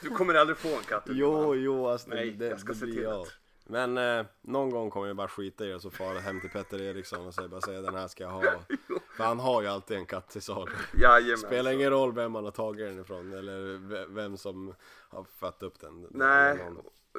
Du 0.00 0.10
kommer 0.10 0.34
aldrig 0.34 0.56
få 0.58 0.68
en 0.76 0.82
katt. 0.82 1.02
Jo, 1.06 1.54
jo, 1.54 1.86
alltså 1.88 2.08
Nej, 2.10 2.30
det, 2.30 2.46
jag 2.46 2.60
ska 2.60 2.72
det 2.72 2.78
se 2.78 2.86
till 2.86 3.06
att- 3.08 3.28
Men 3.68 3.98
eh, 3.98 4.26
någon 4.42 4.70
gång 4.70 4.90
kommer 4.90 5.06
jag 5.06 5.16
bara 5.16 5.28
skita 5.28 5.64
i 5.64 5.68
det 5.68 5.74
och 5.74 5.82
så 5.82 5.90
fara 5.90 6.18
hem 6.18 6.40
till 6.40 6.50
Petter 6.50 6.80
Eriksson 6.82 7.26
och 7.26 7.34
säga, 7.34 7.48
bara 7.48 7.60
säga 7.60 7.80
den 7.80 7.94
här 7.94 8.08
ska 8.08 8.24
jag 8.24 8.30
ha. 8.30 8.42
För 9.16 9.24
han 9.24 9.38
har 9.40 9.62
ju 9.62 9.68
alltid 9.68 9.96
en 9.96 10.06
katt 10.06 10.28
till 10.30 10.42
salu. 10.42 10.72
Spelar 11.36 11.70
ingen 11.72 11.90
roll 11.90 12.12
vem 12.12 12.32
man 12.32 12.44
har 12.44 12.50
tagit 12.50 12.86
den 12.88 13.00
ifrån 13.00 13.32
eller 13.32 13.78
ve- 13.78 14.06
vem 14.08 14.36
som 14.36 14.74
har 15.08 15.24
fött 15.24 15.62
upp 15.62 15.80
den. 15.80 16.06
Nej, 16.10 16.58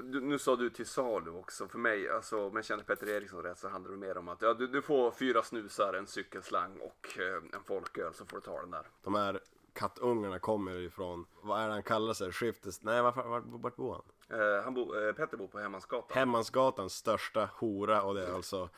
du, 0.04 0.22
nu 0.22 0.40
sa 0.40 0.56
du 0.56 0.70
till 0.70 0.86
salu 0.86 1.32
också. 1.32 1.68
För 1.68 1.78
mig, 1.80 2.10
alltså, 2.10 2.48
om 2.48 2.56
jag 2.56 2.66
känner 2.66 2.84
Petter 2.84 3.10
Eriksson 3.10 3.44
rätt 3.44 3.58
så 3.60 3.70
handlar 3.70 3.92
det 3.92 3.98
mer 3.98 4.18
om 4.18 4.28
att 4.28 4.42
ja, 4.42 4.54
du, 4.54 4.68
du 4.68 4.82
får 4.82 5.12
fyra 5.12 5.44
snusar, 5.44 5.94
en 5.94 6.08
cykelslang 6.08 6.80
och 6.80 7.20
eh, 7.20 7.44
en 7.58 7.64
folköl 7.64 8.14
så 8.14 8.26
får 8.26 8.38
du 8.38 8.42
ta 8.42 8.62
den 8.62 8.72
där. 8.72 8.88
De 9.04 9.16
här 9.16 9.40
kattungarna 9.74 10.40
kommer 10.40 10.76
ifrån, 10.76 11.26
vad 11.42 11.62
är 11.62 11.68
det 11.68 11.74
han 11.74 11.84
kallar 11.84 12.14
sig? 12.14 12.32
Skiftes... 12.32 12.84
Nej, 12.84 13.02
vart, 13.02 13.16
vart 13.46 13.76
bor 13.76 13.94
han? 13.94 14.04
Eh, 14.30 14.64
han 14.64 14.74
bo, 14.74 14.96
eh, 14.96 15.14
Petter 15.14 15.38
bor 15.38 15.48
på 15.48 15.60
Hemmansgatan. 15.60 16.18
Hemmansgatans 16.18 16.94
största 16.94 17.50
hora 17.54 18.02
och 18.02 18.16
det 18.16 18.26
är 18.28 18.34
alltså 18.34 18.70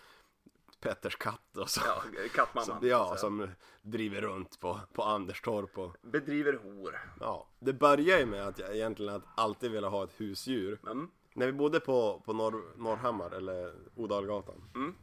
Petters 0.79 1.15
katt 1.15 1.57
och 1.57 1.69
så. 1.69 1.81
Ja, 1.85 2.03
kattmamman. 2.35 2.79
Som, 2.79 2.88
ja, 2.89 3.15
som 3.17 3.47
driver 3.81 4.21
runt 4.21 4.59
på, 4.59 4.79
på 4.93 5.03
Anderstorp 5.03 5.77
och 5.77 5.95
Bedriver 6.01 6.53
hor. 6.53 6.99
ja. 7.19 7.47
Det 7.59 7.73
börjar 7.73 8.19
ju 8.19 8.25
med 8.25 8.47
att 8.47 8.59
jag 8.59 8.75
egentligen 8.75 9.15
att 9.15 9.23
alltid 9.35 9.71
ville 9.71 9.88
ha 9.88 10.03
ett 10.03 10.13
husdjur. 10.21 10.79
Mm. 10.85 11.09
När 11.33 11.45
vi 11.45 11.51
bodde 11.53 11.79
på, 11.79 12.21
på 12.25 12.33
Norr, 12.33 12.63
Norrhammar, 12.77 13.31
eller 13.31 13.75
Odalgatan, 13.95 14.69
Mm. 14.75 14.95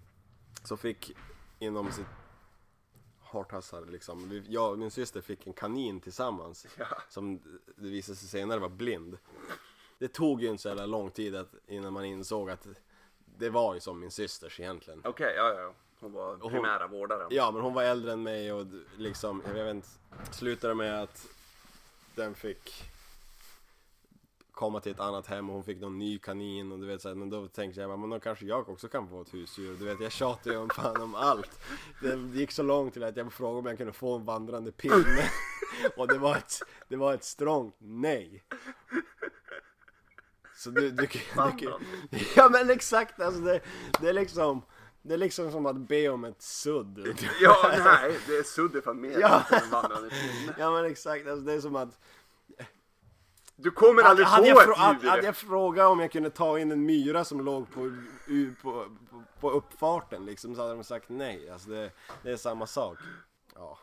så 0.65 0.77
fick 0.77 1.17
inom 1.59 1.93
sitt 1.93 2.07
hartassar 3.21 3.85
liksom, 3.87 4.43
jag 4.49 4.71
och 4.73 4.79
min 4.79 4.91
syster 4.91 5.21
fick 5.21 5.47
en 5.47 5.53
kanin 5.53 6.01
tillsammans 6.01 6.67
Ja. 6.79 6.87
som 7.09 7.39
det 7.77 7.89
visade 7.89 8.17
sig 8.17 8.29
senare 8.29 8.59
var 8.61 8.69
blind. 8.69 9.19
Det 9.99 10.09
tog 10.09 10.43
ju 10.43 10.49
inte 10.49 10.63
så 10.63 10.69
jävla 10.69 10.87
lång 10.87 11.11
tid 11.11 11.37
att, 11.37 11.55
innan 11.67 11.93
man 11.93 12.05
insåg 12.05 12.51
att 12.51 12.67
det 13.39 13.51
var 13.51 13.75
ju 13.75 13.81
som 13.81 14.01
min 14.01 14.11
systers 14.11 14.61
egentligen. 14.61 15.01
Okej, 15.05 15.35
ja, 15.37 15.55
ja. 15.55 15.73
Hon 16.01 16.13
var 16.13 16.37
hon- 16.37 16.51
primära 16.53 16.87
vårdaren. 16.87 17.27
Ja, 17.31 17.51
men 17.51 17.63
hon 17.63 17.75
var 17.75 17.83
äldre 17.83 18.13
än 18.13 18.23
mig 18.23 18.53
och 18.53 18.67
liksom, 18.97 19.43
jag 19.47 19.55
vet 19.65 19.75
inte, 19.75 19.89
slutade 20.31 20.75
med 20.75 21.03
att 21.03 21.27
den 22.15 22.35
fick 22.35 22.85
komma 24.53 24.81
till 24.81 24.93
ett 24.93 25.01
annat 25.01 25.27
hem 25.27 25.49
och 25.51 25.55
hon 25.55 25.65
fick 25.65 25.81
någon 25.81 25.99
ny 25.99 26.19
kanin 26.19 26.73
och 26.73 26.79
du 26.79 26.87
vet 26.87 27.03
så 27.03 27.09
här, 27.09 27.15
men 27.15 27.31
då 27.31 27.49
tänkte 27.49 27.81
jag, 27.81 27.99
men 27.99 28.11
då 28.11 28.21
kanske 28.21 28.47
jag 28.47 28.69
också 28.69 28.89
kan 28.89 29.09
få 29.09 29.23
ett 29.23 29.35
husdjur. 29.35 29.77
Du 29.79 29.85
vet, 29.85 30.01
jag 30.01 30.13
tjatade 30.13 30.55
ju 30.55 30.61
om 30.61 30.71
fan 30.71 31.03
om 31.03 31.15
allt. 31.15 31.61
Det 32.03 32.17
gick 32.39 32.53
så 32.53 32.63
långt 32.63 32.93
till 32.93 33.05
att 33.05 33.17
jag 33.17 33.33
frågade 33.33 33.59
om 33.59 33.67
jag 33.67 33.77
kunde 33.79 33.93
få 33.93 34.15
en 34.17 34.25
vandrande 34.25 34.73
pinne. 34.73 35.31
Och 35.97 36.09
det 36.09 36.19
var 36.19 36.37
ett, 36.37 36.53
det 36.89 36.97
var 36.97 37.15
ett 37.15 37.25
strångt 37.25 37.75
nej. 37.79 38.45
Så 40.57 40.71
du, 40.71 40.81
du, 40.81 40.91
du, 40.91 41.07
du, 41.59 41.73
du 42.11 42.19
Ja 42.37 42.49
men 42.49 42.71
exakt, 42.71 43.21
alltså 43.21 43.41
det, 43.41 43.61
det 44.01 44.09
är 44.09 44.13
liksom 44.13 44.63
det 45.03 45.15
är 45.15 45.19
liksom 45.19 45.53
som 45.53 45.67
att 45.67 45.77
be 45.77 46.09
om 46.09 46.25
ett 46.25 46.43
sudd. 46.43 46.99
Ja, 47.41 47.75
nej, 47.85 48.19
det 48.27 48.37
är 48.37 48.43
suddig 48.43 48.85
familj. 48.85 49.17
Ja. 49.21 49.43
en 49.51 49.71
vandrande 49.71 50.09
pinne. 50.09 50.55
Ja 50.59 50.71
men 50.71 50.85
exakt, 50.85 51.27
alltså 51.27 51.45
det 51.45 51.53
är 51.53 51.61
som 51.61 51.77
att 51.77 52.01
Du 53.57 53.71
kommer 53.71 54.03
hade, 54.03 54.09
aldrig 54.11 54.27
hade, 54.27 54.43
få 54.43 54.49
jag, 54.49 54.69
frå- 54.69 54.73
ett 54.73 54.79
hade, 54.79 55.11
hade 55.11 55.23
jag 55.27 55.37
frågat 55.37 55.87
om 55.87 56.01
jag 56.01 56.13
kunde 56.13 56.31
ta 56.31 56.59
in 56.59 56.73
en 56.73 56.87
myra 56.87 57.25
som 57.25 57.41
låg 57.45 57.71
på, 57.73 57.97
på, 58.63 58.87
på, 59.11 59.23
på 59.41 59.51
uppfarten 59.51 60.27
liksom 60.27 60.55
så 60.55 60.61
hade 60.63 60.75
de 60.75 60.85
sagt 60.85 61.09
nej. 61.09 61.51
Alltså 61.51 61.71
det, 61.71 61.91
det 62.23 62.31
är 62.31 62.37
samma 62.37 62.67
sak. 62.67 62.99
Ja. 63.55 63.79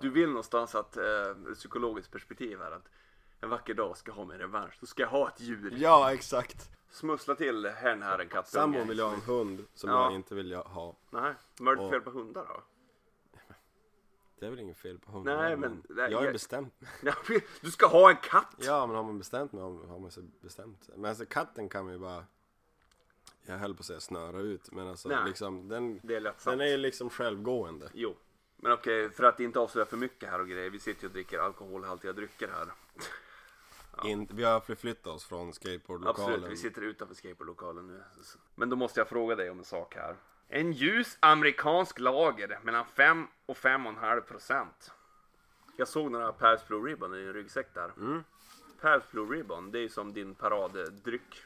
Du 0.00 0.10
vill 0.10 0.28
någonstans 0.28 0.74
att, 0.74 0.96
eh, 0.96 1.54
psykologiskt 1.54 2.12
perspektiv 2.12 2.58
här, 2.58 2.72
att 2.72 2.88
en 3.42 3.48
vacker 3.48 3.74
dag 3.74 3.96
ska 3.96 4.12
ha 4.12 4.24
min 4.24 4.38
revansch. 4.38 4.74
Då 4.80 4.86
ska 4.86 5.02
jag 5.02 5.08
ha 5.10 5.28
ett 5.28 5.40
djur. 5.40 5.74
Ja 5.76 6.12
exakt. 6.12 6.70
Smussla 6.90 7.34
till 7.34 7.66
hen 7.66 8.02
här 8.02 8.18
en 8.18 8.28
kattunge. 8.28 8.62
Sambon 8.62 8.88
vill 8.88 8.98
jag 8.98 9.06
ha 9.08 9.14
en 9.14 9.20
hund 9.20 9.64
som 9.74 9.90
Ja. 9.90 10.04
jag 10.04 10.14
inte 10.14 10.34
vill 10.34 10.54
ha. 10.54 10.96
Nej, 11.10 11.34
vad 11.58 11.72
är 11.72 11.76
det 11.76 11.82
Och- 11.82 11.90
fel 11.90 12.00
på 12.00 12.10
hundar 12.10 12.44
då? 12.48 12.62
Det 14.38 14.46
är 14.46 14.50
väl 14.50 14.58
inget 14.60 14.76
fel 14.78 14.98
på 14.98 15.12
hundar. 15.12 15.36
Nej, 15.36 15.56
men- 15.56 15.82
nej, 15.88 16.10
jag 16.10 16.18
har 16.18 16.22
ju 16.22 16.26
jag- 16.28 16.32
bestämt 16.32 16.80
mig. 16.80 16.90
Ja, 17.02 17.14
Du 17.60 17.70
ska 17.70 17.86
ha 17.86 18.10
en 18.10 18.16
katt! 18.16 18.54
Ja 18.58 18.86
men 18.86 18.96
har 18.96 19.02
man 19.02 19.18
bestämt 19.18 19.52
mig 19.52 19.62
har 19.62 19.98
man 19.98 20.10
sig 20.10 20.22
bestämt 20.40 20.84
sig. 20.84 20.94
Men 20.98 21.08
alltså 21.08 21.26
katten 21.26 21.68
kan 21.68 21.84
man 21.84 21.92
ju 21.92 21.98
bara 21.98 22.24
Jag 23.42 23.58
höll 23.58 23.74
på 23.74 23.80
att 23.80 23.86
säga 23.86 24.00
snöra 24.00 24.40
ut 24.40 24.72
men 24.72 24.88
alltså 24.88 25.08
Nej. 25.08 25.18
liksom 25.26 25.68
den, 25.68 26.00
Det 26.02 26.16
är 26.16 26.20
lättsamt. 26.20 26.58
den 26.58 26.66
är 26.66 26.70
ju 26.70 26.76
liksom 26.76 27.10
självgående. 27.10 27.90
Jo. 27.94 28.14
Men 28.56 28.72
okej, 28.72 29.10
för 29.10 29.24
att 29.24 29.40
inte 29.40 29.58
avslöja 29.60 29.86
för 29.86 29.96
mycket 29.96 30.28
här 30.30 30.40
och 30.40 30.48
grejer. 30.48 30.70
Vi 30.70 30.80
sitter 30.80 31.02
ju 31.02 31.06
och 31.08 31.12
dricker 31.12 31.38
alkoholhaltiga 31.38 32.12
drycker 32.12 32.48
här. 32.48 32.72
In, 34.04 34.28
vi 34.30 34.44
har 34.44 34.60
förflyttat 34.60 35.06
oss 35.06 35.24
från 35.24 35.52
skateboardlokalen. 35.52 36.34
Absolut, 36.34 36.52
vi 36.52 36.56
sitter 36.56 36.82
utanför 36.82 37.14
skateboardlokalen 37.14 37.86
nu. 37.86 38.02
Men 38.54 38.70
då 38.70 38.76
måste 38.76 39.00
jag 39.00 39.08
fråga 39.08 39.36
dig 39.36 39.50
om 39.50 39.58
en 39.58 39.64
sak 39.64 39.94
här. 39.94 40.16
En 40.48 40.72
ljus 40.72 41.18
amerikansk 41.20 41.98
lager 41.98 42.58
mellan 42.62 42.86
5 42.86 43.26
och 43.46 43.56
5,5 43.56 44.20
procent. 44.20 44.90
Jag 45.76 45.88
såg 45.88 46.10
några 46.10 46.32
Pabst 46.32 46.68
Blue 46.68 46.90
Ribbon 46.90 47.14
i 47.14 47.18
en 47.18 47.32
ryggsäck 47.32 47.74
där. 47.74 47.92
Mm. 47.96 48.24
Pabst 48.80 49.10
Blue 49.10 49.36
Ribbon, 49.36 49.70
det 49.70 49.78
är 49.78 49.82
ju 49.82 49.88
som 49.88 50.12
din 50.12 50.34
paraddryck. 50.34 51.42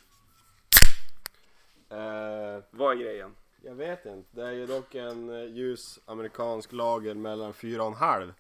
Eh, 1.88 2.64
Vad 2.70 2.92
är 2.92 3.00
grejen? 3.00 3.34
jag 3.62 3.74
vet 3.74 4.06
inte. 4.06 4.28
Det 4.30 4.42
är 4.46 4.52
ju 4.52 4.66
dock 4.66 4.94
en 4.94 5.30
eh, 5.30 5.44
ljus 5.44 6.00
amerikansk 6.06 6.72
lager 6.72 7.14
mellan 7.14 7.52
4,5 7.52 8.32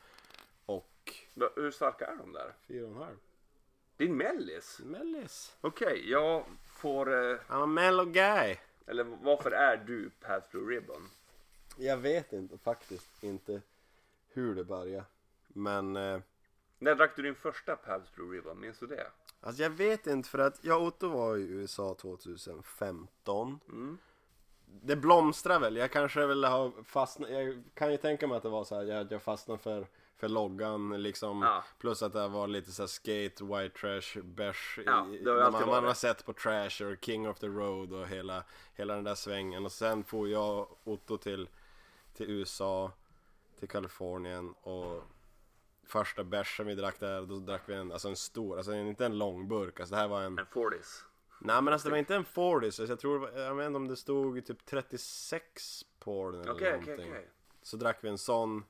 och 0.66 1.12
Hur 1.56 1.70
starka 1.70 2.06
är 2.06 2.16
de 2.16 2.32
där? 2.32 2.54
4,5. 2.68 3.06
Din 3.96 4.16
mellis? 4.16 4.80
Mellis. 4.84 5.56
Okej, 5.60 6.10
jag 6.10 6.44
får... 6.66 7.12
Eh, 7.12 7.38
I'm 7.48 7.62
a 7.62 7.66
mellow 7.66 8.12
guy. 8.12 8.56
eller 8.86 9.04
varför 9.04 9.50
är 9.50 9.76
du 9.76 10.10
Pabst 10.10 10.50
Blue 10.50 10.76
Ribbon? 10.76 11.08
Jag 11.76 11.96
vet 11.96 12.32
inte 12.32 12.58
faktiskt 12.58 13.24
inte 13.24 13.62
hur 14.28 14.54
det 14.54 14.64
började. 14.64 15.04
Men 15.48 15.96
eh, 15.96 16.20
När 16.78 16.94
drack 16.94 17.16
du 17.16 17.22
din 17.22 17.34
första 17.34 17.76
Pabst 17.76 18.14
Blue 18.14 18.36
Ribbon? 18.36 18.60
Minns 18.60 18.78
du 18.78 18.86
det? 18.86 19.06
Alltså 19.40 19.62
jag 19.62 19.70
vet 19.70 20.06
inte 20.06 20.28
för 20.28 20.38
att 20.38 20.64
jag 20.64 20.80
och 20.80 20.86
Otto 20.86 21.08
var 21.08 21.36
i 21.36 21.42
USA 21.42 21.94
2015 21.94 23.60
Mm. 23.68 23.98
Det 24.82 24.96
blomstrar 24.96 25.60
väl, 25.60 25.76
jag 25.76 25.90
kanske 25.90 26.26
väl 26.26 26.44
har 26.44 26.72
fastnat, 26.84 27.30
jag 27.30 27.62
kan 27.74 27.90
ju 27.90 27.96
tänka 27.96 28.26
mig 28.26 28.36
att 28.36 28.42
det 28.42 28.48
var 28.48 28.64
så 28.64 28.74
här, 28.74 28.82
jag, 28.82 29.12
jag 29.12 29.22
fastnade 29.22 29.58
för, 29.62 29.86
för 30.16 30.28
loggan 30.28 31.02
liksom 31.02 31.42
Ja. 31.42 31.64
Plus 31.78 32.02
att 32.02 32.12
det 32.12 32.28
var 32.28 32.46
lite 32.46 32.72
så 32.72 32.82
här 32.82 32.86
skate, 32.86 33.44
white 33.44 33.78
trash, 33.78 34.22
beige 34.22 34.78
Ja, 34.86 35.04
man, 35.50 35.68
man 35.68 35.84
har 35.84 35.94
sett 35.94 36.26
på 36.26 36.32
trash 36.32 36.84
och 36.84 37.04
king 37.04 37.28
of 37.28 37.38
the 37.38 37.46
road 37.46 37.92
och 37.92 38.06
hela, 38.06 38.44
hela 38.74 38.94
den 38.94 39.04
där 39.04 39.14
svängen 39.14 39.64
Och 39.64 39.72
sen 39.72 40.04
får 40.04 40.28
jag 40.28 40.58
och 40.58 40.80
Otto 40.84 41.18
till, 41.18 41.48
till 42.14 42.30
USA, 42.30 42.92
till 43.58 43.68
Kalifornien 43.68 44.54
och 44.62 45.02
Första 45.88 46.24
bärsen 46.24 46.66
vi 46.66 46.74
drack 46.74 47.00
där, 47.00 47.22
då 47.22 47.36
drack 47.36 47.62
vi 47.66 47.74
en, 47.74 47.92
alltså 47.92 48.08
en 48.08 48.16
stor, 48.16 48.56
alltså 48.56 48.74
inte 48.74 49.06
en 49.06 49.18
lång 49.18 49.48
burk, 49.48 49.80
alltså 49.80 49.94
det 49.94 50.00
här 50.00 50.08
var 50.08 50.22
en 50.22 50.38
En 50.38 50.46
40s? 50.46 51.04
Nej 51.40 51.62
men 51.62 51.72
alltså 51.72 51.88
det 51.88 51.90
var 51.90 51.98
inte 51.98 52.14
en 52.14 52.24
40 52.24 52.72
så 52.72 52.82
jag 52.82 52.98
tror, 52.98 53.38
jag 53.38 53.54
vet 53.54 53.66
inte 53.66 53.76
om 53.76 53.88
det 53.88 53.96
stod 53.96 54.46
typ 54.46 54.66
36 54.66 55.84
på 55.98 56.30
den 56.30 56.40
eller 56.40 56.52
Okej, 56.52 56.70
någonting 56.70 56.94
okej, 56.94 57.08
okej. 57.10 57.28
Så 57.62 57.76
drack 57.76 57.98
vi 58.00 58.08
en 58.08 58.18
sån 58.18 58.64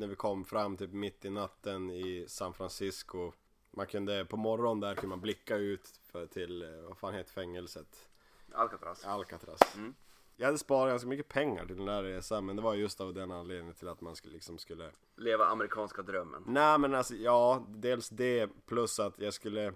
när 0.00 0.06
vi 0.06 0.16
kom 0.16 0.44
fram 0.44 0.76
typ 0.76 0.92
mitt 0.92 1.24
i 1.24 1.30
natten 1.30 1.90
i 1.90 2.24
San 2.28 2.54
Francisco 2.54 3.32
Man 3.70 3.86
kunde, 3.86 4.24
på 4.24 4.36
morgonen 4.36 4.80
där 4.80 4.94
kunde 4.94 5.08
man 5.08 5.20
blicka 5.20 5.56
ut 5.56 6.00
för, 6.02 6.26
till, 6.26 6.62
eh, 6.62 6.82
vad 6.88 6.98
fan 6.98 7.14
heter 7.14 7.32
fängelset? 7.32 8.08
Alcatraz. 8.52 9.04
Alcatraz 9.04 9.60
Mm. 9.76 9.94
Jag 10.36 10.46
hade 10.46 10.58
sparat 10.58 10.92
ganska 10.92 11.08
mycket 11.08 11.28
pengar 11.28 11.66
till 11.66 11.76
den 11.76 11.86
där 11.86 12.02
resan 12.02 12.46
men 12.46 12.56
det 12.56 12.62
var 12.62 12.74
just 12.74 13.00
av 13.00 13.14
den 13.14 13.30
anledningen 13.30 13.74
till 13.74 13.88
att 13.88 14.00
man 14.00 14.16
skulle, 14.16 14.34
liksom 14.34 14.58
skulle 14.58 14.90
Leva 15.16 15.44
amerikanska 15.44 16.02
drömmen. 16.02 16.44
Nej 16.46 16.78
men 16.78 16.94
alltså 16.94 17.14
ja, 17.14 17.66
dels 17.68 18.08
det 18.08 18.50
plus 18.66 19.00
att 19.00 19.18
jag 19.18 19.34
skulle 19.34 19.74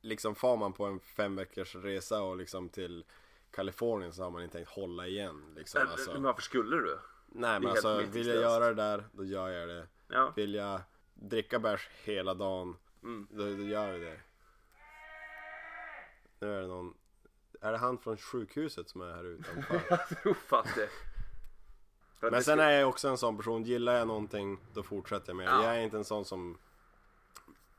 Liksom 0.00 0.34
far 0.34 0.56
man 0.56 0.72
på 0.72 0.84
en 0.84 1.00
fem 1.00 1.36
veckors 1.36 1.74
resa 1.74 2.22
och 2.22 2.36
liksom 2.36 2.68
till 2.68 3.04
Kalifornien 3.50 4.12
så 4.12 4.22
har 4.22 4.30
man 4.30 4.42
inte 4.42 4.56
tänkt 4.56 4.70
hålla 4.70 5.06
igen 5.06 5.54
liksom 5.56 5.80
alltså. 5.90 6.12
men 6.12 6.22
varför 6.22 6.42
skulle 6.42 6.76
du? 6.76 6.98
Nej 7.36 7.60
men 7.60 7.70
alltså 7.70 7.96
vill 8.02 8.26
jag 8.26 8.36
göra 8.36 8.66
det 8.68 8.74
där, 8.74 9.04
då 9.12 9.24
gör 9.24 9.48
jag 9.48 9.68
det 9.68 9.86
Ja. 10.08 10.32
Vill 10.36 10.54
jag 10.54 10.80
dricka 11.14 11.58
bärs 11.58 11.88
hela 12.04 12.34
dagen, 12.34 12.76
Mm. 13.02 13.26
då, 13.30 13.44
då 13.44 13.62
gör 13.62 13.92
vi 13.92 14.04
det 14.04 14.20
Nu 16.40 16.54
är 16.56 16.60
det 16.60 16.66
någon 16.66 16.94
Är 17.60 17.72
det 17.72 17.78
han 17.78 17.98
från 17.98 18.16
sjukhuset 18.16 18.88
som 18.88 19.00
är 19.00 19.12
här 19.14 19.24
utanför? 19.34 19.80
Jag 19.90 20.08
tror 20.08 20.34
fan 20.34 20.66
det. 20.76 20.88
Men 22.30 22.44
sen 22.44 22.60
är 22.60 22.70
jag 22.70 22.88
också 22.88 23.08
en 23.08 23.18
sån 23.18 23.36
person, 23.36 23.62
gillar 23.64 23.94
jag 23.98 24.06
någonting 24.08 24.58
då 24.74 24.82
fortsätter 24.82 25.28
jag 25.28 25.36
med 25.36 25.46
det. 25.46 25.50
Ja. 25.52 25.64
Jag 25.64 25.76
är 25.76 25.80
inte 25.80 25.96
en 25.96 26.04
sån 26.04 26.24
som 26.24 26.58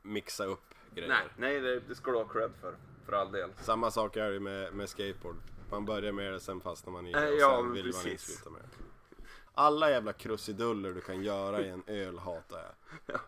mixar 0.02 0.46
upp 0.46 0.74
grejer. 0.94 1.08
Nej, 1.08 1.24
nej 1.36 1.60
det, 1.60 1.80
det 1.80 1.94
ska 1.94 2.10
du 2.10 2.16
ha 2.16 2.24
cred 2.24 2.50
för. 2.60 2.74
för 3.06 3.12
all 3.12 3.32
del. 3.32 3.50
Samma 3.60 3.90
sak 3.90 4.16
är 4.16 4.30
det 4.30 4.40
med, 4.40 4.72
med 4.74 4.88
skateboard. 4.88 5.36
Man 5.70 5.84
börjar 5.84 6.12
med 6.12 6.32
det, 6.32 6.40
sen 6.40 6.60
fastnar 6.60 6.92
man 6.92 7.06
i 7.06 7.12
det 7.12 7.18
Eh, 7.26 7.32
och 7.32 7.38
ja, 7.40 7.56
sen 7.62 7.72
vill 7.72 7.84
man 7.84 7.88
inte 7.88 8.10
precis. 8.10 8.36
sluta 8.36 8.50
med 8.50 8.60
det. 8.62 8.68
Alla 9.58 9.90
jävla 9.90 10.12
krusiduller 10.12 10.92
du 10.92 11.00
kan 11.00 11.22
göra 11.22 11.60
i 11.60 11.68
en 11.68 11.82
öl 11.86 12.18
hatar 12.18 12.58
jag. 12.58 12.72
Ja. 13.14 13.20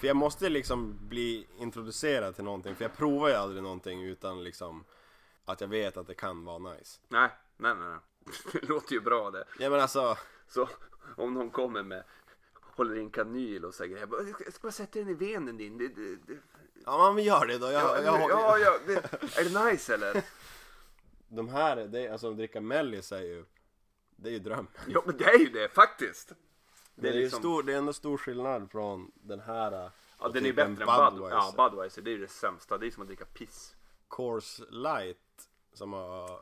För 0.00 0.06
jag 0.06 0.16
måste 0.16 0.48
liksom 0.48 0.98
bli 1.08 1.46
introducerad 1.58 2.34
till 2.34 2.44
någonting, 2.44 2.74
för 2.76 2.84
jag 2.84 2.96
provar 2.96 3.28
ju 3.28 3.34
aldrig 3.34 3.62
någonting 3.62 4.04
utan 4.04 4.44
liksom 4.44 4.84
att 5.44 5.60
jag 5.60 5.68
vet 5.68 5.96
att 5.96 6.06
det 6.06 6.14
kan 6.14 6.44
vara 6.44 6.58
nice. 6.58 7.00
Nej, 7.08 7.30
nej, 7.56 7.74
nej. 7.74 7.88
nej. 7.88 7.98
Det 8.52 8.68
låter 8.68 8.92
ju 8.92 9.00
bra 9.00 9.30
det. 9.30 9.44
Ja 9.58 9.70
men 9.70 9.80
alltså, 9.80 10.16
Så 10.48 10.68
om 11.16 11.34
någon 11.34 11.50
kommer 11.50 11.82
med 11.82 12.04
håller 12.62 12.96
i 12.96 13.00
en 13.00 13.10
kanyl 13.10 13.64
och 13.64 13.74
säger 13.74 13.98
jag, 13.98 14.08
bara, 14.08 14.22
jag 14.22 14.52
ska- 14.52 14.62
bara 14.62 14.72
sätta 14.72 14.98
den 14.98 15.08
i 15.08 15.14
venen 15.14 15.56
din. 15.56 15.78
Det, 15.78 15.88
det, 15.88 16.16
det. 16.26 16.38
ja 16.84 17.06
men 17.06 17.16
vi 17.16 17.22
gör 17.22 17.46
det 17.46 17.58
då. 17.58 17.66
Jag, 17.72 17.82
Ja, 17.82 18.02
jag, 18.02 18.30
ja, 18.30 18.58
ja, 18.58 18.78
är 19.36 19.44
det 19.50 19.64
nice 19.72 19.94
eller? 19.94 20.22
De 21.28 21.48
här, 21.48 21.76
det, 21.76 22.08
alltså 22.08 22.30
att 22.30 22.36
dricka 22.36 22.60
mellis 22.60 23.12
är 23.12 23.20
ju, 23.22 23.44
det 24.16 24.28
är 24.28 24.32
ju 24.32 24.38
dröm. 24.38 24.66
Ja 24.88 25.02
men 25.06 25.16
det 25.16 25.24
är 25.24 25.38
ju 25.38 25.48
det 25.48 25.68
faktiskt. 25.68 26.32
Det 26.94 27.08
är, 27.08 27.12
är 27.12 27.16
ju 27.16 27.22
liksom- 27.22 27.40
stor, 27.40 27.62
det 27.62 27.72
är 27.72 27.78
ändå 27.78 27.92
stor 27.92 28.16
skillnad 28.18 28.70
från 28.70 29.12
den 29.14 29.40
här 29.40 29.90
Ja 30.18 30.28
den 30.28 30.36
är 30.36 30.48
typ 30.48 30.56
bättre 30.56 30.68
än 30.68 30.76
Budweiser. 31.14 31.36
Ja 31.36 31.54
Budweiser. 31.70 32.02
Det 32.02 32.10
är 32.10 32.12
ju 32.12 32.18
det 32.20 32.28
sämsta. 32.28 32.78
Det 32.78 32.86
är 32.86 32.90
som 32.90 33.02
att 33.02 33.06
dricka 33.08 33.24
piss. 33.24 33.76
Course 34.10 34.64
Light 34.70 35.48
som 35.72 35.92
har 35.92 36.40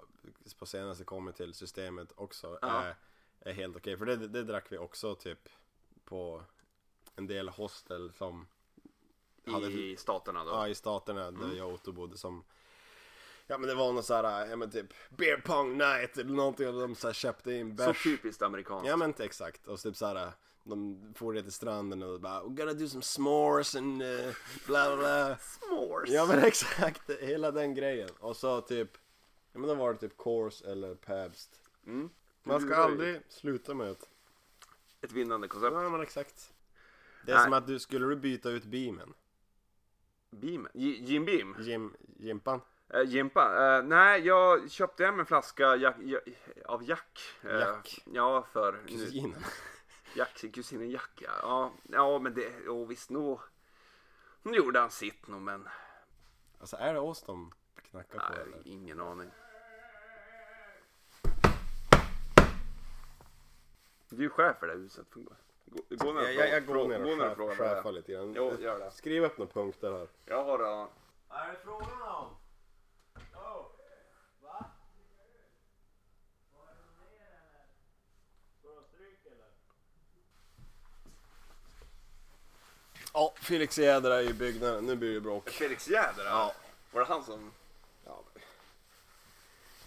på 0.59 0.67
senaste 0.67 1.05
kommit 1.05 1.37
till 1.37 1.55
systemet 1.55 2.13
också 2.17 2.59
Ja. 2.63 2.83
är, 2.83 2.97
är 3.41 3.53
helt 3.53 3.77
okej. 3.77 3.97
För 3.97 4.07
det, 4.07 4.17
det 4.17 4.43
drack 4.43 4.73
vi 4.73 4.79
också 4.79 5.15
typ 5.15 5.49
på 6.05 6.43
en 7.17 7.27
del 7.27 7.49
hostel 7.49 8.13
som 8.13 8.47
hade, 9.47 9.67
I 9.67 9.97
staterna 9.97 10.45
då. 10.45 10.51
ja, 10.51 10.69
i 10.69 10.75
staterna 10.75 11.21
där 11.31 11.45
Mm. 11.45 11.57
jag 11.57 11.69
och 11.69 11.75
Otto 11.75 11.93
bodde 11.93 12.19
som 12.19 12.45
Ja 13.47 13.59
men 13.59 13.69
det 13.69 13.75
var 13.75 13.93
någon 13.93 14.03
såhär, 14.03 14.47
ja 14.47 14.57
men 14.57 14.71
typ 14.71 14.87
beer 15.17 15.37
pong 15.37 15.79
night 15.79 16.19
eller 16.19 16.33
någonting 16.35 16.69
och 16.69 16.81
de 16.81 16.95
så 16.95 17.07
här 17.07 17.15
köpte 17.15 17.53
in 17.53 17.77
Så 17.77 17.85
bärs 17.87 18.03
typiskt 18.03 18.43
amerikanskt. 18.43 18.89
Ja 18.89 18.97
men 18.97 19.11
inte 19.11 19.25
exakt, 19.25 19.67
och 19.67 19.81
så 19.81 19.89
typ 19.89 19.97
såhär 19.97 20.33
De 20.65 21.13
for 21.17 21.33
ner 21.33 21.43
till 21.43 21.53
stranden 21.53 22.03
och 22.03 22.21
bara 22.21 22.43
We 22.43 22.49
gotta 22.49 22.73
do 22.75 22.89
some 22.89 23.03
s'mores 23.03 23.79
and 23.79 24.03
uh, 24.03 24.35
bla 24.67 24.87
bla 24.87 24.97
bla 24.97 25.35
S'mores. 25.61 26.05
Ja 26.09 26.27
men 26.27 26.39
exakt, 26.45 27.11
hela 27.21 27.51
den 27.51 27.75
grejen. 27.75 28.09
Och 28.19 28.37
så 28.37 28.61
typ, 28.61 28.91
ja 29.53 29.59
men 29.59 29.69
då 29.69 29.75
var 29.75 29.93
det 29.93 29.99
typ 29.99 30.17
Course 30.19 30.71
eller 30.71 30.95
Pabst. 30.95 31.61
Mm. 31.87 32.11
Man 32.43 32.61
ska 32.61 32.69
ju 32.69 32.75
aldrig 32.75 33.21
sluta 33.29 33.75
med 33.75 33.91
ett. 33.91 34.09
Ett 35.01 35.13
vinnande 35.13 35.49
koncept. 35.49 35.73
Ja 35.75 35.89
men 35.91 36.01
exakt. 36.01 36.53
Det 37.27 37.33
är 37.33 37.37
Nej. 37.37 37.45
som 37.45 37.53
att 37.53 37.67
du, 37.67 37.79
skulle 37.79 38.07
du 38.07 38.17
byta 38.17 38.51
ut 38.51 38.65
beamen? 38.65 39.15
Beam. 40.31 40.69
J- 40.75 40.99
Jim 41.05 41.25
Beam. 41.25 41.57
Jim, 41.61 41.97
Jimpan? 42.19 42.61
Uh, 42.95 43.03
Jimpa. 43.05 43.77
Eh, 43.77 43.85
nej, 43.85 44.27
jag 44.27 44.71
köpte 44.71 45.05
hem 45.05 45.21
en 45.21 45.27
flaska 45.27 45.77
Jack, 45.77 45.97
ja, 46.01 46.19
av 46.65 46.85
Jack. 46.85 47.21
Eh, 47.43 47.59
Jack. 47.59 48.03
Ja, 48.13 48.47
för 48.53 48.73
nu, 48.73 48.89
Kusinen? 48.89 49.45
Jack, 50.17 50.45
kusinen 50.55 50.91
Jack 50.91 51.11
ja. 51.15 51.31
ja. 51.43 51.73
Ja, 51.83 52.19
men 52.19 52.35
det, 52.35 52.69
oh, 52.69 52.89
visst 52.89 53.11
nog. 53.11 53.41
Nu 54.43 54.57
gjorde 54.57 54.81
han 54.81 54.91
sitt 54.91 55.29
nog, 55.29 55.43
men 55.43 55.69
Alltså 56.61 56.77
är 56.77 56.95
det 56.95 57.01
oss 57.01 57.23
de 57.23 57.53
knackar 57.91 58.19
på 58.19 58.33
nej, 58.33 58.43
eller? 58.43 58.63
ingen 58.65 59.01
aning. 59.01 59.31
Du 64.09 64.25
är 64.25 64.29
chef 64.29 64.59
för 64.59 64.67
det 64.67 64.73
här 64.73 64.81
huset. 64.81 65.07
Gå, 65.11 65.83
gå 65.91 66.13
ner 66.13 66.21
och 66.21 66.27
Jag, 66.27 66.35
jag, 66.35 66.49
jag 66.49 66.67
går 66.67 66.75
ner 66.75 66.99
gå 66.99 67.11
och 67.11 67.19
ner 67.19 67.57
det 67.57 67.89
är. 67.89 67.93
lite 67.93 68.13
grann. 68.13 68.35
Jo, 68.37 68.53
gör 68.61 68.79
det. 68.79 68.91
Skriv 68.91 69.25
upp 69.25 69.39
några 69.39 69.53
punkter 69.53 69.93
här. 69.93 70.09
Jag 70.25 70.45
har 70.45 70.61
uh, 70.61 70.89
Vad 71.29 71.39
är 71.39 71.53
det 71.53 71.59
frågan 71.65 72.03
om? 72.03 72.37
Ja, 83.17 83.35
Felix 83.37 83.79
Jäder 83.79 84.11
är 84.11 84.21
i 84.21 84.33
byggnaden. 84.33 84.87
Nu 84.87 84.97
blir 84.97 85.15
det 85.15 85.21
bråk. 85.21 85.51
Felix 85.51 85.89
Jäder. 85.89 86.25
Ja. 86.25 86.55
Var 86.93 87.01
det 87.01 87.07
han 87.07 87.25
som 87.25 87.53
Ja. 88.05 88.23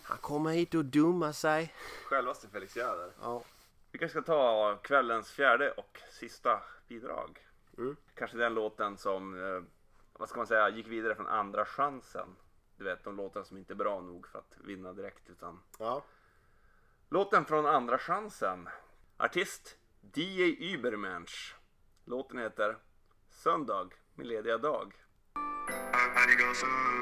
Han 0.03 0.17
kommer 0.17 0.51
hit 0.51 0.73
och 0.75 0.85
dummar 0.85 1.31
sig. 1.31 1.73
självaste 2.05 2.47
Felix 2.47 2.75
Jäder? 2.75 3.11
Ja. 3.21 3.43
Vi 3.91 3.99
kanske 3.99 4.21
ska 4.21 4.25
ta 4.33 4.75
kvällens 4.83 5.31
fjärde 5.31 5.71
och 5.71 5.99
sista 6.11 6.61
bidrag. 6.87 7.39
Mm. 7.77 7.95
Kanske 8.15 8.37
den 8.37 8.53
låten 8.53 8.97
som, 8.97 9.43
eh, 9.55 9.61
vad 10.13 10.29
ska 10.29 10.37
man 10.39 10.47
säga, 10.47 10.69
gick 10.69 10.87
vidare 10.87 11.15
från 11.15 11.27
andra 11.27 11.65
chansen. 11.65 12.35
Du 12.77 12.83
vet, 12.83 13.03
de 13.03 13.15
låtar 13.17 13.43
som 13.43 13.57
inte 13.57 13.73
är 13.73 13.75
bra 13.75 14.01
nog 14.01 14.27
för 14.27 14.39
att 14.39 14.53
vinna 14.57 14.93
direkt. 14.93 15.29
Utan 15.29 15.59
Ja. 15.79 16.03
låten 17.09 17.45
från 17.45 17.65
andra 17.65 17.97
chansen. 17.97 18.69
Artist 19.17 19.77
DJ 20.13 20.73
Übermensch. 20.73 21.55
Låten 22.05 22.37
heter 22.37 22.77
Söndag, 23.43 23.89
min 24.15 24.27
lediga 24.27 24.57
dag. 24.57 24.93
Söndag, 26.27 26.53
söndag 26.55 26.93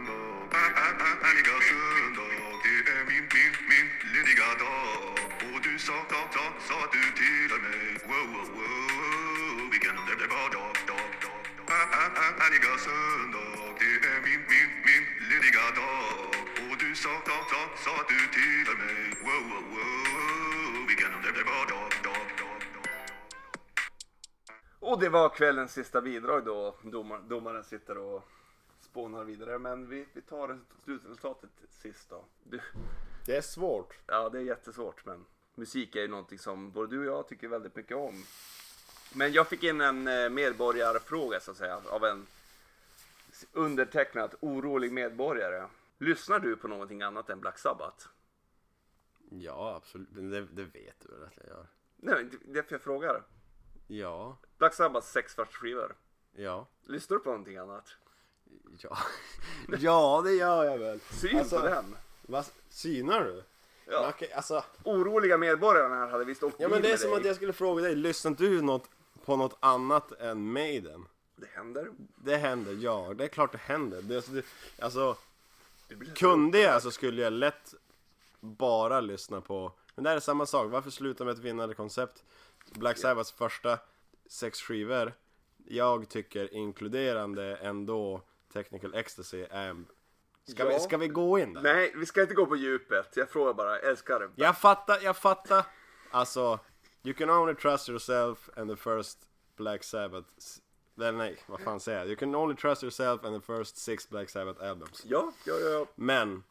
Det 2.64 2.92
är 2.92 3.04
min, 3.10 3.26
min, 3.36 3.54
min 3.70 3.88
lediga 4.14 4.50
dag 4.64 5.16
Och 5.54 5.62
du 5.64 5.80
sa, 5.80 5.94
sa, 6.10 6.22
sa, 6.36 6.46
sa 6.68 6.80
du 6.92 7.04
till 7.20 7.52
mig 7.66 7.86
Wow, 8.10 8.28
wow, 8.34 8.48
wow 8.56 9.72
Vilken 9.72 9.98
underbar 9.98 10.50
dag, 10.56 10.76
dag, 10.88 11.10
dag, 11.24 11.42
Härliga 12.40 12.78
söndag 12.86 13.56
Det 13.80 13.94
är 14.12 14.20
min, 14.26 14.42
min, 14.52 14.70
min 14.88 15.04
lediga 15.30 15.66
dag 15.80 16.36
Och 16.70 16.78
du 16.78 16.96
sa, 16.96 17.14
sa, 17.28 17.38
sa, 17.52 17.62
sa 17.84 17.96
du 18.10 18.20
till 18.38 18.70
mig 18.82 19.02
Wow, 19.26 19.44
wow, 19.50 19.64
wow 19.74 20.88
Vilken 20.88 21.14
underbar 21.18 21.66
dag, 21.68 21.68
dag, 21.68 21.70
dag, 21.70 21.85
och 24.88 25.00
det 25.00 25.10
var 25.10 25.30
kvällens 25.30 25.74
sista 25.74 26.02
bidrag 26.02 26.46
då. 26.46 26.76
Domar, 26.84 27.20
domaren 27.20 27.64
sitter 27.64 27.98
och 27.98 28.24
spånar 28.80 29.24
vidare. 29.24 29.60
Men 29.60 29.90
vi, 29.90 30.06
vi 30.14 30.22
tar 30.22 30.60
slutresultatet 30.84 31.50
sist 31.70 32.10
då. 32.10 32.26
Du, 32.44 32.60
Det 33.26 33.36
är 33.38 33.42
svårt. 33.42 34.00
ja, 34.08 34.30
det 34.30 34.38
är 34.38 34.42
jättesvårt 34.42 35.06
men 35.06 35.26
musik 35.56 35.96
är 35.96 36.02
ju 36.02 36.08
någonting 36.08 36.40
som 36.40 36.72
både 36.72 36.96
du 36.96 37.00
och 37.00 37.06
jag 37.06 37.28
tycker 37.28 37.48
väldigt 37.48 37.76
mycket 37.76 37.98
om. 37.98 38.24
Men 39.16 39.32
jag 39.34 39.48
fick 39.48 39.64
in 39.64 39.82
en 39.82 40.08
eh, 40.08 40.30
medborgarfråga 40.30 41.40
så 41.40 41.52
att 41.52 41.58
säga 41.58 41.80
av 41.90 42.06
en 42.06 42.28
undertecknad 43.52 44.36
orolig 44.40 44.92
medborgare. 44.92 45.68
Lyssnar 45.98 46.40
du 46.40 46.56
på 46.56 46.68
någonting 46.68 47.02
annat 47.02 47.30
än 47.30 47.40
Black 47.40 47.60
Sabbath? 47.60 48.08
Ja, 49.30 49.76
absolut. 49.76 50.08
Det, 50.12 50.46
det 50.46 50.64
vet 50.64 51.00
du 51.00 51.08
väl 51.12 51.24
att 51.24 51.38
jag 51.38 51.48
gör? 51.48 51.68
Nej, 51.96 52.24
det 52.24 52.50
är 52.50 52.54
därför 52.54 52.74
jag 52.74 52.82
frågar. 52.82 53.24
Ja. 53.88 54.38
Black 54.58 54.74
Sabbaths 54.74 55.12
sex 55.12 55.36
skivor. 55.52 55.96
Ja. 56.36 56.68
Lyssnar 56.84 57.18
du 57.18 57.24
på 57.24 57.30
någonting 57.30 57.58
annat? 57.58 57.88
Ja. 58.82 58.98
ja, 59.80 60.22
det 60.26 60.32
gör 60.32 60.64
jag 60.64 60.78
väl. 60.78 61.00
Syn 61.12 61.40
Alltså, 61.40 61.60
på 61.60 61.66
den. 61.66 61.96
Vad 62.22 62.46
synar 62.70 63.24
du? 63.24 63.44
Ja. 63.86 64.02
Men 64.02 64.10
okej, 64.10 64.32
alltså. 64.34 64.64
Oroliga 64.84 65.38
medborgarna 65.38 65.96
här 65.96 66.08
hade 66.08 66.26
visst 66.26 66.44
åkt 66.44 66.56
Ja 66.60 66.68
men 66.68 66.82
det 66.82 66.92
är 66.92 66.98
som 66.98 67.10
dig. 67.10 67.20
att 67.20 67.26
jag 67.26 67.36
skulle 67.36 67.54
fråga 67.54 67.84
dig, 67.84 67.96
lyssnar 67.96 68.32
du 68.32 68.62
något, 68.62 68.90
på 69.26 69.36
något 69.36 69.58
annat 69.60 70.12
än 70.12 70.52
Maiden? 70.52 71.06
Det 71.36 71.48
händer. 71.56 71.88
Det 72.16 72.38
händer, 72.38 72.74
ja. 72.74 73.14
Det 73.16 73.24
är 73.24 73.28
klart 73.28 73.52
det 73.52 73.58
händer. 73.58 74.02
Det, 74.02 74.16
alltså, 74.16 74.32
det, 74.32 74.46
alltså, 74.80 75.16
Det 75.88 76.16
kunde 76.18 76.60
jag 76.60 76.82
så 76.82 76.92
skulle 76.92 77.22
jag 77.22 77.34
lätt 77.34 77.74
bara 78.40 79.02
lyssna 79.02 79.42
på... 79.42 79.72
Men 79.96 80.04
det 80.04 80.10
här 80.10 80.18
är 80.18 80.22
samma 80.22 80.46
sak, 80.46 80.72
varför 80.72 80.90
sluta 80.90 81.26
med 81.26 81.32
ett 81.34 81.40
vinnande 81.40 81.76
koncept? 81.76 82.24
Black 82.72 82.98
Sabbaths 82.98 83.32
första 83.32 83.80
sex 84.30 84.62
skivor, 84.62 85.14
jag 85.66 86.10
tycker 86.10 86.54
inkluderande 86.54 87.56
ändå 87.56 88.22
Technical 88.54 88.96
Ecstasy 88.96 89.46
är... 89.50 89.84
Ska, 90.48 90.64
Ja. 90.64 90.70
vi, 90.70 90.80
ska 90.80 90.98
vi 90.98 91.08
gå 91.08 91.40
in 91.40 91.54
där? 91.54 91.62
Nej, 91.62 91.94
vi 91.96 92.06
ska 92.06 92.22
inte 92.22 92.34
gå 92.34 92.46
på 92.46 92.56
djupet. 92.56 93.14
Jag 93.18 93.30
frågar 93.30 93.54
bara, 93.54 93.80
älskar 93.80 94.20
du? 94.20 94.32
Jag 94.36 94.58
fattar, 94.58 95.00
jag 95.04 95.18
fattar. 95.18 95.66
Alltså, 96.12 96.60
you 97.04 97.14
can 97.14 97.30
only 97.30 97.56
trust 97.56 97.90
yourself 97.90 98.50
and 98.56 98.70
the 98.70 98.76
first 98.76 99.20
Black 99.58 99.84
Sabbath... 99.84 100.28
Eller 100.98 101.12
nej, 101.12 101.38
vad 101.48 101.60
fan 101.62 101.80
säger 101.80 101.98
jag? 102.00 102.08
You 102.08 102.16
can 102.16 102.36
only 102.36 102.56
trust 102.56 102.84
yourself 102.84 103.24
and 103.24 103.42
the 103.42 103.54
first 103.54 103.78
six 103.78 104.10
Black 104.10 104.30
Sabbath 104.30 104.64
albums. 104.64 105.02
Ja, 105.06 105.32
ja, 105.46 105.54
ja. 105.54 105.86
Men 105.96 106.44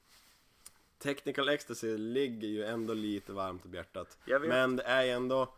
Technical 0.99 1.49
Ecstasy 1.49 1.97
ligger 1.99 2.49
ju 2.49 2.65
ändå 2.65 2.95
lite 2.95 3.33
varmt 3.33 3.65
om 3.67 3.75
hjärtat. 3.75 4.19
Men 4.41 4.77
det 4.77 4.83
är 4.83 5.03
ju 5.03 5.11
ändå 5.11 5.55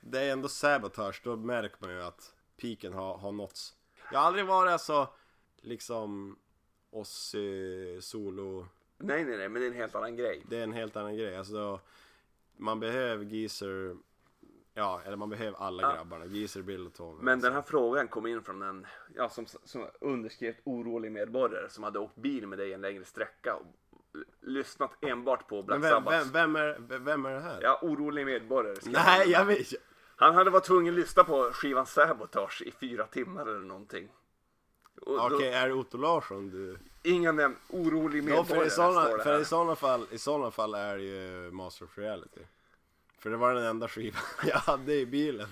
Det 0.00 0.20
är 0.20 0.32
ändå 0.32 0.48
Sabotage, 0.48 1.20
då 1.24 1.36
märker 1.36 1.76
man 1.80 1.90
ju 1.90 2.02
att 2.02 2.34
piken 2.56 2.92
har, 2.92 3.18
har 3.18 3.32
nåtts. 3.32 3.74
Jag 4.12 4.18
har 4.18 4.26
aldrig 4.26 4.46
varit 4.46 4.72
alltså 4.72 5.08
liksom 5.56 6.38
Ozzy 6.90 8.00
solo 8.00 8.66
Nej, 8.98 9.24
nej, 9.24 9.36
nej, 9.38 9.48
men 9.48 9.62
det 9.62 9.66
är 9.66 9.70
en 9.70 9.76
helt 9.76 9.94
annan 9.94 10.16
grej. 10.16 10.42
Det 10.48 10.58
är 10.58 10.62
en 10.62 10.72
helt 10.72 10.96
annan 10.96 11.16
grej. 11.16 11.36
Alltså, 11.36 11.80
man 12.56 12.80
behöver 12.80 13.24
Geezer 13.24 13.96
Ja, 14.74 15.02
eller 15.04 15.16
man 15.16 15.30
behöver 15.30 15.58
alla 15.58 15.82
Ja. 15.82 15.94
grabbarna. 15.94 16.26
Geezer, 16.26 16.62
Bill 16.62 16.86
och 16.86 16.94
Tony. 16.94 17.18
Men 17.22 17.40
den 17.40 17.52
här 17.52 17.62
frågan 17.62 18.08
kom 18.08 18.26
in 18.26 18.42
från 18.42 18.62
en 18.62 18.86
ja, 19.14 19.28
som, 19.28 19.46
som 19.46 19.86
underskrev 20.00 20.54
orolig 20.64 21.12
medborgare 21.12 21.68
som 21.70 21.84
hade 21.84 21.98
åkt 21.98 22.16
bil 22.16 22.46
med 22.46 22.58
dig 22.58 22.72
en 22.72 22.80
längre 22.80 23.04
sträcka 23.04 23.54
och 23.54 23.66
lyssnat 24.40 24.90
enbart 25.00 25.48
på 25.48 25.62
Black 25.62 25.82
vem, 25.82 25.90
Sabbath. 25.90 26.32
vem, 26.32 26.32
vem, 26.32 26.56
är, 26.56 26.98
vem 26.98 27.26
är 27.26 27.34
det 27.34 27.40
här? 27.40 27.60
Ja, 27.62 27.78
orolig 27.82 28.26
medborgare. 28.26 28.76
Nej, 28.84 29.30
jag 29.30 29.44
vet 29.44 29.66
Han 30.16 30.34
hade 30.34 30.50
varit 30.50 30.64
tvungen 30.64 30.94
att 30.94 31.00
lyssna 31.00 31.24
på 31.24 31.50
skivan 31.52 31.86
Sabotage 31.86 32.62
i 32.62 32.70
fyra 32.70 33.06
timmar 33.06 33.42
eller 33.46 33.60
någonting. 33.60 34.08
Okej, 35.06 35.52
är 35.52 35.68
det 35.68 35.74
Otto 35.74 35.98
Larsson 35.98 36.50
du... 36.50 36.78
Ingen 37.02 37.36
nämnd 37.36 37.56
orolig 37.68 38.24
medborgare 38.24 38.46
för 38.46 38.66
i 38.66 38.70
står 38.70 38.92
såna, 38.92 39.16
det 39.16 39.22
för 39.22 39.40
i 39.40 39.44
såna 39.44 39.76
fall, 39.76 40.06
i 40.10 40.18
såna 40.18 40.50
fall 40.50 40.74
är 40.74 40.96
det 40.96 41.02
ju 41.02 41.50
Master 41.50 41.84
of 41.84 41.98
Reality. 41.98 42.40
För 43.18 43.30
det 43.30 43.36
var 43.36 43.54
den 43.54 43.64
enda 43.64 43.88
skivan 43.88 44.20
jag 44.46 44.58
hade 44.58 44.94
i 44.94 45.06
bilen. 45.06 45.48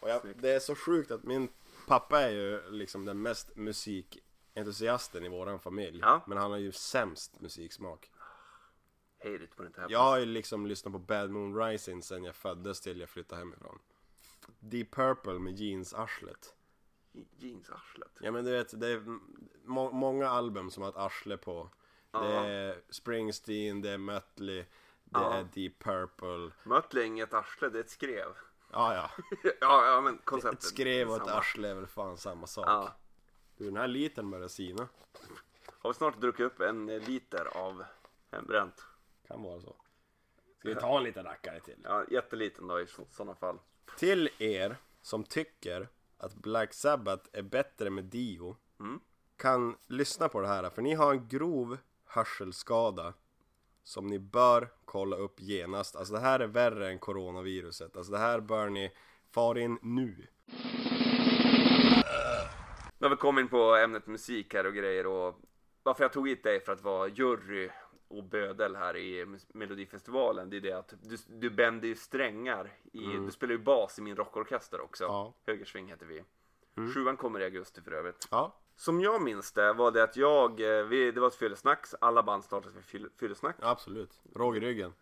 Och 0.00 0.08
jag, 0.08 0.20
det 0.34 0.50
är 0.50 0.60
så 0.60 0.74
sjukt 0.74 1.10
att 1.10 1.24
min 1.24 1.48
pappa 1.86 2.20
är 2.20 2.30
ju 2.30 2.70
liksom 2.70 3.04
den 3.04 3.22
mest 3.22 3.56
musikentusiasten 4.58 5.24
i 5.24 5.28
våran 5.28 5.60
familj. 5.60 5.98
Ja. 6.02 6.20
Men 6.26 6.38
han 6.38 6.50
har 6.50 6.58
ju 6.58 6.72
sämst 6.72 7.40
musiksmak. 7.40 8.10
Får 9.56 9.66
inte 9.66 9.80
hända. 9.80 9.92
Jag 9.92 9.98
har 10.02 10.18
ju 10.18 10.26
liksom 10.26 10.66
lyssnat 10.66 10.92
på 10.92 10.98
Bad 10.98 11.30
Moon 11.30 11.56
Rising 11.60 12.02
sen 12.02 12.24
jag 12.24 12.34
föddes 12.34 12.80
till 12.80 13.00
jag 13.00 13.08
flyttade 13.08 13.38
hemifrån. 13.40 13.78
Deep 14.60 14.90
Purple 14.90 15.38
med 15.38 15.58
jeansarslet. 15.58 16.54
Jeansarslet. 17.36 18.10
Ja 18.20 18.30
men 18.32 18.44
du 18.44 18.50
vet, 18.50 18.80
det 18.80 18.88
är 18.88 19.02
må- 19.64 19.90
många 19.90 20.28
album 20.28 20.70
som 20.70 20.82
har 20.82 20.90
ett 20.90 20.96
arsle 20.96 21.36
på. 21.36 21.70
Det 22.10 22.18
är 22.18 22.82
Springsteen, 22.90 23.80
det 23.82 23.90
är 23.90 23.98
Mötley, 23.98 24.58
det 25.04 25.20
Ja. 25.20 25.34
är 25.34 25.44
Deep 25.54 25.78
Purple. 25.78 26.50
Mötley 26.62 27.02
är 27.02 27.06
inget 27.06 27.34
arsle, 27.34 27.68
det 27.68 27.78
är 27.78 27.80
ett 27.84 27.90
skrev. 27.90 28.26
Ja 28.72 28.94
ja, 28.94 29.10
ja, 29.60 29.86
ja, 29.86 30.00
men 30.00 30.18
konceptet. 30.18 30.58
ett 30.58 30.64
skrev 30.64 31.10
och 31.10 31.16
ett 31.16 31.28
arsle 31.28 31.68
är 31.68 31.74
väl 31.74 31.86
fan 31.86 32.16
samma 32.18 32.46
sak. 32.46 32.66
Ja. 32.68 32.96
Du 33.58 33.64
den 33.64 33.76
här 33.76 33.88
litern 33.88 34.30
börjar 34.30 34.48
sina. 34.48 34.88
Har 35.78 35.90
vi 35.90 35.94
snart 35.94 36.20
druckit 36.20 36.46
upp 36.46 36.60
en 36.60 36.86
liter 36.86 37.56
av 37.56 37.84
hembränt? 38.30 38.84
Kan 39.28 39.42
vara 39.42 39.60
så. 39.60 39.76
Ska 40.58 40.68
vi 40.68 40.74
ta 40.74 40.98
en 40.98 41.04
liten 41.04 41.24
rackare 41.24 41.60
till? 41.60 41.80
Ja, 41.84 42.04
jätteliten 42.10 42.66
då 42.68 42.80
i 42.80 42.86
sådana 43.10 43.34
fall. 43.34 43.58
Till 43.98 44.30
er 44.38 44.76
som 45.02 45.24
tycker 45.24 45.88
att 46.18 46.34
Black 46.34 46.74
Sabbath 46.74 47.28
är 47.32 47.42
bättre 47.42 47.90
med 47.90 48.04
Dio 48.04 48.56
Mm. 48.80 49.00
kan 49.36 49.76
lyssna 49.86 50.28
på 50.28 50.40
det 50.40 50.48
här 50.48 50.70
för 50.70 50.82
ni 50.82 50.94
har 50.94 51.12
en 51.12 51.28
grov 51.28 51.78
hörselskada 52.04 53.14
som 53.82 54.06
ni 54.06 54.18
bör 54.18 54.68
kolla 54.84 55.16
upp 55.16 55.40
genast. 55.40 55.96
Alltså 55.96 56.14
det 56.14 56.20
här 56.20 56.40
är 56.40 56.46
värre 56.46 56.88
än 56.90 56.98
coronaviruset. 56.98 57.96
Alltså 57.96 58.12
det 58.12 58.18
här 58.18 58.40
bör 58.40 58.68
ni 58.68 58.92
fara 59.30 59.60
in 59.60 59.78
nu. 59.82 60.26
Nu 62.98 63.04
har 63.04 63.10
vi 63.10 63.16
kommit 63.16 63.42
in 63.42 63.48
på 63.48 63.74
ämnet 63.74 64.06
musik 64.06 64.54
här 64.54 64.66
och 64.66 64.74
grejer 64.74 65.06
och 65.06 65.40
varför 65.82 66.04
jag 66.04 66.12
tog 66.12 66.28
hit 66.28 66.42
dig 66.42 66.60
för 66.60 66.72
att 66.72 66.82
vara 66.82 67.08
jury 67.08 67.70
och 68.08 68.24
bödel 68.24 68.76
här 68.76 68.96
i 68.96 69.26
Melodifestivalen 69.52 70.50
det 70.50 70.56
är 70.56 70.60
det 70.60 70.72
att 70.72 70.94
du, 71.02 71.16
du 71.28 71.50
bänder 71.50 71.88
ju 71.88 71.94
strängar 71.94 72.72
i, 72.92 72.98
du 73.00 73.30
spelar 73.30 73.52
ju 73.52 73.58
bas 73.58 73.98
i 73.98 74.02
min 74.02 74.16
rockorkester 74.16 74.80
också. 74.80 75.04
Ja. 75.04 75.34
Högersving 75.46 75.88
heter 75.88 76.06
vi. 76.06 76.24
Sjuan 76.94 77.16
kommer 77.16 77.40
i 77.40 77.44
augusti 77.44 77.80
för 77.82 77.92
övrigt. 77.92 78.28
Ja, 78.30 78.56
Som 78.76 79.00
jag 79.00 79.22
minns 79.22 79.52
det 79.52 79.72
var 79.72 79.90
det 79.90 80.02
att 80.02 80.16
jag, 80.16 80.60
eh, 80.78 80.84
vi, 80.84 81.10
det 81.12 81.20
var 81.20 81.28
ett 81.28 81.34
fyllesnack, 81.34 81.86
alla 82.00 82.22
band 82.22 82.44
startade 82.44 82.74
med 82.74 82.84
fyll- 82.84 83.10
fyllesnack. 83.16 83.56
absolut. 83.60 84.20
Råg 84.34 84.56
i 84.56 84.60
ryggen. 84.60 84.92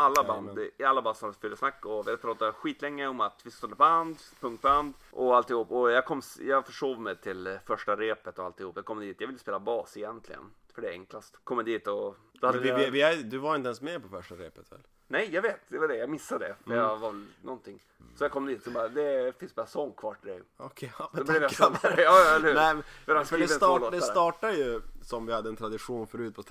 Alla 0.00 0.24
band, 0.24 0.46
Jajamän. 0.48 0.70
i 0.78 0.84
alla 0.84 1.02
band 1.02 1.16
startade 1.16 1.38
fyllesnack 1.40 1.84
och 1.86 2.08
vi 2.08 2.16
pratat 2.16 2.54
skitlänge 2.54 3.06
om 3.06 3.20
att 3.20 3.40
vi 3.44 3.50
startade 3.50 3.76
band, 3.76 4.16
punkband 4.40 4.94
och 5.10 5.36
alltihop. 5.36 5.70
Och 5.70 5.90
jag, 5.90 6.04
kom, 6.04 6.22
jag 6.40 6.66
försov 6.66 7.00
mig 7.00 7.16
till 7.16 7.58
första 7.66 7.96
repet 7.96 8.38
och 8.38 8.44
alltihop. 8.44 8.76
Jag 8.76 8.84
kom 8.84 9.00
dit, 9.00 9.20
jag 9.20 9.26
ville 9.26 9.38
spela 9.38 9.60
bas 9.60 9.96
egentligen. 9.96 10.42
För 10.74 10.82
det 10.82 10.88
är 10.88 10.92
enklast. 10.92 11.36
Kommer 11.44 11.62
dit 11.62 11.86
och... 11.86 12.16
Men 12.42 12.52
vi, 12.52 12.58
vi, 12.58 12.72
vi, 12.84 12.90
vi 12.90 13.02
är, 13.02 13.16
du 13.16 13.38
var 13.38 13.56
inte 13.56 13.66
ens 13.66 13.80
med 13.80 14.02
på 14.02 14.08
första 14.08 14.34
repet 14.34 14.72
väl? 14.72 14.80
Nej, 15.08 15.28
jag 15.32 15.42
vet. 15.42 15.60
Det 15.68 15.78
var 15.78 15.88
det. 15.88 15.96
Jag 15.96 16.10
missade 16.10 16.46
det. 16.48 16.54
För 16.64 16.70
Mm. 16.70 16.84
jag 16.84 16.96
var 16.96 17.24
någonting. 17.42 17.82
Så 18.16 18.24
jag 18.24 18.30
kom 18.30 18.46
dit 18.46 18.66
och 18.66 18.72
bara, 18.72 18.88
det 18.88 19.38
finns 19.38 19.54
bara 19.54 19.66
sång 19.66 19.92
kvar 19.92 20.14
till 20.14 20.30
dig. 20.30 20.42
Okej, 20.56 20.92
ja 20.98 21.10
men 21.12 21.24
blev 21.24 21.42
jag 21.42 21.50
tack 21.50 21.58
sån 21.58 21.72
grabbar. 21.82 21.96
där. 21.96 22.02
Ja, 22.02 22.18
ja, 22.24 22.34
eller 22.36 22.48
hur? 22.48 22.54
Nej, 22.54 22.74
men- 23.06 23.24
För 23.26 23.38
det, 23.38 23.48
start, 23.48 23.92
det 23.92 24.00
startar 24.00 24.50
ju 24.52 24.80
som 25.02 25.26
vi 25.26 25.32
hade 25.32 25.48
en 25.48 25.56
tradition 25.56 26.06
förut 26.06 26.34
på 26.34 26.42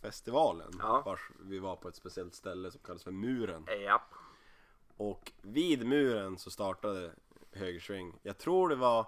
Trästockfestivalen. 0.00 0.72
Ja. 0.78 1.02
Vars 1.06 1.30
vi 1.40 1.58
var 1.58 1.76
på 1.76 1.88
ett 1.88 1.96
speciellt 1.96 2.34
ställe 2.34 2.70
som 2.70 2.80
kallas 2.80 3.04
för 3.04 3.10
Muren. 3.10 3.66
Japp. 3.84 4.14
Och 4.96 5.32
vid 5.42 5.86
muren 5.86 6.38
så 6.38 6.50
startade 6.50 7.12
högersving. 7.52 8.18
Jag 8.22 8.38
tror 8.38 8.68
det 8.68 8.76
var 8.76 9.06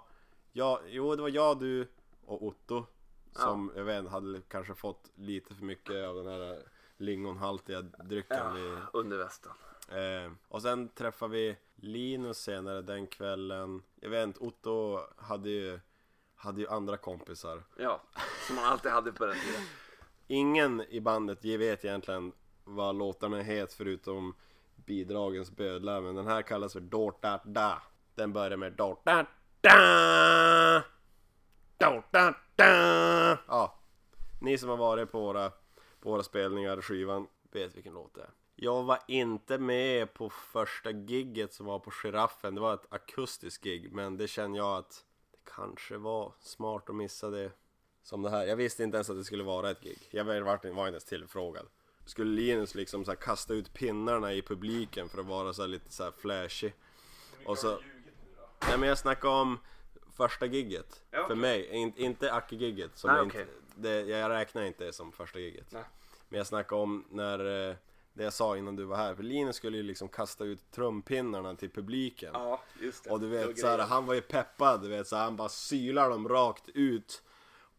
jag, 0.51 0.79
jo 0.87 1.15
det 1.15 1.21
var 1.21 1.29
jag, 1.29 1.59
du 1.59 1.87
och 2.25 2.43
Otto. 2.43 2.85
Som 3.31 3.71
jag 3.75 3.83
vet 3.83 4.09
hade 4.09 4.41
kanske 4.47 4.75
fått 4.75 5.11
lite 5.15 5.55
för 5.55 5.63
mycket 5.65 6.07
av 6.07 6.15
den 6.15 6.27
här 6.27 6.59
lingonhaltiga 6.97 7.81
drycken. 7.81 8.55
vi- 8.55 8.77
Under 8.93 9.17
västen. 9.17 9.51
Eh, 9.89 10.31
och 10.47 10.61
sen 10.61 10.89
träffade 10.89 11.31
vi 11.33 11.57
Linus 11.75 12.37
senare 12.37 12.81
den 12.81 13.07
kvällen. 13.07 13.81
Jag 13.99 14.09
vet 14.09 14.23
inte, 14.23 14.39
Otto 14.39 14.99
hade 15.17 15.49
ju, 15.49 15.79
hade 16.35 16.61
ju 16.61 16.67
andra 16.67 16.97
kompisar. 16.97 17.63
Ja, 17.77 18.01
som 18.47 18.55
man 18.55 18.65
alltid 18.65 18.91
hade 18.91 19.11
på 19.11 19.25
den 19.25 19.35
tiden. 19.39 19.61
Ingen 20.27 20.81
i 20.89 21.01
bandet 21.01 21.45
vet 21.45 21.85
egentligen 21.85 22.31
vad 22.63 22.95
låtarna 22.95 23.41
heter 23.41 23.75
förutom 23.75 24.35
bidragens 24.75 25.51
bödlar. 25.51 26.01
Men 26.01 26.15
den 26.15 26.27
här 26.27 26.41
kallas 26.41 26.73
för 26.73 26.79
Dorta 26.79 27.41
Da. 27.45 27.81
Den 28.15 28.33
börjar 28.33 28.57
med 28.57 28.73
Dorta 28.73 29.25
Da. 29.61 30.83
Dorta 31.77 32.35
Da. 32.55 33.37
Ja, 33.47 33.79
ni 34.41 34.57
som 34.57 34.69
har 34.69 34.77
varit 34.77 35.11
på 35.11 35.19
våra, 35.21 35.49
på 35.99 36.09
våra 36.09 36.23
spelningar, 36.23 36.81
skivan, 36.81 37.27
vet 37.51 37.75
vilken 37.75 37.93
låt 37.93 38.15
det 38.15 38.21
är. 38.21 38.29
Jag 38.55 38.83
var 38.83 38.99
inte 39.07 39.57
med 39.57 40.13
på 40.13 40.29
första 40.29 40.91
gigget 40.91 41.53
som 41.53 41.65
var 41.65 41.79
på 41.79 41.91
Giraffen. 41.91 42.55
Det 42.55 42.61
var 42.61 42.73
ett 42.73 42.93
akustiskt 42.93 43.63
gig, 43.63 43.91
men 43.91 44.17
det 44.17 44.27
känner 44.27 44.57
jag 44.57 44.77
att 44.77 45.05
det 45.31 45.51
kanske 45.55 45.97
var 45.97 46.33
smart 46.39 46.89
att 46.89 46.95
missa 46.95 47.29
det 47.29 47.51
som 48.03 48.21
det 48.21 48.29
här. 48.29 48.45
Jag 48.45 48.55
visste 48.55 48.83
inte 48.83 48.97
ens 48.97 49.09
att 49.09 49.17
det 49.17 49.23
skulle 49.23 49.43
vara 49.43 49.71
ett 49.71 49.81
gig. 49.81 50.07
Jag 50.11 50.23
var 50.23 50.57
inte 50.57 50.67
ens 50.67 51.03
tillfrågad. 51.05 51.65
Skulle 52.05 52.31
Linus 52.31 52.75
liksom 52.75 53.05
så 53.05 53.11
här 53.11 53.15
kasta 53.15 53.53
ut 53.53 53.73
pinnarna 53.73 54.33
i 54.33 54.41
publiken 54.41 55.09
för 55.09 55.19
att 55.19 55.25
vara 55.25 55.53
så 55.53 55.61
här 55.61 55.69
lite 55.69 55.91
så 55.91 56.03
här 56.03 56.11
flashy. 56.11 56.71
Och 57.45 57.57
så... 57.57 57.79
Nej 58.67 58.77
men 58.77 58.89
jag 58.89 58.97
snackar 58.97 59.29
om 59.29 59.59
första 60.17 60.45
gigget. 60.45 61.03
Ja, 61.11 61.17
För 61.17 61.23
okej. 61.25 61.35
mig, 61.35 61.67
In, 61.67 61.93
inte 61.95 62.33
Acke-gigget. 62.33 62.97
som 62.97 63.07
Nej, 63.07 63.17
jag 63.17 63.27
okej. 63.27 63.41
inte, 63.41 63.53
det, 63.75 64.01
jag 64.01 64.29
räknar 64.31 64.63
inte 64.63 64.83
det 64.85 64.93
som 64.93 65.11
första 65.11 65.39
gigget. 65.39 65.71
Nej. 65.71 65.83
Men 66.29 66.37
jag 66.37 66.47
snackar 66.47 66.75
om 66.75 67.05
när, 67.09 67.69
eh, 67.69 67.75
det 68.13 68.23
jag 68.23 68.33
sa 68.33 68.57
innan 68.57 68.75
du 68.75 68.83
var 68.83 68.97
här. 68.97 69.15
För 69.15 69.23
Linus 69.23 69.55
skulle 69.55 69.77
ju 69.77 69.83
liksom 69.83 70.07
kasta 70.09 70.43
ut 70.43 70.71
trumpinnarna 70.71 71.55
till 71.55 71.69
publiken. 71.69 72.29
Ja, 72.33 72.61
just 72.81 73.03
det. 73.03 73.09
Och 73.09 73.19
du 73.19 73.27
vet 73.27 73.59
såhär, 73.59 73.75
grejen. 73.77 73.89
han 73.89 74.05
var 74.05 74.13
ju 74.13 74.21
peppad, 74.21 74.81
du 74.81 74.87
vet 74.89 75.07
så 75.07 75.15
han 75.15 75.35
bara 75.35 75.49
sylar 75.49 76.09
dem 76.09 76.29
rakt 76.29 76.69
ut 76.69 77.21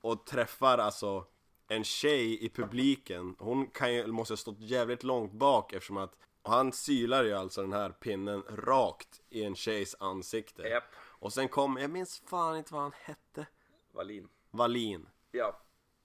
och 0.05 0.27
träffar 0.27 0.79
alltså 0.79 1.27
en 1.69 1.85
tjej 1.85 2.45
i 2.45 2.49
publiken. 2.49 3.37
Hon 3.39 3.67
kan 3.67 3.95
ju, 3.95 4.07
måste 4.07 4.33
ha 4.33 4.37
stått 4.37 4.61
jävligt 4.61 5.03
långt 5.03 5.33
bak 5.33 5.73
eftersom 5.73 5.97
att 5.97 6.17
han 6.43 6.73
sylar 6.73 7.25
ju 7.25 7.33
alltså 7.33 7.61
den 7.63 7.73
här 7.73 7.91
pinnen 7.91 8.43
rakt 8.49 9.21
i 9.31 9.45
en 9.45 9.55
tjejs 9.55 9.97
ansikte. 10.01 10.63
Japp. 10.63 10.85
Och 10.97 11.33
sen 11.33 11.49
kom, 11.49 11.77
jag 11.77 11.91
minns 11.91 12.23
fan 12.27 12.57
inte 12.57 12.75
vad 12.75 12.83
han 12.83 12.93
hette. 13.03 13.47
Wallin. 13.93 14.29
Wallin, 14.51 15.09
Ja, 15.33 15.61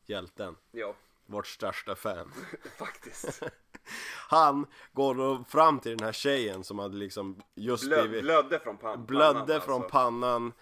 hjälten. 0.06 0.56
ja, 0.72 0.96
Vårt 1.26 1.48
största 1.48 1.96
fan. 1.96 2.32
faktiskt. 2.78 3.44
Han 4.30 4.66
går 4.94 5.16
då 5.16 5.44
fram 5.48 5.80
till 5.80 5.98
den 5.98 6.06
här 6.06 6.14
tjejen 6.14 6.64
som 6.64 6.80
hade 6.80 6.98
liksom 6.98 7.42
just 7.56 7.86
Blöd, 7.86 8.02
blivit 8.10 8.24
blödde 8.24 8.60
från 8.60 8.78
pan- 8.78 9.06
blödde 9.06 9.40
pannan, 9.40 9.62
från 9.62 9.76
alltså. 9.76 9.90
pannan 9.90 10.54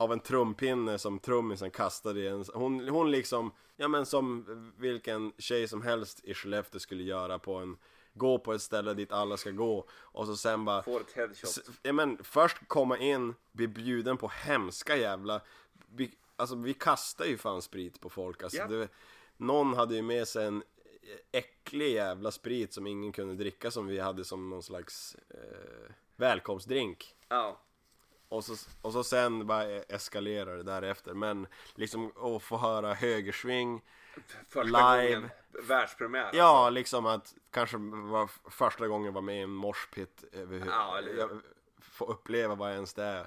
av 0.00 0.12
en 0.12 0.20
trumpinne 0.20 0.98
som 0.98 1.18
trummisen 1.18 1.70
kastade 1.70 2.20
i 2.20 2.26
en, 2.28 2.44
hon, 2.54 2.88
hon 2.88 3.10
liksom, 3.10 3.52
ja 3.76 3.88
men 3.88 4.06
som 4.06 4.44
vilken 4.78 5.32
tjej 5.38 5.68
som 5.68 5.82
helst 5.82 6.20
i 6.24 6.34
Skellefteå 6.34 6.80
skulle 6.80 7.02
göra 7.02 7.38
på 7.38 7.54
en, 7.54 7.76
gå 8.14 8.38
på 8.38 8.52
ett 8.52 8.62
ställe 8.62 8.94
dit 8.94 9.12
alla 9.12 9.36
ska 9.36 9.50
gå 9.50 9.88
och 9.92 10.26
så 10.26 10.36
sen 10.36 10.64
bara 10.64 10.82
Får 10.82 11.00
ett 11.00 11.12
headshot. 11.12 11.50
S- 11.50 11.60
Ja 11.82 11.92
men 11.92 12.18
först 12.24 12.56
komma 12.66 12.98
in, 12.98 13.34
bli 13.52 13.68
bjuden 13.68 14.16
på 14.16 14.28
hemska 14.28 14.96
jävla 14.96 15.40
vi, 15.88 16.14
Alltså 16.36 16.56
vi 16.56 16.74
kastar 16.74 17.24
ju 17.24 17.38
fan 17.38 17.62
sprit 17.62 18.00
på 18.00 18.08
folk 18.08 18.42
alltså 18.42 18.58
Ja. 18.58 18.66
det, 18.66 18.88
Någon 19.36 19.74
hade 19.74 19.94
ju 19.94 20.02
med 20.02 20.28
sig 20.28 20.46
en 20.46 20.62
äcklig 21.32 21.92
jävla 21.92 22.30
sprit 22.30 22.72
som 22.74 22.86
ingen 22.86 23.12
kunde 23.12 23.34
dricka 23.34 23.70
som 23.70 23.86
vi 23.86 23.98
hade 23.98 24.24
som 24.24 24.50
någon 24.50 24.62
slags 24.62 25.16
eh, 25.28 25.92
välkomstdrink 26.16 27.14
Ja. 27.28 27.60
Och 28.30 28.44
så, 28.44 28.54
och 28.82 28.92
så 28.92 29.04
sen 29.04 29.46
bara 29.46 29.64
eskalerar 29.64 30.56
det 30.56 30.62
därefter 30.62 31.14
men 31.14 31.46
liksom 31.74 32.12
att 32.36 32.42
få 32.42 32.56
höra 32.56 32.94
högersving 32.94 33.82
Första 34.48 34.62
live 34.96 35.14
gången. 35.14 35.30
Världspremiär. 35.68 36.30
Ja, 36.32 36.70
liksom 36.70 37.06
att 37.06 37.34
kanske 37.50 37.76
var 37.90 38.30
första 38.50 38.88
gången 38.88 39.14
var 39.14 39.22
med 39.22 39.36
i 39.36 39.42
en 39.42 39.50
överhuvud- 40.32 40.68
Ja, 40.68 40.98
eller 40.98 41.28
Få 41.80 42.04
uppleva 42.04 42.54
vad 42.54 42.72
ens 42.72 42.94
det 42.94 43.04
är 43.04 43.26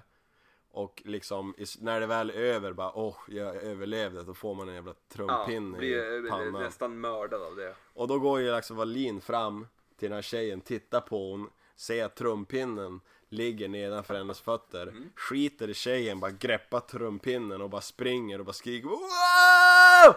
Och 0.72 1.02
liksom, 1.06 1.56
när 1.80 2.00
det 2.00 2.06
väl 2.08 2.30
är 2.30 2.34
över 2.34 2.74
bara 2.74 2.98
åh, 2.98 3.16
jag 3.28 3.56
överlevde 3.56 4.24
Då 4.24 4.34
får 4.34 4.56
man 4.56 4.70
en 4.70 4.76
jävla 4.76 4.92
Ja, 4.92 5.16
trumpinne 5.16 5.78
blir 5.78 6.14
i 6.14 6.26
eh, 6.26 6.30
pannan 6.32 6.64
nästan 6.64 7.00
mördad 7.00 7.42
av 7.42 7.56
det. 7.56 7.76
Och 7.94 8.08
då 8.08 8.20
går 8.20 8.40
ju 8.42 8.54
Axel 8.56 8.76
Wallin 8.76 9.22
fram 9.22 9.68
till 9.98 10.10
den 10.10 10.16
här 10.16 10.22
tjejen, 10.22 10.62
tittar 10.62 11.02
på 11.02 11.32
hon, 11.32 11.50
ser 11.76 12.08
trumpinnen 12.08 13.02
ligger 13.34 13.68
nedanför 13.68 14.14
hennes 14.16 14.40
fötter, 14.42 14.88
Mm. 14.88 15.10
skiter 15.16 15.70
i 15.70 15.74
tjejen, 15.74 16.20
bara 16.20 16.32
greppar 16.32 16.80
trumpinnen 16.80 17.62
och 17.62 17.70
bara 17.70 17.82
springer 17.82 18.40
och 18.40 18.46
bara 18.46 18.54
skriker 18.54 18.88
wow! 18.90 20.16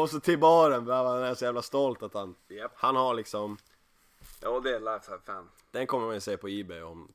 Och 0.00 0.10
så 0.10 0.20
till 0.20 0.38
baren, 0.38 0.86
han 0.88 1.22
är 1.22 1.34
så 1.34 1.44
jävla 1.44 1.62
stolt 1.62 2.02
att 2.02 2.14
han, 2.14 2.34
Japp. 2.48 2.72
han 2.76 2.96
har 2.96 3.14
liksom, 3.14 3.58
Ja, 4.42 4.60
det 4.60 4.76
är 4.76 4.80
Lifetime 4.80 5.18
fan. 5.24 5.48
den 5.70 5.86
kommer 5.86 6.06
man 6.06 6.14
ju 6.14 6.20
se 6.20 6.36
på 6.36 6.48
Ebay 6.48 6.82
om 6.82 7.12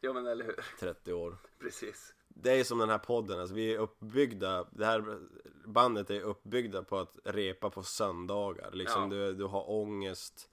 Ja, 0.00 0.12
men 0.12 0.26
eller 0.26 0.44
hur? 0.44 0.56
30 0.80 1.12
år. 1.12 1.36
Precis. 1.60 2.12
Det 2.28 2.52
är 2.60 2.64
som 2.64 2.78
den 2.78 2.90
här 2.90 2.98
podden, 2.98 3.40
alltså 3.40 3.54
vi 3.54 3.74
är 3.74 3.78
uppbyggda, 3.78 4.66
det 4.70 4.86
här 4.86 5.18
bandet 5.64 6.10
är 6.10 6.20
uppbyggda 6.20 6.82
på 6.82 6.98
att 6.98 7.16
repa 7.24 7.70
på 7.70 7.82
söndagar. 7.82 8.70
Liksom 8.72 9.02
Ja. 9.02 9.08
du, 9.08 9.34
du 9.34 9.44
har 9.44 9.70
ångest, 9.70 10.48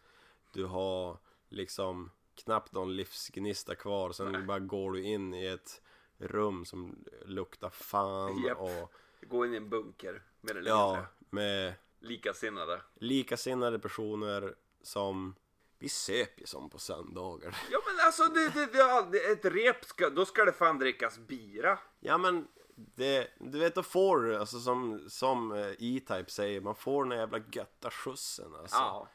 du 0.53 0.66
har 0.66 1.18
liksom 1.49 2.09
knappt 2.36 2.71
någon 2.73 2.95
livsgnista 2.95 3.75
kvar, 3.75 4.11
sen 4.11 4.47
bara 4.47 4.59
går 4.59 4.91
du 4.91 5.03
in 5.03 5.34
i 5.34 5.45
ett 5.45 5.81
rum 6.17 6.65
som 6.65 7.05
luktar 7.25 7.69
fan 7.69 8.43
Japp. 8.43 8.59
och 8.59 8.93
Gå 9.21 9.45
in 9.45 9.53
i 9.53 9.57
en 9.57 9.69
bunker, 9.69 10.23
mer 10.41 10.55
eller 10.55 10.69
ja, 10.69 10.91
mindre. 10.91 11.07
med 11.29 11.73
Likasinnade. 11.99 12.81
likasinnade 12.95 13.79
personer 13.79 14.55
som 14.81 15.36
vi 15.79 15.89
söp 15.89 16.41
ju 16.41 16.45
som 16.45 16.69
på 16.69 16.79
söndagar. 16.79 17.57
Ja, 17.71 17.79
men 17.88 18.05
alltså, 18.05 18.23
det, 18.23 18.49
det, 18.49 18.65
det, 18.65 19.07
det, 19.11 19.31
ett 19.31 19.45
rep, 19.45 19.86
ska, 19.86 20.09
då 20.09 20.25
ska 20.25 20.45
det 20.45 20.51
fan 20.51 20.79
drickas 20.79 21.17
bira. 21.19 21.79
Ja 21.99 22.17
men 22.17 22.47
det, 22.75 23.27
du 23.39 23.59
vet 23.59 23.75
då 23.75 23.84
får 23.84 24.21
du, 24.21 24.38
alltså 24.38 24.59
som, 24.59 25.05
som 25.09 25.51
eh, 25.51 25.67
E-Type 25.79 26.25
säger, 26.31 26.61
man 26.61 26.75
får 26.75 27.05
den 27.05 27.17
jävla 27.19 27.39
götta 27.51 27.89
skjutsen 27.91 28.55
alltså. 28.55 28.77
Ja. 28.77 29.07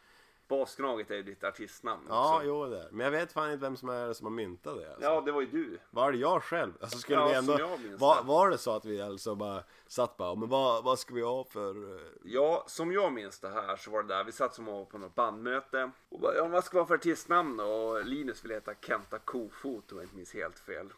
Basgnaget 0.49 1.11
är 1.11 1.15
ju 1.15 1.23
ditt 1.23 1.45
artistnamn 1.45 2.03
Ja, 2.09 2.35
också. 2.37 2.47
jo 2.47 2.67
det. 2.67 2.89
Men 2.93 3.05
jag 3.05 3.11
vet 3.11 3.33
fan 3.33 3.51
inte 3.53 3.61
vem 3.63 3.77
som 3.77 3.89
är 3.89 4.13
som 4.13 4.27
har 4.27 4.31
myntat 4.33 4.77
det 4.79 4.89
alltså. 4.89 5.03
Ja, 5.11 5.21
det 5.21 5.33
var 5.33 5.41
ju 5.41 5.47
du. 5.47 5.79
Var 5.91 6.13
det 6.13 6.19
jag 6.19 6.43
själv? 6.43 6.73
Alltså 6.81 6.99
skulle 6.99 7.19
Ja, 7.19 7.27
vi 7.29 7.35
ändå... 7.35 7.53
som 7.53 7.61
jag 7.61 7.81
minns 7.81 8.01
var, 8.01 8.17
det. 8.17 8.23
var 8.29 8.51
det 8.51 8.59
så 8.59 8.71
att 8.77 8.85
vi 8.85 9.01
alltså 9.03 9.35
bara 9.35 9.63
satt 9.87 10.17
bara, 10.17 10.35
men 10.35 10.49
vad, 10.49 10.85
vad 10.85 10.99
ska 10.99 11.15
vi 11.15 11.23
ha 11.23 11.45
för... 11.45 11.95
eh, 11.97 12.01
Ja, 12.25 12.65
som 12.67 12.93
jag 12.93 13.13
minns 13.13 13.41
det 13.41 13.49
här 13.49 13.77
så 13.77 13.91
var 13.91 14.03
det 14.03 14.09
där, 14.15 14.25
vi 14.25 14.33
satt 14.33 14.55
som 14.55 14.65
på 14.91 14.99
något 14.99 15.15
bandmöte 15.15 15.91
och 16.09 16.21
bara, 16.21 16.35
ja 16.35 16.49
vad 16.49 16.65
ska 16.65 16.77
vi 16.77 16.81
ha 16.81 16.87
för 16.87 16.95
artistnamn 16.95 17.61
Och 17.61 18.05
Linus 18.05 18.45
ville 18.45 18.55
heta 18.55 18.75
Kenta 18.75 19.19
Kofot 19.19 19.93
om 19.93 19.99
jag 19.99 20.05
inte 20.05 20.17
minns 20.17 20.35
helt 20.35 20.59
fel. 20.59 20.93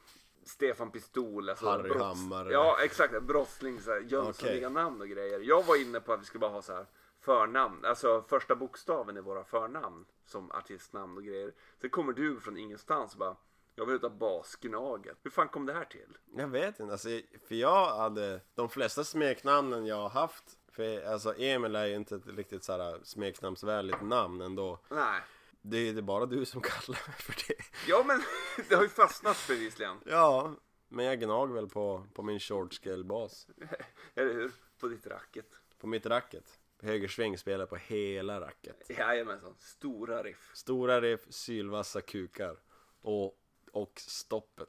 Stefan 0.44 0.90
Pistol, 0.90 1.48
alltså 1.48 1.68
Harry 1.68 1.98
Hammar. 1.98 2.50
Ja, 2.50 2.76
exakt. 2.84 3.22
Brottsling, 3.22 3.80
så 3.80 3.90
här, 3.90 4.00
Jönssonliga 4.00 4.68
namn 4.68 5.00
och 5.00 5.08
grejer. 5.08 5.40
Jag 5.40 5.66
var 5.66 5.76
inne 5.82 6.00
på 6.00 6.12
att 6.12 6.20
vi 6.20 6.24
skulle 6.24 6.40
bara 6.40 6.50
ha 6.50 6.62
så 6.62 6.72
här 6.72 6.86
förnamn, 7.20 7.84
alltså 7.84 8.22
första 8.28 8.56
bokstaven 8.56 9.16
i 9.16 9.20
våra 9.20 9.44
förnamn 9.44 10.04
som 10.24 10.50
artistnamn 10.50 11.16
och 11.16 11.24
grejer. 11.24 11.52
Sen 11.80 11.90
kommer 11.90 12.12
du 12.12 12.40
från 12.40 12.56
ingenstans 12.56 13.12
och 13.12 13.18
bara, 13.18 13.36
jag 13.74 13.86
vill 13.86 13.94
heta 13.94 14.10
Basgnaget. 14.10 15.16
Hur 15.22 15.30
fan 15.30 15.48
kom 15.48 15.66
det 15.66 15.72
här 15.72 15.84
till? 15.84 16.18
Jag 16.36 16.48
vet 16.48 16.80
inte, 16.80 16.92
alltså, 16.92 17.08
för 17.48 17.54
jag 17.54 17.96
hade 17.96 18.40
de 18.54 18.68
flesta 18.68 19.04
smeknamnen 19.04 19.86
jag 19.86 19.96
har 19.96 20.08
haft 20.08 20.58
för 20.72 21.04
alltså 21.04 21.34
Emil 21.38 21.76
är 21.76 21.86
ju 21.86 21.94
inte 21.94 22.16
ett 22.16 22.26
riktigt 22.26 22.64
såhär 22.64 23.00
smeknamnsvänligt 23.02 24.02
namn 24.02 24.40
ändå 24.40 24.78
Nej. 24.88 25.20
Det 25.62 25.76
är 25.76 25.92
det 25.92 26.00
är 26.00 26.02
bara 26.02 26.26
du 26.26 26.44
som 26.44 26.60
kallar 26.60 27.08
mig 27.08 27.16
för 27.18 27.34
det 27.48 27.64
Ja 27.88 28.04
men, 28.06 28.22
det 28.68 28.74
har 28.74 28.82
ju 28.82 28.88
fastnat 28.88 29.44
bevisligen. 29.48 29.96
Ja, 30.06 30.54
men 30.88 31.04
jag 31.04 31.20
gnag 31.20 31.52
väl 31.52 31.68
på, 31.68 32.06
på 32.14 32.22
min 32.22 32.40
short 32.40 32.74
scale 32.74 33.04
bas 33.04 33.46
Eller 34.14 34.34
hur? 34.34 34.52
På 34.80 34.88
ditt 34.88 35.06
racket. 35.06 35.46
På 35.78 35.86
mitt 35.86 36.06
racket 36.06 36.59
Högersving 36.82 37.38
spelar 37.38 37.66
på 37.66 37.76
hela 37.76 38.40
racket 38.40 38.90
Jajamensan, 38.90 39.54
stora 39.58 40.22
riff. 40.22 40.50
Stora 40.54 41.00
riff, 41.00 41.20
sylvassa 41.30 42.00
kukar 42.00 42.56
och, 43.02 43.38
och 43.72 43.92
stoppet 43.96 44.68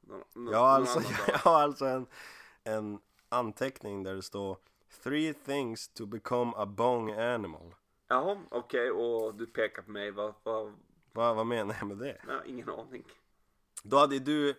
Nå- 0.00 0.24
nå- 0.34 0.52
Jag 0.52 0.58
har 0.58 0.68
alltså, 0.68 1.00
jag 1.28 1.38
har 1.38 1.60
alltså 1.62 1.84
en, 1.84 2.06
en 2.64 2.98
anteckning 3.28 4.02
där 4.02 4.14
det 4.14 4.22
står 4.22 4.58
Three 5.02 5.34
things 5.34 5.88
to 5.88 6.06
become 6.06 6.52
a 6.56 6.66
bong 6.66 7.10
animal 7.12 7.74
Jaha, 8.08 8.38
okej, 8.50 8.90
och 8.90 9.34
du 9.34 9.46
pekar 9.46 9.82
på 9.82 9.90
mig, 9.90 10.10
vad, 10.10 10.34
vad, 10.42 10.72
vad, 11.12 11.36
vad 11.36 11.46
menar 11.46 11.76
jag 11.78 11.88
med 11.88 11.96
det? 11.98 12.20
nej, 12.26 12.36
ingen 12.46 12.68
aning. 12.70 13.04
Då 13.82 13.96
hade 13.98 14.18
du 14.18 14.54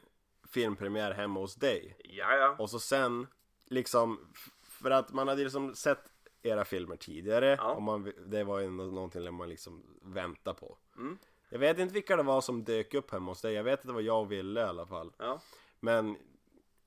filmpremiär 0.50 1.12
hemma 1.12 1.40
hos 1.40 1.56
dig 1.56 1.98
Ja, 2.04 2.36
ja. 2.36 2.56
Och 2.60 2.70
så 2.70 2.80
sen, 2.80 3.28
liksom, 3.66 4.34
för 4.62 4.92
att 4.92 5.14
man 5.14 5.28
hade 5.28 5.44
liksom 5.44 5.76
sett 5.76 6.12
era 6.48 6.66
filmer 6.66 6.96
tidigare 6.96 7.56
Ja. 7.60 7.74
och 7.74 7.82
man, 7.82 8.14
det 8.26 8.44
var 8.44 8.60
ju 8.60 8.70
nå- 8.70 8.92
någonting 8.92 9.26
som 9.26 9.36
man 9.36 9.50
liksom 9.50 9.84
väntar 10.02 10.54
på. 10.54 10.78
Mm. 10.98 11.18
Jag 11.50 11.60
vet 11.60 11.80
inte 11.80 11.94
vilka 11.94 12.16
det 12.16 12.24
var 12.24 12.42
som 12.42 12.64
dök 12.64 12.94
upp 12.94 13.12
hemma 13.12 13.32
hos 13.32 13.42
dig, 13.42 13.54
jag 13.54 13.64
vet 13.64 13.80
att 13.80 13.88
det 13.88 13.94
var 13.94 14.02
jag 14.02 14.22
och 14.22 14.32
Ville 14.32 14.60
i 14.60 14.64
alla 14.64 14.86
fall. 14.86 15.12
ja. 15.18 15.40
Men 15.80 16.18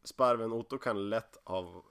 Sparven 0.05 0.53
Otto 0.53 0.79
kan 0.79 1.09
lätt 1.11 1.37
av... 1.45 1.83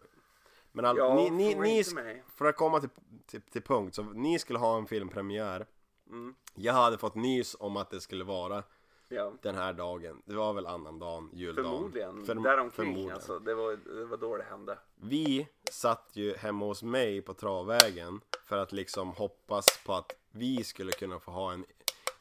Men 0.71 0.85
all, 0.85 0.97
Ja, 0.97 1.15
ni, 1.15 1.29
ni, 1.29 1.55
ni, 1.55 1.83
mig. 1.95 2.23
för 2.35 2.45
att 2.45 2.55
komma 2.55 2.79
till, 2.79 2.89
till, 3.25 3.41
till 3.41 3.61
punkt, 3.61 3.95
så 3.95 4.03
ni 4.03 4.39
skulle 4.39 4.59
ha 4.59 4.77
en 4.77 4.87
filmpremiär. 4.87 5.65
Mm. 6.09 6.35
Jag 6.55 6.73
hade 6.73 6.97
fått 6.97 7.15
nys 7.15 7.55
om 7.59 7.77
att 7.77 7.89
det 7.89 8.01
skulle 8.01 8.23
vara 8.23 8.63
ja. 9.09 9.33
den 9.41 9.55
här 9.55 9.73
dagen. 9.73 10.21
Det 10.25 10.35
var 10.35 10.53
väl 10.53 10.65
annandagen, 10.67 11.29
juldagen. 11.33 11.71
Förmodligen, 11.71 12.25
Förm- 12.25 12.43
däromkring 12.43 12.71
förmodligen. 12.85 13.11
alltså. 13.11 13.39
Det 13.39 13.53
var, 13.55 13.71
det 13.99 14.05
var 14.05 14.17
då 14.17 14.37
det 14.37 14.43
hände. 14.43 14.77
Vi 14.95 15.47
satt 15.71 16.09
ju 16.13 16.35
hemma 16.35 16.65
hos 16.65 16.83
mig 16.83 17.21
på 17.21 17.33
travvägen 17.33 18.21
för 18.45 18.57
att 18.57 18.71
liksom 18.71 19.11
hoppas 19.11 19.65
på 19.85 19.93
att 19.93 20.15
vi 20.31 20.63
skulle 20.63 20.91
kunna 20.91 21.19
få 21.19 21.31
ha 21.31 21.53
en 21.53 21.65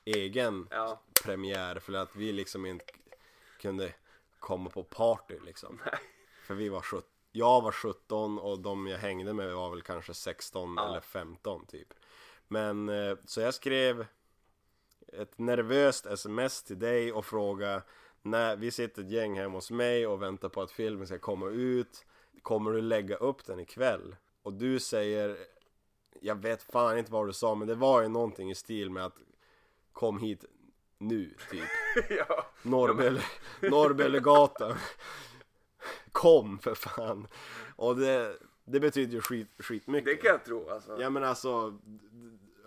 egen 0.04 0.68
Ja. 0.70 1.00
premiär 1.24 1.78
för 1.78 1.92
att 1.92 2.16
vi 2.16 2.32
liksom 2.32 2.66
inte 2.66 2.84
kunde 3.60 3.92
komma 4.38 4.70
på 4.70 4.82
party 4.82 5.38
liksom. 5.44 5.80
För 6.46 6.54
vi 6.54 6.68
var 6.68 6.80
17, 6.80 7.08
jag 7.32 7.60
var 7.62 7.72
17 7.72 8.38
och 8.38 8.58
de 8.58 8.86
jag 8.86 8.98
hängde 8.98 9.32
med 9.32 9.54
var 9.54 9.70
väl 9.70 9.82
kanske 9.82 10.14
16 10.14 10.74
Ja. 10.76 10.88
eller 10.88 11.00
15 11.00 11.66
typ. 11.66 11.88
Men 12.48 12.88
eh, 12.88 13.16
så 13.24 13.40
jag 13.40 13.54
skrev 13.54 14.06
ett 15.12 15.38
nervöst 15.38 16.06
sms 16.06 16.62
till 16.62 16.78
dig 16.78 17.12
och 17.12 17.24
fråga 17.24 17.82
när 18.22 18.56
vi 18.56 18.70
sitter 18.70 19.02
ett 19.02 19.10
gäng 19.10 19.38
hemma 19.38 19.54
hos 19.54 19.70
mig 19.70 20.06
och 20.06 20.22
väntar 20.22 20.48
på 20.48 20.62
att 20.62 20.70
filmen 20.70 21.06
ska 21.06 21.18
komma 21.18 21.48
ut 21.48 22.06
Kommer 22.42 22.70
du 22.70 22.80
lägga 22.80 23.16
upp 23.16 23.44
den 23.46 23.60
ikväll? 23.60 24.16
Och 24.42 24.52
du 24.52 24.80
säger 24.80 25.36
Jag 26.20 26.42
vet 26.42 26.62
fan 26.62 26.98
inte 26.98 27.12
vad 27.12 27.26
du 27.26 27.32
sa 27.32 27.54
men 27.54 27.68
det 27.68 27.74
var 27.74 28.02
ju 28.02 28.08
någonting 28.08 28.50
i 28.50 28.54
stil 28.54 28.90
med 28.90 29.04
att 29.04 29.20
Kom 29.92 30.18
hit 30.18 30.44
nu 30.98 31.34
typ 31.50 31.62
ja. 32.08 32.46
Norrbälle, 32.62 33.22
Norrbällegatan 33.60 34.76
Kom 36.12 36.58
för 36.58 36.74
fan 36.74 37.28
Och 37.76 37.96
det, 37.96 38.36
det 38.64 38.80
betyder 38.80 39.12
ju 39.12 39.20
skit, 39.20 39.48
skitmycket 39.58 40.06
Det 40.06 40.16
kan 40.16 40.30
jag 40.30 40.44
tro 40.44 40.70
alltså. 40.70 41.00
Ja 41.00 41.10
men 41.10 41.24
alltså 41.24 41.78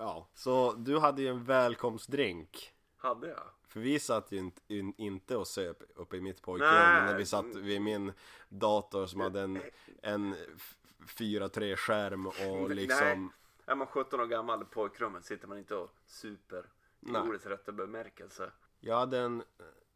Ja, 0.01 0.27
så 0.33 0.73
du 0.73 0.99
hade 0.99 1.21
ju 1.21 1.27
en 1.27 1.43
välkomstdrink 1.43 2.73
Hade 2.97 3.27
jag? 3.27 3.43
För 3.67 3.79
vi 3.79 3.99
satt 3.99 4.31
ju 4.31 4.37
inte, 4.37 4.61
in- 4.67 4.93
inte 4.97 5.35
och 5.37 5.47
söp 5.47 5.83
uppe 5.95 6.17
i 6.17 6.21
mitt 6.21 6.41
pojkrum 6.41 6.69
Nej. 6.71 7.01
när 7.05 7.17
vi 7.17 7.25
satt 7.25 7.45
vid 7.45 7.81
min 7.81 8.13
dator 8.49 9.05
som 9.05 9.21
hade 9.21 9.41
en, 9.41 9.61
en 10.01 10.35
f- 10.55 10.77
4-3 10.99 11.75
skärm 11.75 12.27
och 12.27 12.33
Nej. 12.39 12.69
liksom 12.75 13.31
Är 13.65 13.75
man 13.75 13.87
17 13.87 14.19
år 14.19 14.25
gammal 14.25 14.61
i 14.61 14.65
pojkrummet 14.65 15.25
sitter 15.25 15.47
man 15.47 15.57
inte 15.57 15.75
och 15.75 15.91
super. 16.05 16.59
I 16.99 17.11
Nej. 17.11 17.21
ordets 17.21 17.45
rätta 17.45 17.71
bemärkelse. 17.71 18.51
Jag 18.79 18.95
hade 18.95 19.19
en, 19.19 19.43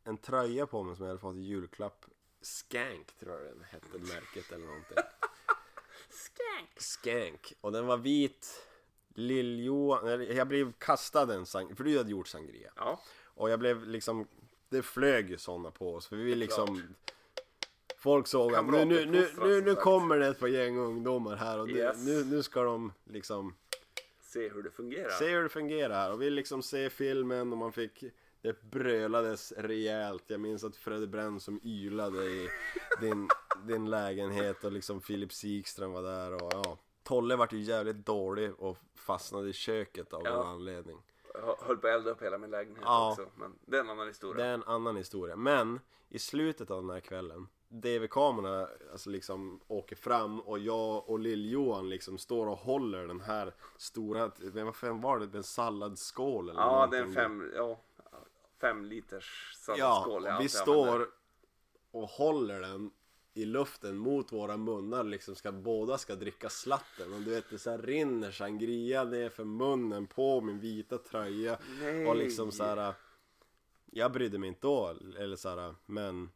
en 0.03 0.17
tröja 0.17 0.67
på 0.67 0.83
mig 0.83 0.95
som 0.95 1.05
jag 1.05 1.09
hade 1.09 1.21
fått 1.21 1.35
i 1.35 1.39
julklapp 1.39 2.05
Skank 2.41 3.15
tror 3.19 3.33
jag 3.33 3.43
den 3.43 3.63
hette 3.63 3.97
märket 3.99 4.51
eller 4.51 4.65
någonting 4.65 4.97
Skank! 6.09 6.69
Skank 6.81 7.53
och 7.61 7.71
den 7.71 7.85
var 7.87 7.97
vit 7.97 8.67
Lill-Johan, 9.15 10.35
jag 10.35 10.47
blev 10.47 10.73
kastad 10.77 11.33
en 11.33 11.45
sang, 11.45 11.75
för 11.75 11.83
du 11.83 11.97
hade 11.97 12.11
gjort 12.11 12.27
sangria 12.27 12.71
Ja. 12.75 13.01
Och 13.23 13.49
jag 13.49 13.59
blev 13.59 13.87
liksom 13.87 14.27
Det 14.69 14.81
flög 14.81 15.29
ju 15.29 15.37
sådana 15.37 15.71
på 15.71 15.93
oss 15.95 16.07
för 16.07 16.15
vi 16.15 16.35
liksom 16.35 16.81
Folk 17.97 18.27
såg 18.27 18.55
att 18.55 18.65
nu, 18.65 18.85
nu, 18.85 19.05
nu, 19.05 19.29
nu, 19.41 19.61
nu 19.61 19.75
kommer 19.75 20.17
det 20.19 20.27
ett 20.27 20.39
par 20.39 20.47
gäng 20.47 20.77
ungdomar 20.77 21.35
här 21.35 21.59
och 21.59 21.69
Yes. 21.69 22.05
nu, 22.05 22.25
nu, 22.25 22.43
ska 22.43 22.63
de 22.63 22.93
liksom 23.03 23.55
Se 24.21 24.49
hur 24.49 24.63
det 24.63 24.71
fungerar. 24.71 25.09
se 25.09 25.29
hur 25.29 25.43
det 25.43 25.49
fungerar 25.49 25.93
här 25.95 26.13
och 26.13 26.21
vi 26.21 26.29
liksom 26.29 26.63
se 26.63 26.89
filmen 26.89 27.51
och 27.51 27.57
man 27.57 27.71
fick 27.71 28.03
det 28.41 28.61
brölades 28.61 29.51
rejält. 29.51 30.23
Jag 30.27 30.39
minns 30.39 30.63
att 30.63 30.75
Fredde 30.75 31.07
Brenn 31.07 31.39
som 31.39 31.59
ylade 31.63 32.25
i 32.25 32.49
din, 33.01 33.29
din 33.67 33.89
lägenhet 33.89 34.63
och 34.63 34.71
liksom 34.71 35.01
Filip 35.01 35.33
Sikström 35.33 35.91
var 35.91 36.01
där 36.01 36.33
och 36.33 36.53
ja. 36.53 36.77
Tolle 37.05 37.35
vart 37.35 37.53
ju 37.53 37.59
jävligt 37.59 38.05
dålig 38.05 38.53
och 38.59 38.77
fastnade 38.95 39.49
i 39.49 39.53
köket 39.53 40.13
av 40.13 40.21
Ja. 40.25 40.35
någon 40.37 40.47
anledning. 40.47 40.97
Jag 41.33 41.55
höll 41.61 41.77
på 41.77 41.87
att 41.87 41.93
elda 41.93 42.09
upp 42.11 42.21
hela 42.21 42.37
min 42.37 42.49
lägenhet 42.51 42.83
Ja. 42.85 43.11
också. 43.11 43.25
Men 43.35 43.59
det 43.65 43.77
är 43.77 43.81
en 43.81 43.89
annan 43.89 44.07
historia. 44.07 44.43
Det 44.43 44.49
är 44.49 44.53
en 44.53 44.63
annan 44.63 44.95
historia. 44.95 45.35
Men 45.35 45.79
i 46.09 46.19
slutet 46.19 46.71
av 46.71 46.81
den 46.81 46.89
här 46.89 46.99
kvällen, 46.99 47.47
DV-kamerorna 47.67 48.67
alltså 48.91 49.09
liksom 49.09 49.59
åker 49.67 49.95
fram 49.95 50.39
och 50.39 50.59
jag 50.59 51.09
och 51.09 51.19
Lill-Johan 51.19 51.89
liksom 51.89 52.17
står 52.17 52.47
och 52.47 52.57
håller 52.57 53.07
den 53.07 53.21
här 53.21 53.53
stora, 53.77 54.31
vad 54.63 54.75
fan 54.75 55.01
var 55.01 55.19
det? 55.19 55.37
En 55.37 55.43
salladsskål 55.43 56.49
eller 56.49 56.61
Ja, 56.61 56.87
det 56.91 56.97
är 56.97 57.01
en 57.01 57.13
fem, 57.13 57.51
ja, 57.55 57.79
fem 58.61 58.85
liters 58.85 59.51
Ja, 59.67 59.75
salladsskål. 59.75 60.25
och 60.25 60.41
vi 60.41 60.49
står 60.49 61.07
och 61.91 62.09
håller 62.09 62.61
den 62.61 62.91
i 63.37 63.45
luften 63.45 63.97
mot 63.97 64.31
våra 64.31 64.57
munnar 64.57 65.03
liksom 65.03 65.35
ska 65.35 65.51
båda 65.51 65.97
ska 65.97 66.15
dricka 66.15 66.49
slatten 66.49 67.13
och 67.13 67.21
du 67.21 67.31
vet 67.31 67.49
det 67.49 67.59
så 67.59 67.71
här 67.71 67.77
rinner 67.77 68.31
sangria 68.31 69.03
ner 69.03 69.29
för 69.29 69.43
munnen 69.43 70.07
på 70.07 70.41
min 70.41 70.59
vita 70.59 70.97
tröja 70.97 71.57
Nej. 71.81 72.05
och 72.05 72.15
liksom 72.15 72.51
så 72.51 72.63
här. 72.63 72.93
Jag 73.91 74.11
brydde 74.11 74.37
mig 74.37 74.49
inte 74.49 74.61
då 74.61 74.95
eller 75.19 75.35
så 75.35 75.49
här, 75.49 75.75
men 75.85 76.29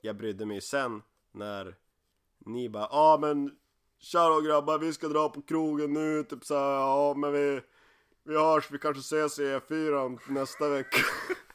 jag 0.00 0.16
brydde 0.16 0.46
mig 0.46 0.60
sen 0.60 1.02
när 1.32 1.74
ni 2.38 2.68
bara 2.68 2.82
ja 2.82 2.88
ah, 2.90 3.18
men 3.18 3.56
tja 3.98 4.28
då 4.28 4.40
grabbar 4.40 4.78
vi 4.78 4.92
ska 4.92 5.08
dra 5.08 5.28
på 5.28 5.42
krogen 5.42 5.92
nu 5.92 6.24
typ 6.24 6.44
så 6.44 6.54
här, 6.54 6.72
ja 6.72 7.14
men 7.14 7.32
vi 7.32 7.60
vi 8.22 8.34
hörs 8.34 8.70
vi 8.70 8.78
kanske 8.78 9.00
ses 9.00 9.38
i 9.38 9.42
E4 9.42 10.18
nästa 10.28 10.68
vecka 10.68 10.98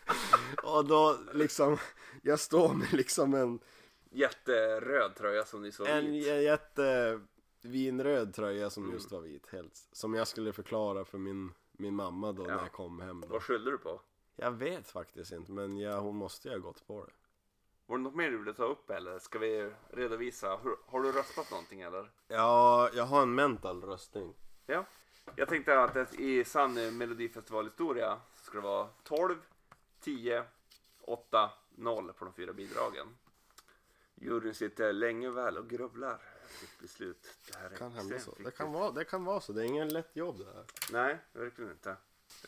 och 0.64 0.86
då 0.86 1.18
liksom 1.34 1.78
jag 2.22 2.40
står 2.40 2.74
med 2.74 2.94
liksom 2.94 3.34
en 3.34 3.60
Jätteröd 4.14 5.16
tröja 5.16 5.46
som 5.46 5.62
ni 5.62 5.72
såg 5.72 5.88
en 5.88 6.06
vit. 6.12 6.26
j- 6.26 6.44
jätte 6.44 7.20
vinröd 7.62 8.34
tröja 8.34 8.70
som 8.70 8.92
just 8.92 9.12
var 9.12 9.22
vit 9.22 9.48
helt 9.48 9.88
som 9.92 10.14
jag 10.14 10.28
skulle 10.28 10.54
förklara 10.54 11.06
för 11.06 11.18
min 11.18 11.54
min 11.72 11.96
mamma 11.96 12.32
då 12.32 12.44
Ja. 12.50 12.56
när 12.56 12.62
jag 12.62 12.72
kom 12.72 13.00
hem 13.00 13.22
då. 13.22 13.28
Vad 13.28 13.44
skyllde 13.44 13.72
du 13.72 13.78
på? 13.78 14.02
Jag 14.36 14.52
vet 14.52 14.92
faktiskt 14.92 15.32
inte 15.32 15.52
men 15.52 15.78
ja, 15.78 16.00
hon 16.00 16.16
måste 16.16 16.48
ju 16.48 16.54
ha 16.54 16.60
gått 16.60 16.88
på 16.88 17.06
det 17.06 17.12
Var 17.86 17.98
det 17.98 18.04
något 18.04 18.16
mer 18.16 18.32
du 18.32 18.38
ville 18.38 18.54
ta 18.54 18.64
upp 18.64 18.90
eller 18.90 19.20
ska 19.20 19.40
vi 19.40 19.72
redovisa? 19.90 20.58
Hur, 20.64 20.76
har 20.88 21.02
du 21.02 21.12
röstat 21.12 21.52
någonting 21.52 21.82
eller? 21.82 22.12
Ja, 22.28 22.90
jag 22.94 23.04
har 23.04 23.22
en 23.22 23.36
mental 23.36 23.84
röstning 23.84 24.34
Ja. 24.66 24.86
Jag 25.36 25.50
tänkte 25.50 25.80
att 25.80 25.94
det, 25.94 26.14
i 26.20 26.44
sann 26.46 26.78
eh, 26.78 26.92
melodifestivalhistoria 26.92 28.18
så 28.34 28.44
ska 28.46 28.58
det 28.58 28.64
vara 28.64 28.88
12, 29.04 29.36
10, 30.00 30.44
8, 31.02 31.52
0 31.76 32.14
på 32.14 32.26
de 32.26 32.34
fyra 32.34 32.54
bidragen. 32.54 33.08
Juryn 34.22 34.54
sitter 34.54 34.94
länge 34.94 35.28
och 35.28 35.38
väl 35.38 35.58
och 35.58 35.70
grubblar 35.70 36.22
sitt 36.60 36.80
beslut. 36.80 37.28
Det 37.48 37.58
här 37.58 37.70
är 37.70 37.76
kan 37.76 37.92
hända 37.92 38.20
så. 38.20 38.36
Det 38.40 38.52
kan, 38.52 38.72
vara, 38.72 38.92
det 38.92 39.04
kan 39.04 39.26
vara 39.26 39.42
så. 39.42 39.54
Det 39.54 39.62
är 39.62 39.66
ingen 39.66 39.88
lätt 39.88 40.16
jobb 40.16 40.38
det 40.38 40.46
här. 40.46 40.66
Nej, 40.92 41.18
verkligen 41.34 41.72
inte. 41.72 41.96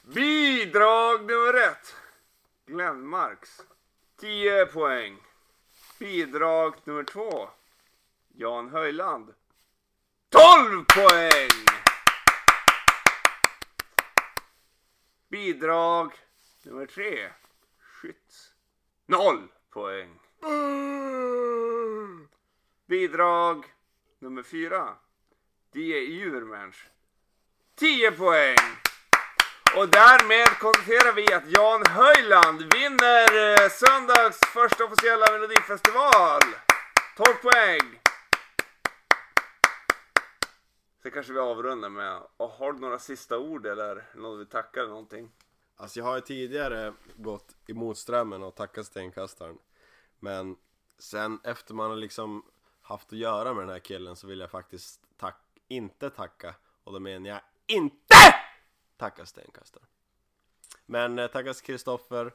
Bidrag 0.04 1.20
nummer 1.20 1.54
ett. 1.54 1.96
Glenn 2.66 3.08
Marks. 3.08 3.62
10 4.16 4.66
poäng. 4.66 5.18
Bidrag 6.00 6.76
nummer 6.84 7.04
två. 7.04 7.50
Jan 8.28 8.70
Höjland. 8.70 9.34
12 10.30 10.86
poäng! 10.86 11.66
Bidrag 15.28 16.14
nummer 16.64 16.86
tre. 16.86 17.30
Skytts. 17.80 18.54
0 19.06 19.48
poäng. 19.70 20.20
Bidrag 22.86 23.66
nummer 24.20 24.44
fyra. 24.44 24.96
Det 25.72 25.98
är 25.98 26.02
Djurmensch. 26.02 26.90
10 27.76 28.12
poäng! 28.12 28.58
Och 29.78 29.90
därmed 29.90 30.48
konstaterar 30.60 31.14
vi 31.14 31.34
att 31.34 31.44
Jan 31.48 31.84
Höjland 31.86 32.74
vinner 32.74 33.64
eh, 33.64 33.70
söndags 33.70 34.40
första 34.54 34.86
officiella 34.86 35.26
melodifestival. 35.32 36.42
12 37.18 37.28
poäng! 37.42 38.00
Sen 41.04 41.12
kanske 41.12 41.34
vi 41.34 41.40
avrundar 41.40 41.90
med, 41.90 42.22
och 42.38 42.50
har 42.50 42.74
du 42.74 42.80
några 42.80 43.00
sista 43.00 43.40
ord 43.40 43.66
eller 43.66 44.06
något 44.16 44.40
vi 44.40 44.46
tackar 44.46 44.82
eller 44.82 44.90
någonting? 44.90 45.32
Alltså 45.76 46.00
jag 46.00 46.06
har 46.06 46.16
ju 46.16 46.22
tidigare 46.22 46.94
gått 47.16 47.56
emot 47.68 47.98
strömmen 47.98 48.44
och 48.44 48.56
tackat 48.56 48.86
stenkastaren. 48.86 49.58
Men 50.24 50.56
sen 50.98 51.40
efter 51.44 51.74
man 51.74 51.90
har 51.90 51.98
liksom 51.98 52.46
haft 52.82 53.14
att 53.14 53.20
göra 53.20 53.54
med 53.54 53.64
den 53.64 53.70
här 53.70 53.80
killen 53.80 54.16
så 54.16 54.28
vill 54.28 54.40
jag 54.40 54.52
faktiskt 54.52 55.02
tack 55.18 55.42
inte 55.68 56.10
tacka. 56.10 56.56
Och 56.84 56.94
då 56.94 57.00
menar 57.00 57.30
jag 57.30 57.42
INTE 57.68 58.36
tacka 58.98 59.26
stenkastaren. 59.26 59.88
Men 60.86 61.20
eh, 61.20 61.28
tackas 61.28 61.62
Kristoffer, 61.62 62.34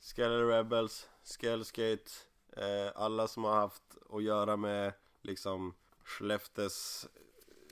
Skeller 0.00 0.46
Rebels, 0.46 1.08
Skellskate, 1.24 2.10
eh, 2.56 2.92
alla 2.94 3.28
som 3.28 3.44
har 3.44 3.54
haft 3.54 3.96
att 4.10 4.22
göra 4.22 4.56
med 4.56 4.92
liksom 5.22 5.74
Skellefteås 6.04 7.08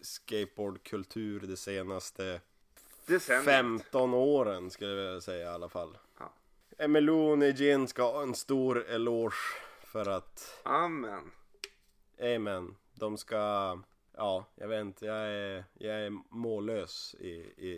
skateboardkultur 0.03 1.41
det 1.41 1.57
senaste 1.57 2.41
Decenniet. 3.07 3.45
15 3.45 4.15
åren 4.15 4.71
skulle 4.71 5.03
jag 5.03 5.23
säga 5.23 5.51
i 5.51 5.55
alla 5.55 5.69
fall. 5.69 5.99
Emelone 6.79 7.53
Gin 7.53 7.89
ska 7.89 8.03
ha 8.03 8.23
en 8.23 8.35
stor 8.35 8.87
eloge 8.89 9.37
för 9.83 10.09
att, 10.09 10.61
Amen. 10.63 11.31
amen, 12.21 12.77
de 12.95 13.19
ska, 13.19 13.37
ja, 14.17 14.45
jag 14.55 14.69
vet 14.69 14.81
inte, 14.81 15.07
jag 15.07 15.17
är, 15.17 15.65
jag 15.75 16.07
är 16.07 16.11
mållös 16.31 17.15
i, 17.21 17.55
i 17.57 17.73